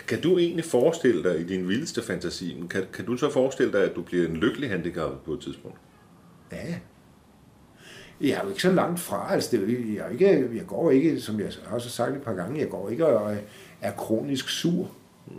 Kan 0.07 0.21
du 0.21 0.37
egentlig 0.37 0.65
forestille 0.65 1.23
dig 1.23 1.39
i 1.39 1.43
din 1.43 1.67
vildeste 1.67 2.01
fantasi, 2.01 2.63
kan, 2.69 2.83
kan 2.93 3.05
du 3.05 3.17
så 3.17 3.29
forestille 3.29 3.71
dig, 3.71 3.83
at 3.83 3.95
du 3.95 4.01
bliver 4.01 4.27
en 4.27 4.37
lykkelig 4.37 4.69
handicappet 4.69 5.19
på 5.25 5.33
et 5.33 5.39
tidspunkt? 5.39 5.77
Ja. 6.51 6.75
Jeg 8.21 8.29
er 8.29 8.43
jo 8.43 8.49
ikke 8.49 8.61
så 8.61 8.71
langt 8.71 8.99
fra. 8.99 9.33
Altså, 9.33 9.57
det 9.57 9.95
jeg, 9.95 10.11
ikke, 10.11 10.49
jeg 10.55 10.67
går 10.67 10.91
ikke, 10.91 11.21
som 11.21 11.39
jeg 11.39 11.51
har 11.65 11.75
også 11.75 11.89
sagt 11.89 12.15
et 12.15 12.21
par 12.21 12.33
gange, 12.33 12.59
jeg 12.59 12.69
går 12.69 12.89
ikke 12.89 13.05
og 13.05 13.35
er 13.81 13.91
kronisk 13.91 14.49
sur. 14.49 14.91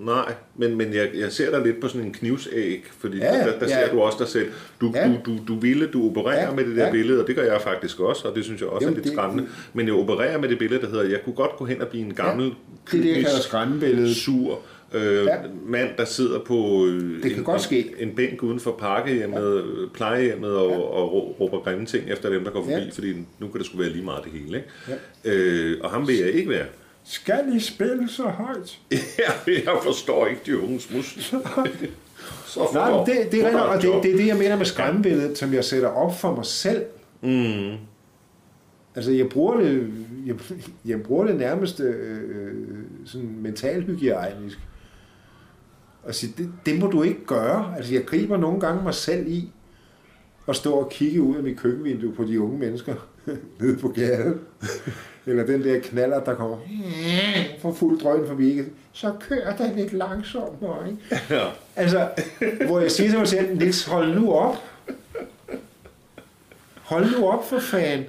Nej, 0.04 0.32
men, 0.56 0.76
men 0.76 0.94
jeg, 0.94 1.10
jeg 1.14 1.32
ser 1.32 1.50
dig 1.50 1.66
lidt 1.66 1.80
på 1.80 1.88
sådan 1.88 2.06
en 2.06 2.12
knivsæg, 2.12 2.84
fordi 2.98 3.18
Ja, 3.18 3.24
ja, 3.36 3.38
der, 3.38 3.58
der 3.58 3.66
ja. 3.68 3.86
ser 3.86 3.92
du 3.92 4.00
også 4.00 4.16
dig 4.20 4.28
selv. 4.28 4.48
Du, 4.80 4.92
Ja. 4.94 5.08
ja. 5.08 5.12
du, 5.26 5.32
du, 5.32 5.38
du 5.48 5.58
ville, 5.60 5.86
du 5.86 6.10
opererer 6.10 6.40
Ja, 6.42 6.48
ja, 6.48 6.54
med 6.54 6.64
det 6.64 6.76
der 6.76 6.82
ja. 6.82 6.86
ja. 6.86 6.92
billede, 6.92 7.20
og 7.22 7.26
det 7.26 7.36
gør 7.36 7.42
jeg 7.42 7.60
faktisk 7.60 8.00
også, 8.00 8.28
og 8.28 8.34
det 8.36 8.44
synes 8.44 8.60
jeg 8.60 8.68
også 8.68 8.84
Jamen, 8.84 8.92
er 8.92 8.96
lidt 8.96 9.04
det- 9.04 9.12
skræmmende. 9.12 9.46
Men 9.72 9.86
jeg 9.86 9.94
opererer 9.94 10.38
med 10.38 10.48
det 10.48 10.58
billede, 10.58 10.80
der 10.82 10.88
hedder, 10.88 11.04
jeg 11.08 11.20
kunne 11.24 11.34
godt 11.34 11.56
gå 11.56 11.64
hen 11.64 11.80
og 11.82 11.88
blive 11.88 12.04
en 12.04 12.14
gammel, 12.14 12.44
Det 12.92 12.98
er 12.98 13.02
det, 13.02 13.14
kynisk, 13.14 13.42
skræmmebilledet. 13.42 14.16
sur 14.16 14.60
øh, 14.94 15.02
Ja. 15.14 15.22
ja. 15.22 15.36
mand, 15.66 15.88
der 15.98 16.04
sidder 16.04 16.38
på 16.38 16.86
øh, 16.86 17.22
Det 17.22 17.30
kan 17.30 17.38
en, 17.38 17.44
godt 17.44 17.60
ske. 17.62 17.94
En, 17.98 18.10
bænk 18.16 18.42
uden 18.42 18.60
for 18.60 18.70
parkehjemmet, 18.78 19.56
ja. 19.56 19.86
plejehjemmet 19.94 20.50
og, 20.56 20.70
ja. 20.70 20.76
og 20.78 21.12
rå- 21.12 21.36
råber 21.40 21.60
grimme 21.60 21.86
ting 21.86 22.10
efter 22.10 22.30
dem, 22.30 22.44
der 22.44 22.50
går 22.50 22.60
forbi, 22.62 22.72
Ja. 22.74 22.78
ja. 22.78 22.90
fordi 22.94 23.12
nu 23.38 23.48
kan 23.48 23.58
det 23.58 23.66
sgu 23.66 23.78
være 23.78 23.88
lige 23.90 24.04
meget 24.04 24.24
det 24.24 24.32
hele. 24.32 24.56
Ikke? 24.56 24.68
Ja. 25.24 25.34
Øh, 25.34 25.76
og 25.82 25.90
ham 25.90 26.08
vil 26.08 26.16
jeg 26.18 26.30
ikke 26.30 26.50
være. 26.50 26.66
Skal 27.10 27.56
I 27.56 27.60
spille 27.60 28.08
så 28.08 28.22
højt? 28.22 28.78
Ja, 28.92 29.52
jeg 29.64 29.78
forstår 29.82 30.26
ikke 30.26 30.40
de 30.46 30.60
unges 30.60 30.90
musik. 30.94 31.22
Så 31.22 31.40
Nej, 32.74 32.90
men 32.90 33.06
det, 33.06 33.32
det 33.32 33.40
er 33.40 33.44
rigtigt, 33.44 33.92
og 33.92 34.02
det, 34.02 34.02
det 34.02 34.12
er 34.12 34.16
det, 34.16 34.26
jeg 34.26 34.36
mener 34.36 34.56
med 34.56 34.66
skræmmebilledet, 34.66 35.38
som 35.38 35.54
jeg 35.54 35.64
sætter 35.64 35.88
op 35.88 36.18
for 36.18 36.34
mig 36.34 36.46
selv. 36.46 36.84
Mm. 37.20 37.76
Altså, 38.94 39.12
jeg 39.12 39.28
bruger 39.28 39.60
det, 39.60 39.92
jeg, 40.26 40.34
jeg 40.84 41.02
bruger 41.02 41.26
det 41.26 41.36
nærmest 41.36 41.80
øh, 41.80 42.54
sådan 43.04 43.36
mentalhygiejnisk. 43.40 44.58
Og 46.02 46.14
sige, 46.14 46.34
det, 46.38 46.52
det 46.66 46.80
må 46.80 46.86
du 46.86 47.02
ikke 47.02 47.24
gøre. 47.26 47.74
Altså, 47.76 47.94
jeg 47.94 48.04
griber 48.06 48.36
nogle 48.36 48.60
gange 48.60 48.82
mig 48.82 48.94
selv 48.94 49.28
i 49.28 49.50
at 50.48 50.56
stå 50.56 50.72
og 50.72 50.90
kigge 50.90 51.22
ud 51.22 51.36
af 51.36 51.42
mit 51.42 51.58
køkkenvindue 51.58 52.14
på 52.14 52.24
de 52.24 52.40
unge 52.40 52.58
mennesker 52.58 52.94
nede 53.60 53.76
på 53.76 53.88
gaden. 53.88 54.40
Eller 55.28 55.46
den 55.46 55.64
der 55.64 55.80
knaller, 55.80 56.24
der 56.24 56.34
kommer 56.34 56.56
for 57.60 57.72
fuld 57.72 58.00
drøn 58.00 58.26
forbi. 58.26 58.62
Så 58.92 59.12
kører 59.20 59.56
der 59.56 59.76
lidt 59.76 59.92
langsommere, 59.92 60.90
ikke? 60.90 61.22
Ja. 61.30 61.46
Altså, 61.76 62.08
hvor 62.66 62.80
jeg 62.80 62.90
siger 62.90 63.10
til 63.10 63.18
mig 63.18 63.28
selv, 63.28 63.56
Nils, 63.56 63.84
hold 63.84 64.14
nu 64.14 64.32
op. 64.32 64.56
Hold 66.74 67.18
nu 67.18 67.26
op 67.26 67.48
for 67.48 67.58
fan. 67.58 68.04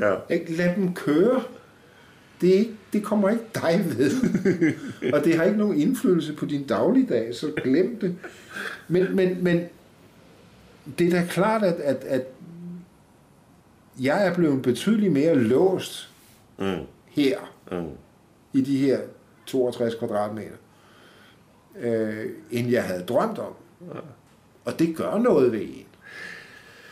Ja. 0.00 0.14
Ikke? 0.30 0.52
Lad 0.52 0.74
dem 0.74 0.94
køre. 0.94 1.42
Det, 2.40 2.54
er 2.54 2.58
ikke, 2.58 2.74
det 2.92 3.04
kommer 3.04 3.30
ikke 3.30 3.44
dig 3.54 3.84
ved. 3.96 4.12
og 5.14 5.24
det 5.24 5.34
har 5.34 5.44
ikke 5.44 5.58
nogen 5.58 5.80
indflydelse 5.80 6.32
på 6.32 6.46
din 6.46 6.66
dagligdag, 6.66 7.34
så 7.34 7.52
glem 7.62 7.98
det. 8.00 8.16
Men, 8.88 9.16
men, 9.16 9.44
men 9.44 9.64
det 10.98 11.06
er 11.06 11.10
da 11.10 11.26
klart, 11.30 11.62
at, 11.62 11.74
at, 11.74 12.04
at 12.04 12.22
jeg 14.00 14.26
er 14.26 14.34
blevet 14.34 14.62
betydeligt 14.62 15.12
mere 15.12 15.34
låst 15.34 16.09
Mm. 16.60 16.86
her, 17.06 17.38
Mm. 17.72 17.88
i 18.52 18.60
de 18.60 18.78
her 18.78 19.00
62 19.46 19.94
kvadratmeter, 19.94 20.56
øh, 21.80 22.26
end 22.50 22.68
jeg 22.68 22.84
havde 22.84 23.02
drømt 23.02 23.38
om. 23.38 23.52
Og 24.64 24.78
det 24.78 24.96
gør 24.96 25.18
noget 25.18 25.52
ved 25.52 25.60
en. 25.60 25.86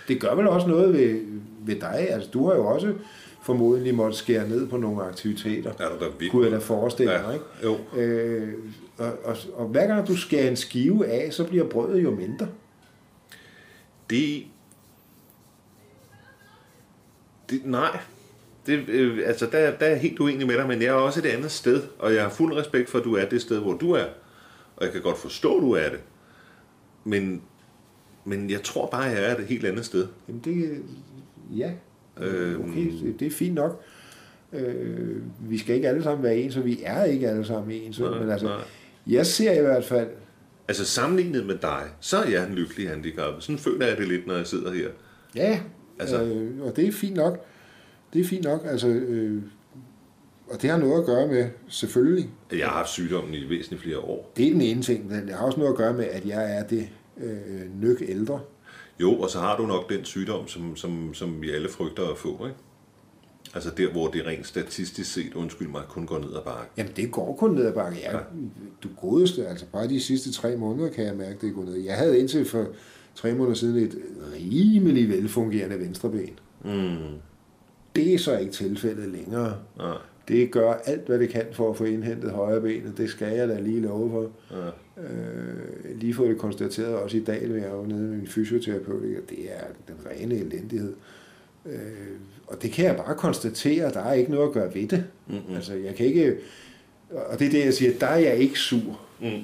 Det 0.08 0.20
gør 0.20 0.34
vel 0.34 0.48
også 0.48 0.66
noget 0.66 0.92
ved, 0.92 1.20
ved 1.60 1.80
dig. 1.80 2.06
Altså, 2.10 2.30
du 2.30 2.48
har 2.48 2.54
jo 2.54 2.66
også 2.66 2.94
formodentlig 3.42 3.94
måtte 3.94 4.16
skære 4.16 4.48
ned 4.48 4.68
på 4.68 4.76
nogle 4.76 5.02
aktiviteter. 5.04 5.70
Er 5.78 5.88
du 5.98 6.04
da 6.04 6.10
vildt? 6.18 6.32
Kunne 6.32 6.44
jeg 6.44 6.52
da 6.52 6.58
forestille 6.58 7.12
mig, 7.26 7.34
ikke? 7.34 7.46
Jo. 7.64 8.00
Øh, 8.00 8.54
og, 8.98 9.12
og, 9.24 9.36
og 9.54 9.66
hver 9.66 9.86
gang 9.86 10.08
du 10.08 10.16
skærer 10.16 10.48
en 10.50 10.56
skive 10.56 11.06
af, 11.06 11.32
så 11.32 11.44
bliver 11.44 11.68
brødet 11.68 12.02
jo 12.02 12.10
mindre. 12.10 12.48
Det... 14.10 14.44
det 17.50 17.60
nej. 17.64 17.98
Det, 18.68 18.88
øh, 18.88 19.18
altså, 19.26 19.46
der, 19.46 19.70
der 19.70 19.86
er 19.86 19.90
jeg 19.90 19.98
helt 20.00 20.20
uenig 20.20 20.46
med 20.46 20.54
dig, 20.56 20.68
men 20.68 20.82
jeg 20.82 20.88
er 20.88 20.92
også 20.92 21.20
et 21.20 21.26
andet 21.26 21.50
sted, 21.50 21.82
og 21.98 22.14
jeg 22.14 22.22
har 22.22 22.30
fuld 22.30 22.56
respekt 22.56 22.90
for, 22.90 22.98
at 22.98 23.04
du 23.04 23.14
er 23.16 23.24
det 23.24 23.40
sted, 23.42 23.58
hvor 23.58 23.72
du 23.76 23.92
er. 23.92 24.04
Og 24.76 24.84
jeg 24.84 24.92
kan 24.92 25.02
godt 25.02 25.18
forstå, 25.18 25.56
at 25.56 25.62
du 25.62 25.72
er 25.72 25.88
det. 25.88 26.00
Men, 27.04 27.42
men 28.24 28.50
jeg 28.50 28.62
tror 28.62 28.86
bare, 28.86 29.10
at 29.10 29.22
jeg 29.22 29.30
er 29.30 29.36
et 29.36 29.44
helt 29.46 29.64
andet 29.64 29.84
sted. 29.84 30.06
Jamen 30.28 30.40
det, 30.44 30.82
ja, 31.56 31.70
Øhm. 32.20 32.70
okay, 32.70 32.92
det, 33.18 33.26
er 33.26 33.30
fint 33.30 33.54
nok. 33.54 33.82
Øh, 34.52 35.16
vi 35.50 35.58
skal 35.58 35.74
ikke 35.74 35.88
alle 35.88 36.02
sammen 36.02 36.24
være 36.24 36.36
ens, 36.36 36.56
og 36.56 36.64
vi 36.64 36.80
er 36.84 37.04
ikke 37.04 37.28
alle 37.28 37.44
sammen 37.44 37.72
ens. 37.72 38.00
Nej, 38.00 38.18
men 38.18 38.30
altså, 38.30 38.46
nej. 38.46 38.56
jeg 39.06 39.26
ser 39.26 39.52
i 39.52 39.60
hvert 39.60 39.84
fald, 39.84 40.08
Altså 40.68 40.84
sammenlignet 40.84 41.46
med 41.46 41.54
dig, 41.62 41.82
så 42.00 42.16
er 42.16 42.28
jeg 42.30 42.46
en 42.48 42.54
lykkelig 42.54 42.88
handicappet. 42.88 43.42
Sådan 43.44 43.58
føler 43.58 43.86
jeg 43.86 43.96
det 43.96 44.08
lidt, 44.08 44.26
når 44.26 44.34
jeg 44.36 44.46
sidder 44.46 44.72
her. 44.72 44.88
ja, 45.34 45.60
Altså- 45.98 46.16
altså, 46.16 46.34
øh, 46.34 46.60
og 46.62 46.76
det 46.76 46.88
er 46.88 46.92
fint 46.92 47.16
nok. 47.16 47.44
Det 48.12 48.20
er 48.20 48.24
fint 48.24 48.44
nok, 48.44 48.62
altså, 48.66 48.88
øh, 48.88 49.42
og 50.50 50.62
det 50.62 50.70
har 50.70 50.78
noget 50.78 51.00
at 51.00 51.06
gøre 51.06 51.26
med, 51.26 51.46
selvfølgelig, 51.68 52.30
Jeg 52.52 52.66
har 52.66 52.72
haft 52.76 52.88
sygdommen 52.90 53.34
i 53.34 53.48
væsentligt 53.50 53.82
flere 53.82 53.98
år. 53.98 54.32
det 54.36 54.46
er 54.46 54.50
den 54.52 54.60
ene 54.60 54.82
ting, 54.82 55.08
men 55.08 55.26
det 55.26 55.34
har 55.34 55.46
også 55.46 55.58
noget 55.58 55.72
at 55.72 55.76
gøre 55.78 55.94
med, 55.94 56.04
at 56.04 56.26
jeg 56.26 56.58
er 56.58 56.62
det 56.66 56.88
øh, 57.16 57.80
nyk 57.80 58.02
ældre. 58.08 58.40
Jo, 59.00 59.12
og 59.20 59.30
så 59.30 59.38
har 59.38 59.56
du 59.56 59.66
nok 59.66 59.90
den 59.90 60.04
sygdom, 60.04 60.48
som, 60.48 60.76
som, 60.76 61.14
som 61.14 61.42
vi 61.42 61.50
alle 61.50 61.68
frygter 61.68 62.08
at 62.08 62.18
få. 62.18 62.46
Ikke? 62.46 62.58
Altså 63.54 63.70
der, 63.76 63.92
hvor 63.92 64.08
det 64.08 64.26
rent 64.26 64.46
statistisk 64.46 65.12
set, 65.12 65.34
undskyld 65.34 65.68
mig, 65.68 65.82
kun 65.88 66.06
går 66.06 66.18
ned 66.18 66.28
ad 66.36 66.44
bakke. 66.44 66.70
Jamen, 66.76 66.92
det 66.96 67.10
går 67.10 67.36
kun 67.36 67.50
ned 67.54 67.66
ad 67.66 67.72
bakke. 67.72 67.98
Ja, 68.00 68.18
du 68.82 68.88
godeste, 69.00 69.46
altså 69.46 69.66
bare 69.72 69.88
de 69.88 70.00
sidste 70.00 70.32
tre 70.32 70.56
måneder 70.56 70.90
kan 70.90 71.04
jeg 71.04 71.16
mærke, 71.16 71.46
det 71.46 71.54
går 71.54 71.64
ned. 71.64 71.74
Jeg 71.76 71.96
havde 71.96 72.18
indtil 72.18 72.44
for 72.44 72.66
tre 73.14 73.34
måneder 73.34 73.54
siden 73.54 73.76
et 73.76 73.98
rimelig 74.34 75.08
velfungerende 75.08 75.78
venstreben. 75.78 76.38
Mm. 76.64 76.96
Det 77.96 78.14
er 78.14 78.18
så 78.18 78.38
ikke 78.38 78.52
tilfældet 78.52 79.08
længere. 79.08 79.56
Ja. 79.80 79.92
Det 80.28 80.50
gør 80.50 80.72
alt, 80.72 81.06
hvad 81.06 81.18
det 81.18 81.28
kan 81.28 81.46
for 81.52 81.70
at 81.70 81.76
få 81.76 81.84
indhentet 81.84 82.30
højre 82.30 82.60
benet. 82.60 82.98
Det 82.98 83.10
skal 83.10 83.36
jeg 83.36 83.48
da 83.48 83.60
lige 83.60 83.80
love 83.80 84.10
for. 84.10 84.30
Ja. 84.56 84.66
Øh, 85.02 85.98
lige 86.00 86.14
fået 86.14 86.28
det 86.28 86.38
konstateret 86.38 86.94
også 86.94 87.16
i 87.16 87.20
dag, 87.20 87.48
når 87.48 87.56
jeg 87.56 87.70
var 87.72 87.86
nede 87.86 88.00
med 88.00 88.16
min 88.16 88.26
fysioterapeut. 88.26 89.30
Det 89.30 89.38
er 89.50 89.64
den 89.88 89.96
rene 90.10 90.34
elendighed. 90.34 90.94
Øh, 91.66 91.80
og 92.46 92.62
det 92.62 92.72
kan 92.72 92.84
jeg 92.84 92.96
bare 92.96 93.14
konstatere, 93.14 93.92
der 93.92 94.00
er 94.00 94.12
ikke 94.12 94.30
noget 94.30 94.48
at 94.48 94.52
gøre 94.52 94.74
ved 94.74 94.88
det. 94.88 95.04
Mm-mm. 95.26 95.54
Altså, 95.54 95.74
jeg 95.74 95.94
kan 95.94 96.06
ikke... 96.06 96.36
Og 97.10 97.38
det 97.38 97.46
er 97.46 97.50
det, 97.50 97.64
jeg 97.64 97.74
siger, 97.74 97.98
der 98.00 98.06
er 98.06 98.18
jeg 98.18 98.36
ikke 98.36 98.58
sur. 98.58 99.00
Mm. 99.20 99.42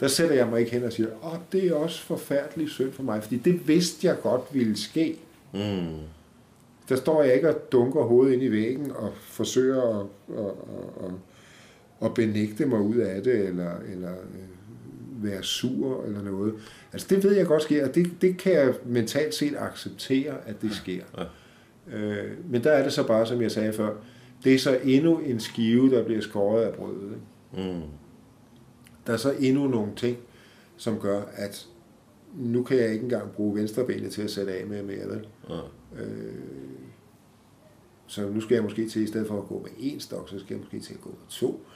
Der 0.00 0.08
sætter 0.08 0.34
jeg 0.34 0.46
mig 0.46 0.60
ikke 0.60 0.72
hen 0.72 0.84
og 0.84 0.92
siger, 0.92 1.08
åh, 1.24 1.38
det 1.52 1.64
er 1.64 1.74
også 1.74 2.02
forfærdeligt 2.02 2.70
synd 2.70 2.92
for 2.92 3.02
mig, 3.02 3.22
fordi 3.22 3.36
det 3.36 3.68
vidste 3.68 4.06
jeg 4.06 4.16
godt 4.22 4.42
ville 4.52 4.76
ske. 4.76 5.18
Mm. 5.52 5.86
Der 6.88 6.96
står 6.96 7.22
jeg 7.22 7.34
ikke 7.34 7.48
og 7.48 7.72
dunker 7.72 8.02
hovedet 8.02 8.32
ind 8.32 8.42
i 8.42 8.50
væggen 8.50 8.90
og 8.90 9.12
forsøger 9.14 10.00
at, 10.00 10.06
at, 10.38 10.44
at, 10.44 11.06
at, 11.06 11.14
at 12.04 12.14
benægte 12.14 12.66
mig 12.66 12.80
ud 12.80 12.96
af 12.96 13.22
det, 13.22 13.48
eller, 13.48 13.70
eller 13.92 14.12
øh, 14.12 15.24
være 15.24 15.42
sur 15.42 16.04
eller 16.04 16.22
noget. 16.22 16.54
Altså 16.92 17.06
det 17.10 17.24
ved 17.24 17.32
jeg 17.32 17.46
godt 17.46 17.62
sker, 17.62 17.88
og 17.88 17.94
det, 17.94 18.10
det 18.20 18.38
kan 18.38 18.52
jeg 18.52 18.74
mentalt 18.84 19.34
set 19.34 19.54
acceptere, 19.58 20.34
at 20.46 20.62
det 20.62 20.72
sker. 20.72 21.02
Ja. 21.18 21.24
Øh, 21.96 22.30
men 22.50 22.64
der 22.64 22.70
er 22.70 22.82
det 22.82 22.92
så 22.92 23.06
bare, 23.06 23.26
som 23.26 23.42
jeg 23.42 23.50
sagde 23.50 23.72
før, 23.72 23.94
det 24.44 24.54
er 24.54 24.58
så 24.58 24.78
endnu 24.84 25.18
en 25.18 25.40
skive, 25.40 25.90
der 25.90 26.04
bliver 26.04 26.20
skåret 26.20 26.62
af 26.62 26.74
brødet. 26.74 27.12
Ikke? 27.56 27.72
Mm. 27.72 27.82
Der 29.06 29.12
er 29.12 29.16
så 29.16 29.34
endnu 29.40 29.66
nogle 29.68 29.92
ting, 29.96 30.16
som 30.76 30.98
gør, 30.98 31.22
at 31.34 31.66
nu 32.34 32.62
kan 32.62 32.76
jeg 32.76 32.92
ikke 32.92 33.02
engang 33.02 33.30
bruge 33.30 33.54
venstrebenet 33.54 34.12
til 34.12 34.22
at 34.22 34.30
sætte 34.30 34.52
af 34.52 34.66
med 34.66 34.82
mere, 34.82 35.08
vel? 35.08 35.26
Ja. 35.48 35.60
Øh, 36.02 36.34
så 38.06 38.28
nu 38.28 38.40
skal 38.40 38.54
jeg 38.54 38.62
måske 38.62 38.88
til, 38.88 39.02
i 39.02 39.06
stedet 39.06 39.26
for 39.26 39.38
at 39.38 39.48
gå 39.48 39.62
med 39.62 39.92
én 39.92 39.98
stok, 39.98 40.28
så 40.28 40.38
skal 40.38 40.54
jeg 40.54 40.60
måske 40.60 40.80
til 40.80 40.94
at 40.94 41.00
gå 41.00 41.08
med 41.08 41.28
to. 41.28 41.66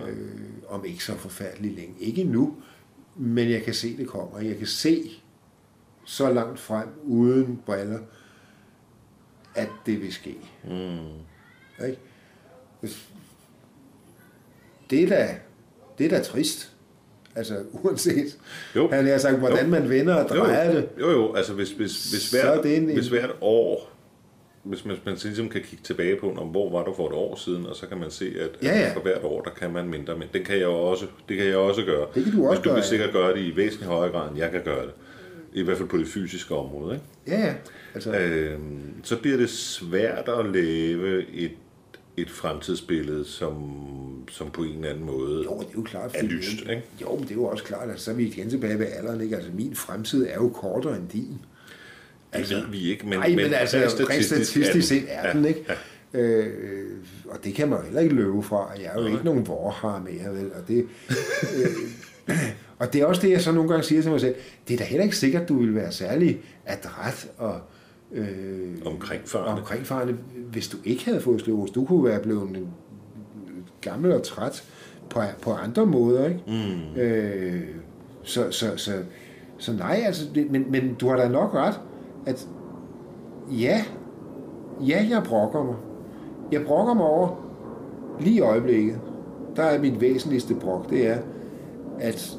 Øh, 0.00 0.40
om 0.68 0.84
ikke 0.84 1.04
så 1.04 1.14
forfærdeligt 1.14 1.74
længe. 1.74 1.94
Ikke 2.00 2.24
nu, 2.24 2.56
men 3.16 3.50
jeg 3.50 3.62
kan 3.62 3.74
se, 3.74 3.96
det 3.96 4.08
kommer. 4.08 4.40
Jeg 4.40 4.58
kan 4.58 4.66
se 4.66 5.10
så 6.04 6.32
langt 6.32 6.58
frem, 6.58 6.88
uden 7.04 7.60
briller, 7.66 8.00
at 9.54 9.68
det 9.86 10.00
vil 10.00 10.12
ske. 10.12 10.36
Mm. 10.64 11.86
Ikke? 11.86 12.00
Det 14.90 15.02
er 15.02 15.08
da, 15.08 15.38
det 15.98 16.06
er 16.06 16.10
da 16.10 16.22
trist. 16.22 16.75
Altså, 17.36 17.54
uanset, 17.72 18.38
Jo. 18.76 18.88
han 18.92 19.06
har 19.06 19.18
sagt, 19.18 19.38
hvordan 19.38 19.64
Jo. 19.64 19.70
man 19.70 19.90
vender 19.90 20.14
og 20.14 20.28
drejer 20.28 20.72
det. 20.72 20.88
Jo, 21.00 21.10
jo, 21.10 21.34
altså 21.34 21.52
hvis, 21.52 21.70
hvis, 21.70 22.10
hvis, 22.10 22.30
hvert, 22.30 22.58
er 22.58 22.62
det 22.62 22.76
en- 22.76 22.84
hvis 22.94 23.08
hvert 23.08 23.30
år, 23.40 23.92
hvis 24.62 24.84
man, 24.84 24.96
man 25.04 25.14
ligesom 25.24 25.48
kan 25.48 25.60
kigge 25.62 25.84
tilbage 25.84 26.16
på, 26.20 26.30
om 26.36 26.46
hvor 26.48 26.70
var 26.70 26.84
du 26.84 26.94
for 26.94 27.06
et 27.08 27.12
år 27.14 27.36
siden, 27.36 27.66
og 27.66 27.76
så 27.76 27.86
kan 27.86 27.98
man 27.98 28.10
se, 28.10 28.32
at, 28.40 28.50
Ja, 28.62 28.78
ja. 28.78 28.86
at 28.86 28.92
for 28.92 29.00
hvert 29.00 29.24
år, 29.24 29.40
der 29.42 29.50
kan 29.50 29.72
man 29.72 29.88
mindre, 29.88 30.18
men 30.18 30.28
det 30.32 30.44
kan 30.46 30.58
jeg 30.58 30.66
også, 30.66 31.06
det 31.28 31.36
kan 31.36 31.46
jeg 31.46 31.56
også 31.56 31.82
gøre. 31.84 32.06
Det 32.14 32.24
kan 32.24 32.32
du 32.32 32.48
også 32.48 32.58
men 32.60 32.62
du 32.62 32.68
gøre, 32.68 32.74
kan 32.74 32.82
ja. 32.82 32.88
sikkert 32.88 33.12
gøre 33.12 33.34
det 33.34 33.40
i 33.40 33.56
væsentligt 33.56 33.90
højere 33.90 34.12
grad, 34.12 34.28
end 34.30 34.38
jeg 34.38 34.50
kan 34.50 34.62
gøre 34.64 34.82
det. 34.86 34.92
I 35.52 35.62
hvert 35.62 35.76
fald 35.76 35.88
på 35.88 35.96
det 35.96 36.06
fysiske 36.08 36.54
område. 36.54 36.94
Ikke? 37.26 37.36
Ja, 37.40 37.46
ja. 37.46 37.54
Altså, 37.94 38.12
Øhm, 38.12 38.80
så 39.04 39.16
bliver 39.16 39.36
det 39.36 39.50
svært 39.50 40.28
at 40.38 40.46
lave 40.52 41.26
et, 41.34 41.50
et 42.16 42.30
fremtidsbillede, 42.30 43.24
som, 43.24 43.54
som 44.30 44.50
på 44.50 44.62
en 44.62 44.74
eller 44.74 44.90
anden 44.90 45.04
måde 45.04 45.44
Jo, 45.44 45.58
det 45.58 45.66
er 45.66 45.70
jo 45.76 45.82
klart. 45.82 46.10
er 46.14 46.22
lyst. 46.22 46.60
Ikke? 46.60 46.82
Jo, 47.02 47.14
men 47.14 47.22
det 47.22 47.30
er 47.30 47.34
jo 47.34 47.44
også 47.44 47.64
klart, 47.64 47.90
at 47.90 48.00
så 48.00 48.10
er 48.10 48.14
vi 48.14 48.26
igen 48.26 48.50
tilbage 48.50 48.78
ved 48.78 48.86
alderen. 48.86 49.20
Ikke? 49.20 49.36
Altså, 49.36 49.50
min 49.54 49.74
fremtid 49.76 50.26
er 50.26 50.34
jo 50.34 50.48
kortere 50.48 50.96
end 50.96 51.08
din. 51.08 51.38
Det 52.36 52.50
ved 52.50 52.66
vi 52.70 52.90
ikke, 52.90 53.06
men, 53.06 53.18
Nej, 53.18 53.28
men, 53.28 53.36
men 53.36 53.54
altså, 53.54 53.76
rent 53.78 54.24
statistisk, 54.24 54.68
er 54.68 54.72
den. 54.72 54.82
set 54.82 55.04
er 55.08 55.32
den, 55.32 55.44
ikke? 55.44 55.64
Ja. 55.68 55.74
Øh, 56.20 56.90
og 57.28 57.44
det 57.44 57.54
kan 57.54 57.68
man 57.68 57.78
jo 57.78 57.84
heller 57.84 58.00
ikke 58.00 58.14
løbe 58.14 58.42
fra. 58.42 58.70
Jeg 58.76 58.90
er 58.94 59.00
jo 59.02 59.06
ikke 59.06 59.24
nogen 59.24 59.46
vorhar 59.46 59.98
mere, 60.10 60.34
vel? 60.34 60.50
Og 60.52 60.68
det, 60.68 60.86
øh, 61.56 62.36
og 62.78 62.92
det 62.92 63.00
er 63.00 63.06
også 63.06 63.22
det, 63.22 63.30
jeg 63.30 63.42
så 63.42 63.52
nogle 63.52 63.70
gange 63.70 63.84
siger 63.84 64.02
til 64.02 64.10
mig 64.10 64.20
selv. 64.20 64.34
Det 64.68 64.74
er 64.74 64.78
da 64.78 64.84
heller 64.84 65.04
ikke 65.04 65.16
sikkert, 65.16 65.48
du 65.48 65.58
vil 65.58 65.74
være 65.74 65.92
særlig 65.92 66.40
adræt 66.66 67.28
og 67.38 67.60
øh, 68.12 68.76
Omkringfarende. 68.86 69.52
omkringfarende, 69.52 70.16
hvis 70.50 70.68
du 70.68 70.76
ikke 70.84 71.04
havde 71.04 71.20
fået 71.20 71.40
sklerose. 71.40 71.72
Du 71.72 71.84
kunne 71.84 72.04
være 72.04 72.20
blevet 72.20 72.48
en 72.48 72.68
gammel 73.80 74.12
og 74.12 74.22
træt 74.22 74.64
på, 75.10 75.20
på 75.42 75.52
andre 75.52 75.86
måder, 75.86 76.26
ikke? 76.28 76.40
Mm. 76.46 77.00
Øh, 77.00 77.62
så, 78.22 78.50
så, 78.50 78.76
så, 78.76 78.92
så 79.58 79.72
nej, 79.72 80.02
altså, 80.04 80.24
det, 80.34 80.50
men, 80.50 80.70
men 80.70 80.94
du 80.94 81.08
har 81.08 81.16
da 81.16 81.28
nok 81.28 81.54
ret, 81.54 81.80
at 82.26 82.48
ja, 83.50 83.84
ja, 84.86 85.06
jeg 85.10 85.22
brokker 85.22 85.64
mig. 85.64 85.76
Jeg 86.52 86.64
brokker 86.66 86.94
mig 86.94 87.04
over, 87.04 87.46
lige 88.20 88.36
i 88.36 88.40
øjeblikket, 88.40 89.00
der 89.56 89.62
er 89.62 89.80
mit 89.80 90.00
væsentligste 90.00 90.54
brok, 90.54 90.90
det 90.90 91.06
er, 91.06 91.18
at, 92.00 92.38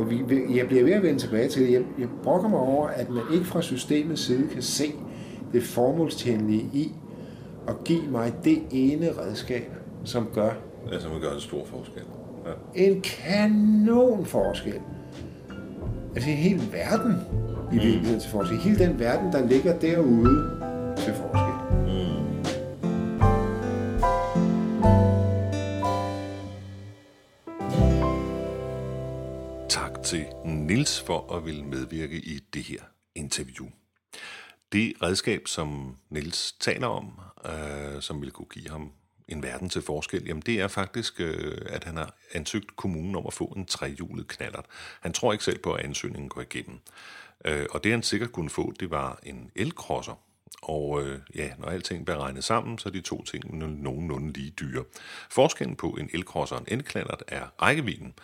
og 0.00 0.10
vi, 0.10 0.56
jeg 0.56 0.66
bliver 0.66 0.84
ved 0.84 0.92
at 0.92 1.02
vende 1.02 1.18
tilbage 1.18 1.48
til 1.48 1.62
det, 1.62 1.72
jeg, 1.72 1.82
jeg 1.98 2.08
brokker 2.22 2.48
mig 2.48 2.58
over, 2.58 2.88
at 2.88 3.10
man 3.10 3.22
ikke 3.32 3.44
fra 3.44 3.62
systemets 3.62 4.22
side 4.22 4.48
kan 4.52 4.62
se 4.62 4.92
det 5.52 5.62
formålstjenlige 5.62 6.70
i 6.72 6.92
at 7.68 7.74
give 7.84 8.02
mig 8.10 8.32
det 8.44 8.58
ene 8.70 9.08
redskab, 9.18 9.70
som 10.04 10.28
gør 10.34 10.50
Altså, 10.92 11.08
man 11.08 11.20
gør 11.20 11.30
en 11.30 11.40
stor 11.40 11.64
forskel. 11.64 12.02
Ja. 12.46 12.84
en 12.86 13.00
kanon 13.00 14.26
forskel. 14.26 14.80
Altså 16.14 16.30
i 16.30 16.32
hele 16.32 16.62
verden 16.72 17.16
i 17.72 17.74
virkeligheden 17.74 18.20
til 18.20 18.30
forskel. 18.30 18.58
Hele 18.58 18.78
den 18.78 18.98
verden, 18.98 19.32
der 19.32 19.46
ligger 19.46 19.78
derude 19.78 20.50
til 20.96 21.14
forskel. 21.14 21.49
Til 30.10 30.26
Nils 30.44 31.00
for 31.00 31.36
at 31.36 31.44
ville 31.44 31.64
medvirke 31.64 32.16
i 32.16 32.38
det 32.54 32.62
her 32.62 32.80
interview. 33.14 33.66
Det 34.72 34.92
redskab, 35.02 35.48
som 35.48 35.96
Nils 36.08 36.52
taler 36.52 36.86
om, 36.86 37.20
øh, 37.46 38.02
som 38.02 38.20
vil 38.20 38.30
kunne 38.30 38.48
give 38.52 38.68
ham 38.68 38.92
en 39.28 39.42
verden 39.42 39.68
til 39.68 39.82
forskel, 39.82 40.24
jamen 40.26 40.42
det 40.46 40.60
er 40.60 40.68
faktisk, 40.68 41.20
øh, 41.20 41.58
at 41.66 41.84
han 41.84 41.96
har 41.96 42.14
ansøgt 42.32 42.76
kommunen 42.76 43.16
om 43.16 43.26
at 43.26 43.32
få 43.32 43.44
en 43.44 43.66
trehjulet 43.66 44.28
knallert. 44.28 44.66
Han 45.00 45.12
tror 45.12 45.32
ikke 45.32 45.44
selv 45.44 45.58
på, 45.58 45.72
at 45.72 45.84
ansøgningen 45.84 46.28
går 46.28 46.40
igennem. 46.40 46.78
Øh, 47.44 47.66
og 47.70 47.84
det 47.84 47.92
han 47.92 48.02
sikkert 48.02 48.32
kunne 48.32 48.50
få, 48.50 48.72
det 48.80 48.90
var 48.90 49.18
en 49.22 49.50
elkrosser. 49.54 50.20
Og 50.62 51.02
øh, 51.02 51.18
ja, 51.34 51.50
når 51.58 51.68
alting 51.68 52.04
bliver 52.04 52.18
regnet 52.18 52.44
sammen, 52.44 52.78
så 52.78 52.88
er 52.88 52.92
de 52.92 53.00
to 53.00 53.24
ting 53.24 53.58
nogenlunde 53.58 54.32
lige 54.32 54.50
dyre. 54.50 54.84
Forskellen 55.30 55.76
på 55.76 55.90
en 55.90 56.10
elkrosser 56.12 56.56
og 56.56 56.62
en 56.62 56.78
elknallert 56.78 57.22
er 57.28 57.62
rækkevidden. 57.62 58.14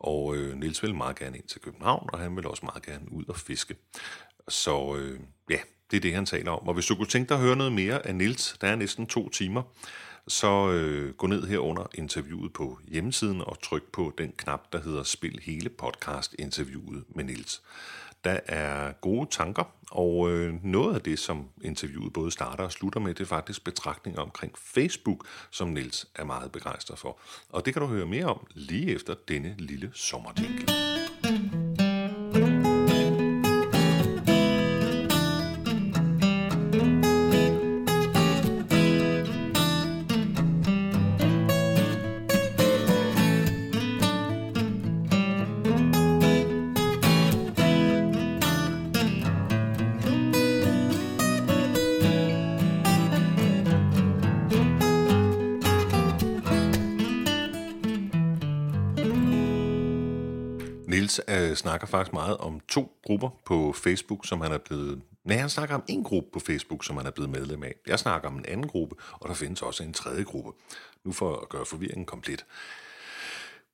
Og 0.00 0.36
øh, 0.36 0.56
Nils 0.56 0.82
vil 0.82 0.94
meget 0.94 1.18
gerne 1.18 1.36
ind 1.36 1.48
til 1.48 1.60
København, 1.60 2.10
og 2.12 2.18
han 2.18 2.36
vil 2.36 2.46
også 2.46 2.64
meget 2.64 2.82
gerne 2.82 3.12
ud 3.12 3.24
og 3.28 3.36
fiske. 3.36 3.76
Så 4.48 4.96
øh, 4.96 5.20
ja, 5.50 5.58
det 5.90 5.96
er 5.96 6.00
det, 6.00 6.14
han 6.14 6.26
taler 6.26 6.50
om. 6.50 6.68
Og 6.68 6.74
hvis 6.74 6.86
du 6.86 6.94
kunne 6.94 7.06
tænke 7.06 7.28
dig 7.28 7.36
at 7.36 7.42
høre 7.42 7.56
noget 7.56 7.72
mere 7.72 8.06
af 8.06 8.14
Nils, 8.14 8.56
der 8.60 8.68
er 8.68 8.76
næsten 8.76 9.06
to 9.06 9.28
timer, 9.28 9.62
så 10.28 10.70
øh, 10.70 11.14
gå 11.14 11.26
ned 11.26 11.46
her 11.46 11.58
under 11.58 11.86
interviewet 11.94 12.52
på 12.52 12.78
hjemmesiden 12.88 13.40
og 13.40 13.62
tryk 13.62 13.82
på 13.92 14.12
den 14.18 14.32
knap, 14.36 14.72
der 14.72 14.80
hedder 14.80 15.02
Spil 15.02 15.40
hele 15.42 15.68
podcast 15.68 16.34
interviewet 16.38 17.04
med 17.08 17.24
Nils. 17.24 17.62
Der 18.26 18.40
er 18.46 18.92
gode 18.92 19.28
tanker, 19.30 19.64
og 19.90 20.30
øh, 20.30 20.54
noget 20.64 20.94
af 20.94 21.00
det, 21.00 21.18
som 21.18 21.44
interviewet 21.62 22.12
både 22.12 22.30
starter 22.30 22.64
og 22.64 22.72
slutter 22.72 23.00
med, 23.00 23.14
det 23.14 23.20
er 23.20 23.26
faktisk 23.26 23.64
betragtninger 23.64 24.20
omkring 24.20 24.52
Facebook, 24.58 25.26
som 25.50 25.68
Nils 25.68 26.06
er 26.14 26.24
meget 26.24 26.52
begejstret 26.52 26.98
for. 26.98 27.18
Og 27.50 27.66
det 27.66 27.72
kan 27.72 27.82
du 27.82 27.88
høre 27.88 28.06
mere 28.06 28.26
om 28.26 28.46
lige 28.54 28.94
efter 28.94 29.14
denne 29.28 29.54
lille 29.58 29.90
sommerjingle. 29.94 31.65
Snakker 61.76 61.98
faktisk 61.98 62.12
meget 62.12 62.36
om 62.36 62.60
to 62.68 62.98
grupper 63.02 63.28
på 63.46 63.72
Facebook, 63.72 64.26
som 64.26 64.40
han 64.40 64.52
er 64.52 64.58
blevet 64.58 65.02
Nej, 65.24 65.36
han 65.36 65.50
snakker 65.50 65.74
om 65.74 65.82
en 65.88 66.04
gruppe 66.04 66.30
på 66.32 66.40
Facebook, 66.40 66.84
som 66.84 66.96
han 66.96 67.06
er 67.06 67.10
blevet 67.10 67.30
medlem 67.30 67.62
af. 67.62 67.74
Jeg 67.86 67.98
snakker 67.98 68.28
om 68.28 68.36
en 68.36 68.46
anden 68.46 68.68
gruppe, 68.68 68.94
og 69.12 69.28
der 69.28 69.34
findes 69.34 69.62
også 69.62 69.82
en 69.82 69.92
tredje 69.92 70.22
gruppe. 70.22 70.50
Nu 71.04 71.12
for 71.12 71.36
at 71.36 71.48
gøre 71.48 71.66
forvirringen 71.66 72.06
komplet. 72.06 72.44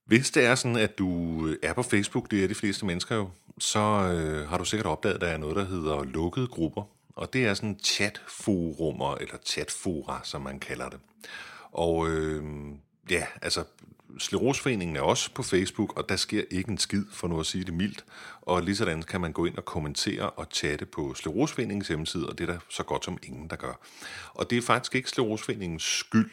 Hvis 0.05 0.31
det 0.31 0.45
er 0.45 0.55
sådan, 0.55 0.77
at 0.77 0.99
du 0.99 1.09
øh, 1.47 1.57
er 1.63 1.73
på 1.73 1.83
Facebook, 1.83 2.31
det 2.31 2.45
er 2.45 2.49
de 2.49 2.55
fleste 2.55 2.87
mennesker 2.87 3.17
jo, 3.17 3.31
så 3.59 3.79
øh, 3.79 4.49
har 4.49 4.59
du 4.59 4.65
sikkert 4.65 4.87
opdaget, 4.87 5.15
at 5.15 5.21
der 5.21 5.27
er 5.27 5.37
noget, 5.39 5.57
der 5.57 5.65
hedder 5.65 6.05
lukkede 6.05 6.47
grupper. 6.47 6.83
Og 7.17 7.33
det 7.33 7.47
er 7.47 7.55
sådan 7.55 7.79
chatforumer, 7.85 9.15
eller 9.15 9.37
chatfora, 9.47 10.21
som 10.25 10.43
man 10.43 10.59
kalder 10.59 10.89
det. 10.89 11.01
Og 11.73 12.09
øh, 12.09 12.45
ja, 13.11 13.27
altså 13.43 13.65
Slerosforeningen 14.19 14.97
er 14.97 15.01
også 15.01 15.31
på 15.35 15.43
Facebook, 15.43 15.97
og 15.97 16.09
der 16.09 16.17
sker 16.17 16.43
ikke 16.51 16.71
en 16.71 16.79
skid, 16.79 17.05
for 17.13 17.29
nu 17.29 17.41
at 17.41 17.47
sige 17.47 17.65
det 17.65 17.75
mildt. 17.75 18.05
Og 18.41 18.63
lige 18.63 18.77
sådan 18.77 19.03
kan 19.03 19.21
man 19.21 19.33
gå 19.33 19.45
ind 19.45 19.57
og 19.57 19.65
kommentere 19.65 20.31
og 20.31 20.47
chatte 20.53 20.87
på 20.87 21.15
Slerosforeningens 21.15 21.89
hjemmeside, 21.89 22.29
og 22.29 22.39
det 22.39 22.49
er 22.49 22.53
der 22.53 22.61
så 22.69 22.83
godt 22.83 23.05
som 23.05 23.19
ingen, 23.23 23.51
der 23.51 23.57
gør. 23.57 23.81
Og 24.35 24.51
det 24.51 24.59
er 24.59 24.63
faktisk 24.63 24.95
ikke 24.95 25.09
Slerosforeningens 25.09 25.83
skyld, 25.83 26.31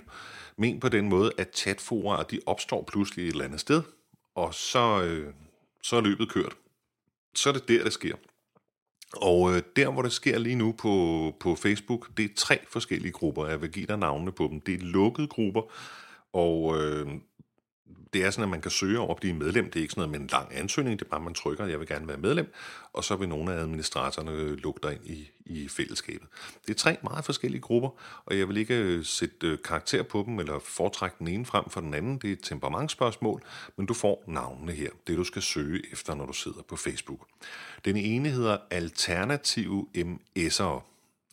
men 0.57 0.79
på 0.79 0.89
den 0.89 1.09
måde, 1.09 1.31
at 1.37 1.57
chatforer 1.57 2.23
de 2.23 2.39
opstår 2.45 2.83
pludselig 2.83 3.27
et 3.27 3.31
eller 3.31 3.45
andet 3.45 3.59
sted, 3.59 3.81
og 4.35 4.53
så, 4.53 5.03
øh, 5.03 5.33
så 5.83 5.95
er 5.95 6.01
løbet 6.01 6.31
kørt. 6.31 6.55
Så 7.35 7.49
er 7.49 7.53
det 7.53 7.67
der, 7.67 7.83
det 7.83 7.93
sker. 7.93 8.15
Og 9.13 9.55
øh, 9.55 9.61
der, 9.75 9.91
hvor 9.91 10.01
det 10.01 10.11
sker 10.11 10.37
lige 10.37 10.55
nu 10.55 10.71
på, 10.71 11.35
på 11.39 11.55
Facebook, 11.55 12.17
det 12.17 12.25
er 12.25 12.35
tre 12.35 12.59
forskellige 12.67 13.11
grupper. 13.11 13.47
Jeg 13.47 13.61
vil 13.61 13.71
give 13.71 13.85
dig 13.85 13.97
navnene 13.97 14.31
på 14.31 14.47
dem. 14.51 14.61
Det 14.61 14.73
er 14.73 14.79
lukkede 14.79 15.27
grupper, 15.27 15.61
og 16.33 16.77
øh, 16.77 17.07
det 18.13 18.25
er 18.25 18.29
sådan, 18.29 18.43
at 18.43 18.49
man 18.49 18.61
kan 18.61 18.71
søge 18.71 18.99
over 18.99 19.13
at 19.13 19.19
blive 19.19 19.33
medlem. 19.33 19.65
Det 19.65 19.79
er 19.79 19.81
ikke 19.81 19.91
sådan 19.91 20.09
noget 20.09 20.11
med 20.11 20.19
en 20.19 20.27
lang 20.31 20.55
ansøgning, 20.55 20.99
det 20.99 21.05
er 21.05 21.09
bare, 21.09 21.19
at 21.19 21.23
man 21.23 21.33
trykker, 21.33 21.63
at 21.63 21.69
jeg 21.69 21.79
vil 21.79 21.87
gerne 21.87 22.07
være 22.07 22.17
medlem, 22.17 22.53
og 22.93 23.03
så 23.03 23.15
vil 23.15 23.29
nogle 23.29 23.53
af 23.53 23.57
administratorerne 23.57 24.55
lukke 24.55 24.79
dig 24.83 24.93
ind 24.93 25.07
i, 25.07 25.31
i 25.45 25.67
fællesskabet. 25.67 26.27
Det 26.67 26.73
er 26.73 26.77
tre 26.77 26.97
meget 27.03 27.25
forskellige 27.25 27.61
grupper, 27.61 27.89
og 28.25 28.37
jeg 28.37 28.47
vil 28.47 28.57
ikke 28.57 28.75
øh, 28.75 29.05
sætte 29.05 29.47
øh, 29.47 29.57
karakter 29.63 30.03
på 30.03 30.23
dem, 30.27 30.39
eller 30.39 30.59
foretrække 30.59 31.15
den 31.19 31.27
ene 31.27 31.45
frem 31.45 31.69
for 31.69 31.81
den 31.81 31.93
anden. 31.93 32.17
Det 32.17 32.27
er 32.27 32.33
et 32.33 32.43
temperamentsspørgsmål, 32.43 33.41
men 33.77 33.85
du 33.85 33.93
får 33.93 34.23
navnene 34.27 34.71
her. 34.71 34.89
Det 35.07 35.17
du 35.17 35.23
skal 35.23 35.41
søge 35.41 35.81
efter, 35.91 36.15
når 36.15 36.25
du 36.25 36.33
sidder 36.33 36.61
på 36.61 36.75
Facebook. 36.75 37.27
Den 37.85 37.97
ene 37.97 38.29
hedder 38.29 38.57
Alternative 38.69 39.87
MS'ere, 39.95 40.81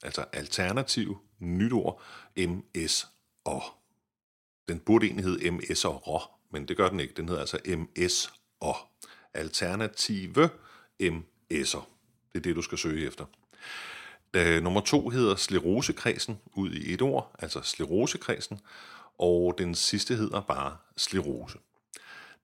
altså 0.03 0.25
Alternativ 0.33 1.19
Nytord 1.39 2.03
MS'er. 2.39 3.73
Den 4.69 4.79
burde 4.79 5.07
egentlig 5.07 5.25
hedde 5.25 5.49
MS'er, 5.49 6.36
men 6.51 6.69
det 6.69 6.77
gør 6.77 6.89
den 6.89 7.01
ikke. 7.01 7.15
Den 7.17 7.29
hedder 7.29 7.41
altså 7.41 7.59
MS 7.67 8.33
og 8.61 8.77
alternative 9.35 10.51
MS'er. 11.03 11.85
Det 12.33 12.35
er 12.35 12.41
det, 12.41 12.57
du 12.57 12.63
skal 12.63 12.79
søge 12.79 13.07
efter. 13.07 13.25
Da, 14.35 14.61
nummer 14.61 14.81
to 14.81 15.09
hedder 15.09 15.37
Slerosekredsen 15.37 16.39
ud 16.55 16.71
i 16.71 16.93
et 16.93 17.03
ord, 17.03 17.35
altså 17.39 17.61
Slerosekredsen, 17.63 18.61
og 19.19 19.55
den 19.59 19.75
sidste 19.75 20.15
hedder 20.15 20.41
bare 20.41 20.77
Slerose. 20.97 21.59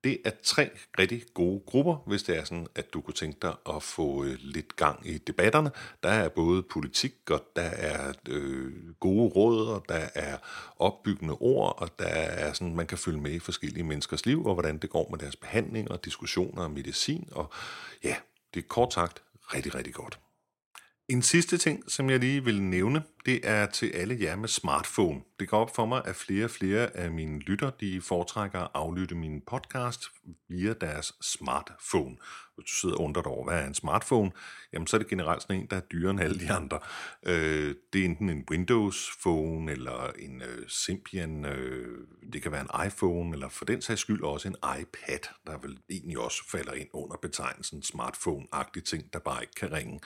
Det 0.04 0.18
er 0.24 0.30
tre 0.42 0.70
rigtig 0.98 1.22
gode 1.34 1.62
grupper, 1.66 1.96
hvis 2.06 2.22
det 2.22 2.38
er 2.38 2.44
sådan, 2.44 2.66
at 2.74 2.92
du 2.94 3.00
kunne 3.00 3.14
tænke 3.14 3.38
dig 3.42 3.54
at 3.76 3.82
få 3.82 4.24
øh, 4.24 4.36
lidt 4.40 4.76
gang 4.76 5.06
i 5.06 5.18
debatterne. 5.18 5.70
Der 6.02 6.08
er 6.08 6.28
både 6.28 6.62
politik, 6.62 7.30
og 7.30 7.44
der 7.56 7.62
er 7.62 8.12
øh, 8.28 8.94
gode 9.00 9.28
råd, 9.28 9.66
og 9.66 9.84
der 9.88 10.08
er 10.14 10.36
opbyggende 10.78 11.34
ord, 11.40 11.82
og 11.82 11.98
der 11.98 12.04
er 12.06 12.52
sådan, 12.52 12.76
man 12.76 12.86
kan 12.86 12.98
følge 12.98 13.20
med 13.20 13.32
i 13.32 13.38
forskellige 13.38 13.84
menneskers 13.84 14.26
liv, 14.26 14.46
og 14.46 14.54
hvordan 14.54 14.78
det 14.78 14.90
går 14.90 15.08
med 15.10 15.18
deres 15.18 15.36
behandling 15.36 15.90
og 15.90 16.04
diskussioner 16.04 16.62
og 16.62 16.70
medicin. 16.70 17.28
Og 17.32 17.52
ja, 18.04 18.16
det 18.54 18.62
er 18.62 18.68
kort 18.68 18.94
sagt 18.94 19.22
rigtig, 19.54 19.74
rigtig 19.74 19.94
godt. 19.94 20.18
En 21.08 21.22
sidste 21.22 21.58
ting, 21.58 21.90
som 21.90 22.10
jeg 22.10 22.18
lige 22.18 22.44
vil 22.44 22.62
nævne, 22.62 23.02
det 23.26 23.40
er 23.44 23.66
til 23.66 23.90
alle 23.90 24.18
jer 24.20 24.36
med 24.36 24.48
smartphone. 24.48 25.20
Det 25.40 25.48
går 25.48 25.58
op 25.58 25.74
for 25.74 25.86
mig, 25.86 26.02
at 26.04 26.16
flere 26.16 26.44
og 26.44 26.50
flere 26.50 26.96
af 26.96 27.10
mine 27.10 27.38
lytter, 27.38 27.70
de 27.70 28.00
foretrækker 28.00 28.60
at 28.60 28.70
aflytte 28.74 29.14
min 29.14 29.40
podcast 29.46 30.04
via 30.48 30.72
deres 30.72 31.12
smartphone. 31.22 32.16
Hvis 32.54 32.64
du 32.64 32.74
sidder 32.74 32.94
og 32.94 33.00
undrer 33.04 33.22
dig 33.22 33.32
over, 33.32 33.44
hvad 33.44 33.62
er 33.62 33.66
en 33.66 33.74
smartphone, 33.74 34.30
jamen 34.72 34.86
så 34.86 34.96
er 34.96 34.98
det 34.98 35.08
generelt 35.08 35.42
sådan 35.42 35.56
en, 35.56 35.66
der 35.66 35.76
er 35.76 35.80
dyrere 35.80 36.10
end 36.10 36.20
alle 36.20 36.40
de 36.40 36.52
andre. 36.52 36.78
Øh, 37.26 37.74
det 37.92 38.00
er 38.00 38.04
enten 38.04 38.30
en 38.30 38.44
Windows 38.50 39.10
Phone, 39.20 39.72
eller 39.72 40.10
en 40.18 40.42
øh, 40.42 40.68
Symbian, 40.68 41.44
øh, 41.44 42.06
det 42.32 42.42
kan 42.42 42.52
være 42.52 42.60
en 42.60 42.86
iPhone, 42.86 43.32
eller 43.32 43.48
for 43.48 43.64
den 43.64 43.82
sags 43.82 44.00
skyld 44.00 44.22
også 44.22 44.48
en 44.48 44.56
iPad, 44.80 45.28
der 45.46 45.58
vel 45.58 45.78
egentlig 45.90 46.18
også 46.18 46.50
falder 46.50 46.72
ind 46.72 46.88
under 46.92 47.16
betegnelsen 47.16 47.82
smartphone-agtig 47.82 48.82
ting, 48.82 49.12
der 49.12 49.18
bare 49.18 49.42
ikke 49.42 49.54
kan 49.54 49.72
ringe. 49.72 50.00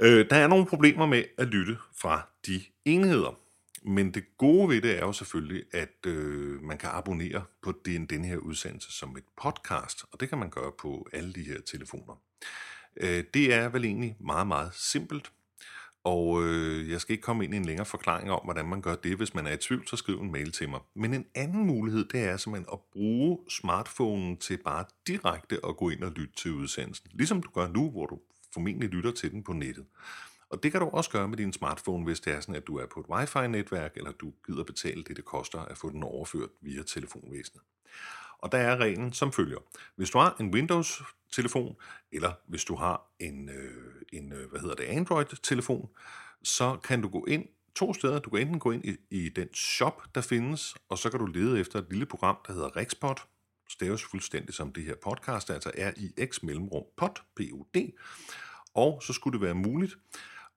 Øh, 0.00 0.26
der 0.30 0.36
er 0.36 0.46
nogle 0.46 0.66
problemer 0.66 1.06
med 1.06 1.24
at 1.38 1.48
lytte 1.48 1.76
fra 1.96 2.28
de 2.46 2.62
enheder. 2.84 3.38
Men 3.86 4.14
det 4.14 4.24
gode 4.38 4.68
ved 4.68 4.82
det 4.82 4.96
er 4.96 5.00
jo 5.00 5.12
selvfølgelig, 5.12 5.64
at 5.72 6.06
øh, 6.06 6.62
man 6.62 6.78
kan 6.78 6.90
abonnere 6.92 7.44
på 7.62 7.74
den, 7.84 8.06
den 8.06 8.24
her 8.24 8.36
udsendelse 8.36 8.92
som 8.92 9.16
et 9.16 9.24
podcast, 9.42 10.04
og 10.12 10.20
det 10.20 10.28
kan 10.28 10.38
man 10.38 10.50
gøre 10.50 10.72
på 10.78 11.08
alle 11.12 11.32
de 11.32 11.42
her 11.42 11.60
telefoner. 11.60 12.14
Øh, 12.96 13.24
det 13.34 13.54
er 13.54 13.68
vel 13.68 13.84
egentlig 13.84 14.16
meget, 14.20 14.46
meget 14.46 14.70
simpelt, 14.74 15.32
og 16.04 16.42
øh, 16.42 16.90
jeg 16.90 17.00
skal 17.00 17.12
ikke 17.12 17.22
komme 17.22 17.44
ind 17.44 17.54
i 17.54 17.56
en 17.56 17.64
længere 17.64 17.86
forklaring 17.86 18.30
om, 18.30 18.40
hvordan 18.44 18.66
man 18.68 18.82
gør 18.82 18.94
det. 18.94 19.16
Hvis 19.16 19.34
man 19.34 19.46
er 19.46 19.52
i 19.52 19.56
tvivl, 19.56 19.86
så 19.86 19.96
skriv 19.96 20.20
en 20.20 20.32
mail 20.32 20.52
til 20.52 20.68
mig. 20.68 20.80
Men 20.94 21.14
en 21.14 21.26
anden 21.34 21.66
mulighed, 21.66 22.04
det 22.04 22.20
er 22.20 22.36
simpelthen 22.36 22.68
at 22.72 22.78
bruge 22.92 23.38
smartphonen 23.48 24.36
til 24.36 24.58
bare 24.64 24.84
direkte 25.06 25.60
at 25.68 25.76
gå 25.76 25.90
ind 25.90 26.04
og 26.04 26.10
lytte 26.10 26.34
til 26.36 26.52
udsendelsen. 26.52 27.10
Ligesom 27.12 27.42
du 27.42 27.50
gør 27.50 27.68
nu, 27.68 27.90
hvor 27.90 28.06
du 28.06 28.18
formentlig 28.54 28.88
lytter 28.88 29.12
til 29.12 29.30
den 29.30 29.42
på 29.42 29.52
nettet. 29.52 29.86
Og 30.48 30.62
det 30.62 30.72
kan 30.72 30.80
du 30.80 30.86
også 30.86 31.10
gøre 31.10 31.28
med 31.28 31.36
din 31.36 31.52
smartphone, 31.52 32.04
hvis 32.04 32.20
det 32.20 32.32
er 32.32 32.40
sådan, 32.40 32.54
at 32.54 32.66
du 32.66 32.76
er 32.76 32.86
på 32.86 33.00
et 33.00 33.06
wifi-netværk, 33.06 33.92
eller 33.96 34.12
du 34.12 34.32
gider 34.46 34.64
betale 34.64 35.04
det, 35.04 35.16
det 35.16 35.24
koster 35.24 35.58
at 35.58 35.78
få 35.78 35.90
den 35.90 36.02
overført 36.02 36.50
via 36.60 36.82
telefonvæsenet. 36.82 37.62
Og 38.38 38.52
der 38.52 38.58
er 38.58 38.76
reglen 38.76 39.12
som 39.12 39.32
følger. 39.32 39.58
Hvis 39.96 40.10
du 40.10 40.18
har 40.18 40.36
en 40.40 40.54
Windows-telefon, 40.54 41.76
eller 42.12 42.32
hvis 42.46 42.64
du 42.64 42.74
har 42.74 43.10
en, 43.20 43.48
øh, 43.48 43.94
en 44.12 44.32
øh, 44.32 44.50
hvad 44.50 44.60
hedder 44.60 44.74
det, 44.74 44.84
Android-telefon, 44.84 45.88
så 46.42 46.76
kan 46.84 47.02
du 47.02 47.08
gå 47.08 47.24
ind 47.24 47.46
to 47.74 47.94
steder. 47.94 48.18
Du 48.18 48.30
kan 48.30 48.40
enten 48.40 48.58
gå 48.58 48.70
ind 48.70 48.84
i, 48.84 48.96
i 49.10 49.28
den 49.28 49.54
shop, 49.54 50.02
der 50.14 50.20
findes, 50.20 50.74
og 50.88 50.98
så 50.98 51.10
kan 51.10 51.20
du 51.20 51.26
lede 51.26 51.60
efter 51.60 51.78
et 51.78 51.86
lille 51.90 52.06
program, 52.06 52.36
der 52.46 52.52
hedder 52.52 52.76
Rexpot, 52.76 53.26
staves 53.68 54.04
fuldstændig 54.04 54.54
som 54.54 54.72
det 54.72 54.84
her 54.84 54.94
podcast, 54.94 55.50
altså 55.50 55.70
er 55.74 55.92
i 55.96 56.26
x 56.26 56.42
mellemrum 56.42 56.84
pod, 56.96 57.10
P-O-D, 57.36 57.92
og 58.74 59.02
så 59.02 59.12
skulle 59.12 59.38
det 59.38 59.46
være 59.46 59.54
muligt. 59.54 59.96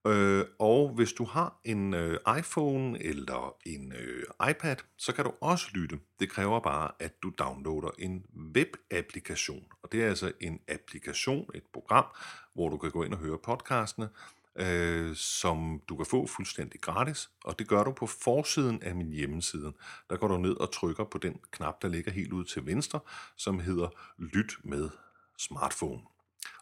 Øh, 0.07 0.45
og 0.59 0.89
hvis 0.89 1.13
du 1.13 1.23
har 1.25 1.59
en 1.63 1.93
øh, 1.93 2.19
iPhone 2.39 3.03
eller 3.03 3.55
en 3.65 3.93
øh, 3.93 4.23
iPad, 4.49 4.75
så 4.97 5.13
kan 5.13 5.25
du 5.25 5.31
også 5.41 5.67
lytte. 5.73 5.99
Det 6.19 6.29
kræver 6.29 6.59
bare, 6.59 6.91
at 6.99 7.23
du 7.23 7.31
downloader 7.39 7.89
en 7.99 8.25
webapplikation. 8.55 9.63
Og 9.81 9.91
det 9.91 10.03
er 10.03 10.09
altså 10.09 10.31
en 10.39 10.59
applikation, 10.67 11.49
et 11.55 11.63
program, 11.73 12.05
hvor 12.53 12.69
du 12.69 12.77
kan 12.77 12.91
gå 12.91 13.03
ind 13.03 13.13
og 13.13 13.19
høre 13.19 13.37
podcastene, 13.37 14.09
øh, 14.57 15.15
som 15.15 15.81
du 15.89 15.95
kan 15.97 16.05
få 16.05 16.27
fuldstændig 16.27 16.81
gratis, 16.81 17.29
og 17.43 17.59
det 17.59 17.67
gør 17.67 17.83
du 17.83 17.91
på 17.91 18.07
forsiden 18.07 18.83
af 18.83 18.95
min 18.95 19.11
hjemmeside. 19.11 19.73
Der 20.09 20.17
går 20.17 20.27
du 20.27 20.37
ned 20.37 20.55
og 20.57 20.71
trykker 20.71 21.03
på 21.03 21.17
den 21.17 21.39
knap, 21.51 21.81
der 21.81 21.87
ligger 21.87 22.11
helt 22.11 22.33
ud 22.33 22.45
til 22.45 22.65
venstre, 22.65 22.99
som 23.37 23.59
hedder 23.59 23.89
Lyt 24.17 24.53
med 24.63 24.89
smartphone. 25.37 26.01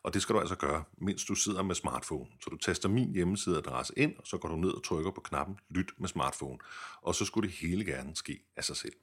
Og 0.03 0.13
det 0.13 0.21
skal 0.21 0.35
du 0.35 0.39
altså 0.39 0.55
gøre, 0.55 0.83
mens 0.97 1.25
du 1.25 1.35
sidder 1.35 1.63
med 1.63 1.75
smartphone. 1.75 2.29
Så 2.41 2.49
du 2.49 2.57
taster 2.57 2.89
min 2.89 3.13
hjemmesideadresse 3.13 3.93
ind, 3.97 4.15
og 4.17 4.27
så 4.27 4.37
går 4.37 4.49
du 4.49 4.55
ned 4.55 4.69
og 4.69 4.83
trykker 4.83 5.11
på 5.11 5.21
knappen 5.21 5.59
Lyt 5.69 5.91
med 5.97 6.07
smartphone. 6.07 6.57
Og 7.01 7.15
så 7.15 7.25
skulle 7.25 7.49
det 7.49 7.57
hele 7.57 7.85
gerne 7.85 8.15
ske 8.15 8.39
af 8.57 8.63
sig 8.63 8.75
selv. 8.75 8.93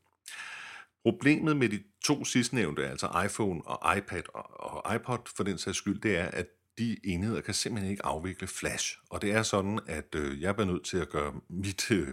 Problemet 1.02 1.56
med 1.56 1.68
de 1.68 1.82
to 2.04 2.24
sidstnævnte, 2.24 2.86
altså 2.86 3.22
iPhone 3.24 3.62
og 3.64 3.96
iPad 3.96 4.22
og 4.34 4.94
iPod 4.94 5.18
for 5.36 5.44
den 5.44 5.58
sags 5.58 5.78
skyld, 5.78 6.00
det 6.00 6.16
er, 6.16 6.24
at 6.26 6.46
de 6.78 6.96
enheder 7.04 7.40
kan 7.40 7.54
simpelthen 7.54 7.90
ikke 7.90 8.06
afvikle 8.06 8.46
Flash. 8.46 8.98
Og 9.10 9.22
det 9.22 9.32
er 9.32 9.42
sådan, 9.42 9.80
at 9.86 10.14
øh, 10.14 10.40
jeg 10.40 10.54
bliver 10.54 10.66
nødt 10.66 10.84
til 10.84 10.96
at 10.96 11.08
gøre 11.08 11.32
mit 11.48 11.90
øh, 11.90 12.08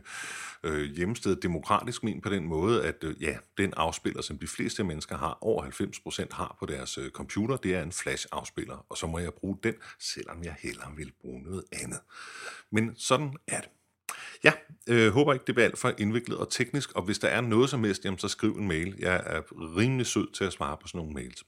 øh, 0.63 0.95
hjemsted 0.95 1.35
demokratisk 1.35 2.03
min 2.03 2.21
på 2.21 2.29
den 2.29 2.45
måde, 2.45 2.85
at 2.85 3.03
øh, 3.03 3.23
ja, 3.23 3.37
den 3.57 3.73
afspiller, 3.77 4.21
som 4.21 4.37
de 4.37 4.47
fleste 4.47 4.83
mennesker 4.83 5.17
har, 5.17 5.37
over 5.41 5.63
90% 5.63 6.35
har 6.35 6.55
på 6.59 6.65
deres 6.65 6.97
øh, 6.97 7.11
computer, 7.11 7.57
det 7.57 7.75
er 7.75 7.83
en 7.83 7.91
Flash-afspiller. 7.91 8.85
Og 8.89 8.97
så 8.97 9.07
må 9.07 9.19
jeg 9.19 9.33
bruge 9.33 9.57
den, 9.63 9.73
selvom 9.99 10.43
jeg 10.43 10.55
hellere 10.59 10.95
vil 10.95 11.11
bruge 11.21 11.43
noget 11.43 11.63
andet. 11.71 11.99
Men 12.71 12.95
sådan 12.95 13.33
er 13.47 13.61
det. 13.61 13.69
Ja, 14.43 14.51
øh, 14.87 15.11
håber 15.11 15.33
ikke, 15.33 15.45
det 15.45 15.55
bliver 15.55 15.67
alt 15.67 15.79
for 15.79 15.93
indviklet 15.97 16.37
og 16.37 16.51
teknisk, 16.51 16.91
og 16.91 17.01
hvis 17.01 17.19
der 17.19 17.27
er 17.27 17.41
noget 17.41 17.69
som 17.69 17.83
helst, 17.83 18.05
jamen, 18.05 18.19
så 18.19 18.27
skriv 18.27 18.51
en 18.51 18.67
mail. 18.67 18.95
Jeg 18.99 19.23
er 19.25 19.41
rimelig 19.51 20.05
sød 20.05 20.33
til 20.33 20.43
at 20.43 20.53
svare 20.53 20.77
på 20.81 20.87
sådan 20.87 20.97
nogle 20.97 21.13
mails. 21.13 21.43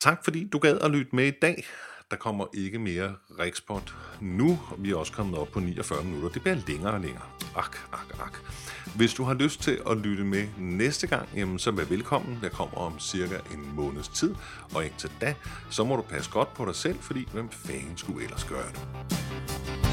Tak 0.00 0.24
fordi 0.24 0.44
du 0.44 0.58
gad 0.58 0.78
at 0.78 0.90
lytte 0.90 1.16
med 1.16 1.26
i 1.26 1.30
dag. 1.42 1.64
der 2.10 2.16
kommer 2.16 2.46
ikke 2.54 2.78
mere 2.78 3.14
Rikspot 3.38 3.94
nu. 4.20 4.58
Vi 4.78 4.90
er 4.90 4.96
også 4.96 5.12
kommet 5.12 5.38
op 5.38 5.48
på 5.48 5.60
49 5.60 6.04
minutter. 6.04 6.28
Det 6.28 6.42
bliver 6.42 6.56
længere 6.68 6.92
og 6.92 7.00
længere. 7.00 7.22
Ak, 7.56 7.76
ak, 7.92 8.20
ak. 8.20 8.38
Hvis 8.96 9.14
du 9.14 9.24
har 9.24 9.34
lyst 9.34 9.62
til 9.62 9.80
at 9.90 9.96
lytte 9.96 10.24
med 10.24 10.48
næste 10.58 11.06
gang, 11.06 11.28
jamen, 11.36 11.58
så 11.58 11.70
vær 11.70 11.84
velkommen. 11.84 12.38
Jeg 12.42 12.52
kommer 12.52 12.78
om 12.78 12.98
cirka 12.98 13.34
en 13.54 13.74
måneds 13.76 14.08
tid. 14.08 14.34
Og 14.74 14.84
indtil 14.84 15.10
da, 15.20 15.34
så 15.70 15.84
må 15.84 15.96
du 15.96 16.02
passe 16.02 16.30
godt 16.30 16.54
på 16.54 16.64
dig 16.64 16.74
selv, 16.74 16.98
fordi 16.98 17.28
hvem 17.32 17.50
fanden 17.50 17.96
skulle 17.96 18.24
ellers 18.24 18.44
gøre 18.44 18.68
det? 18.68 19.89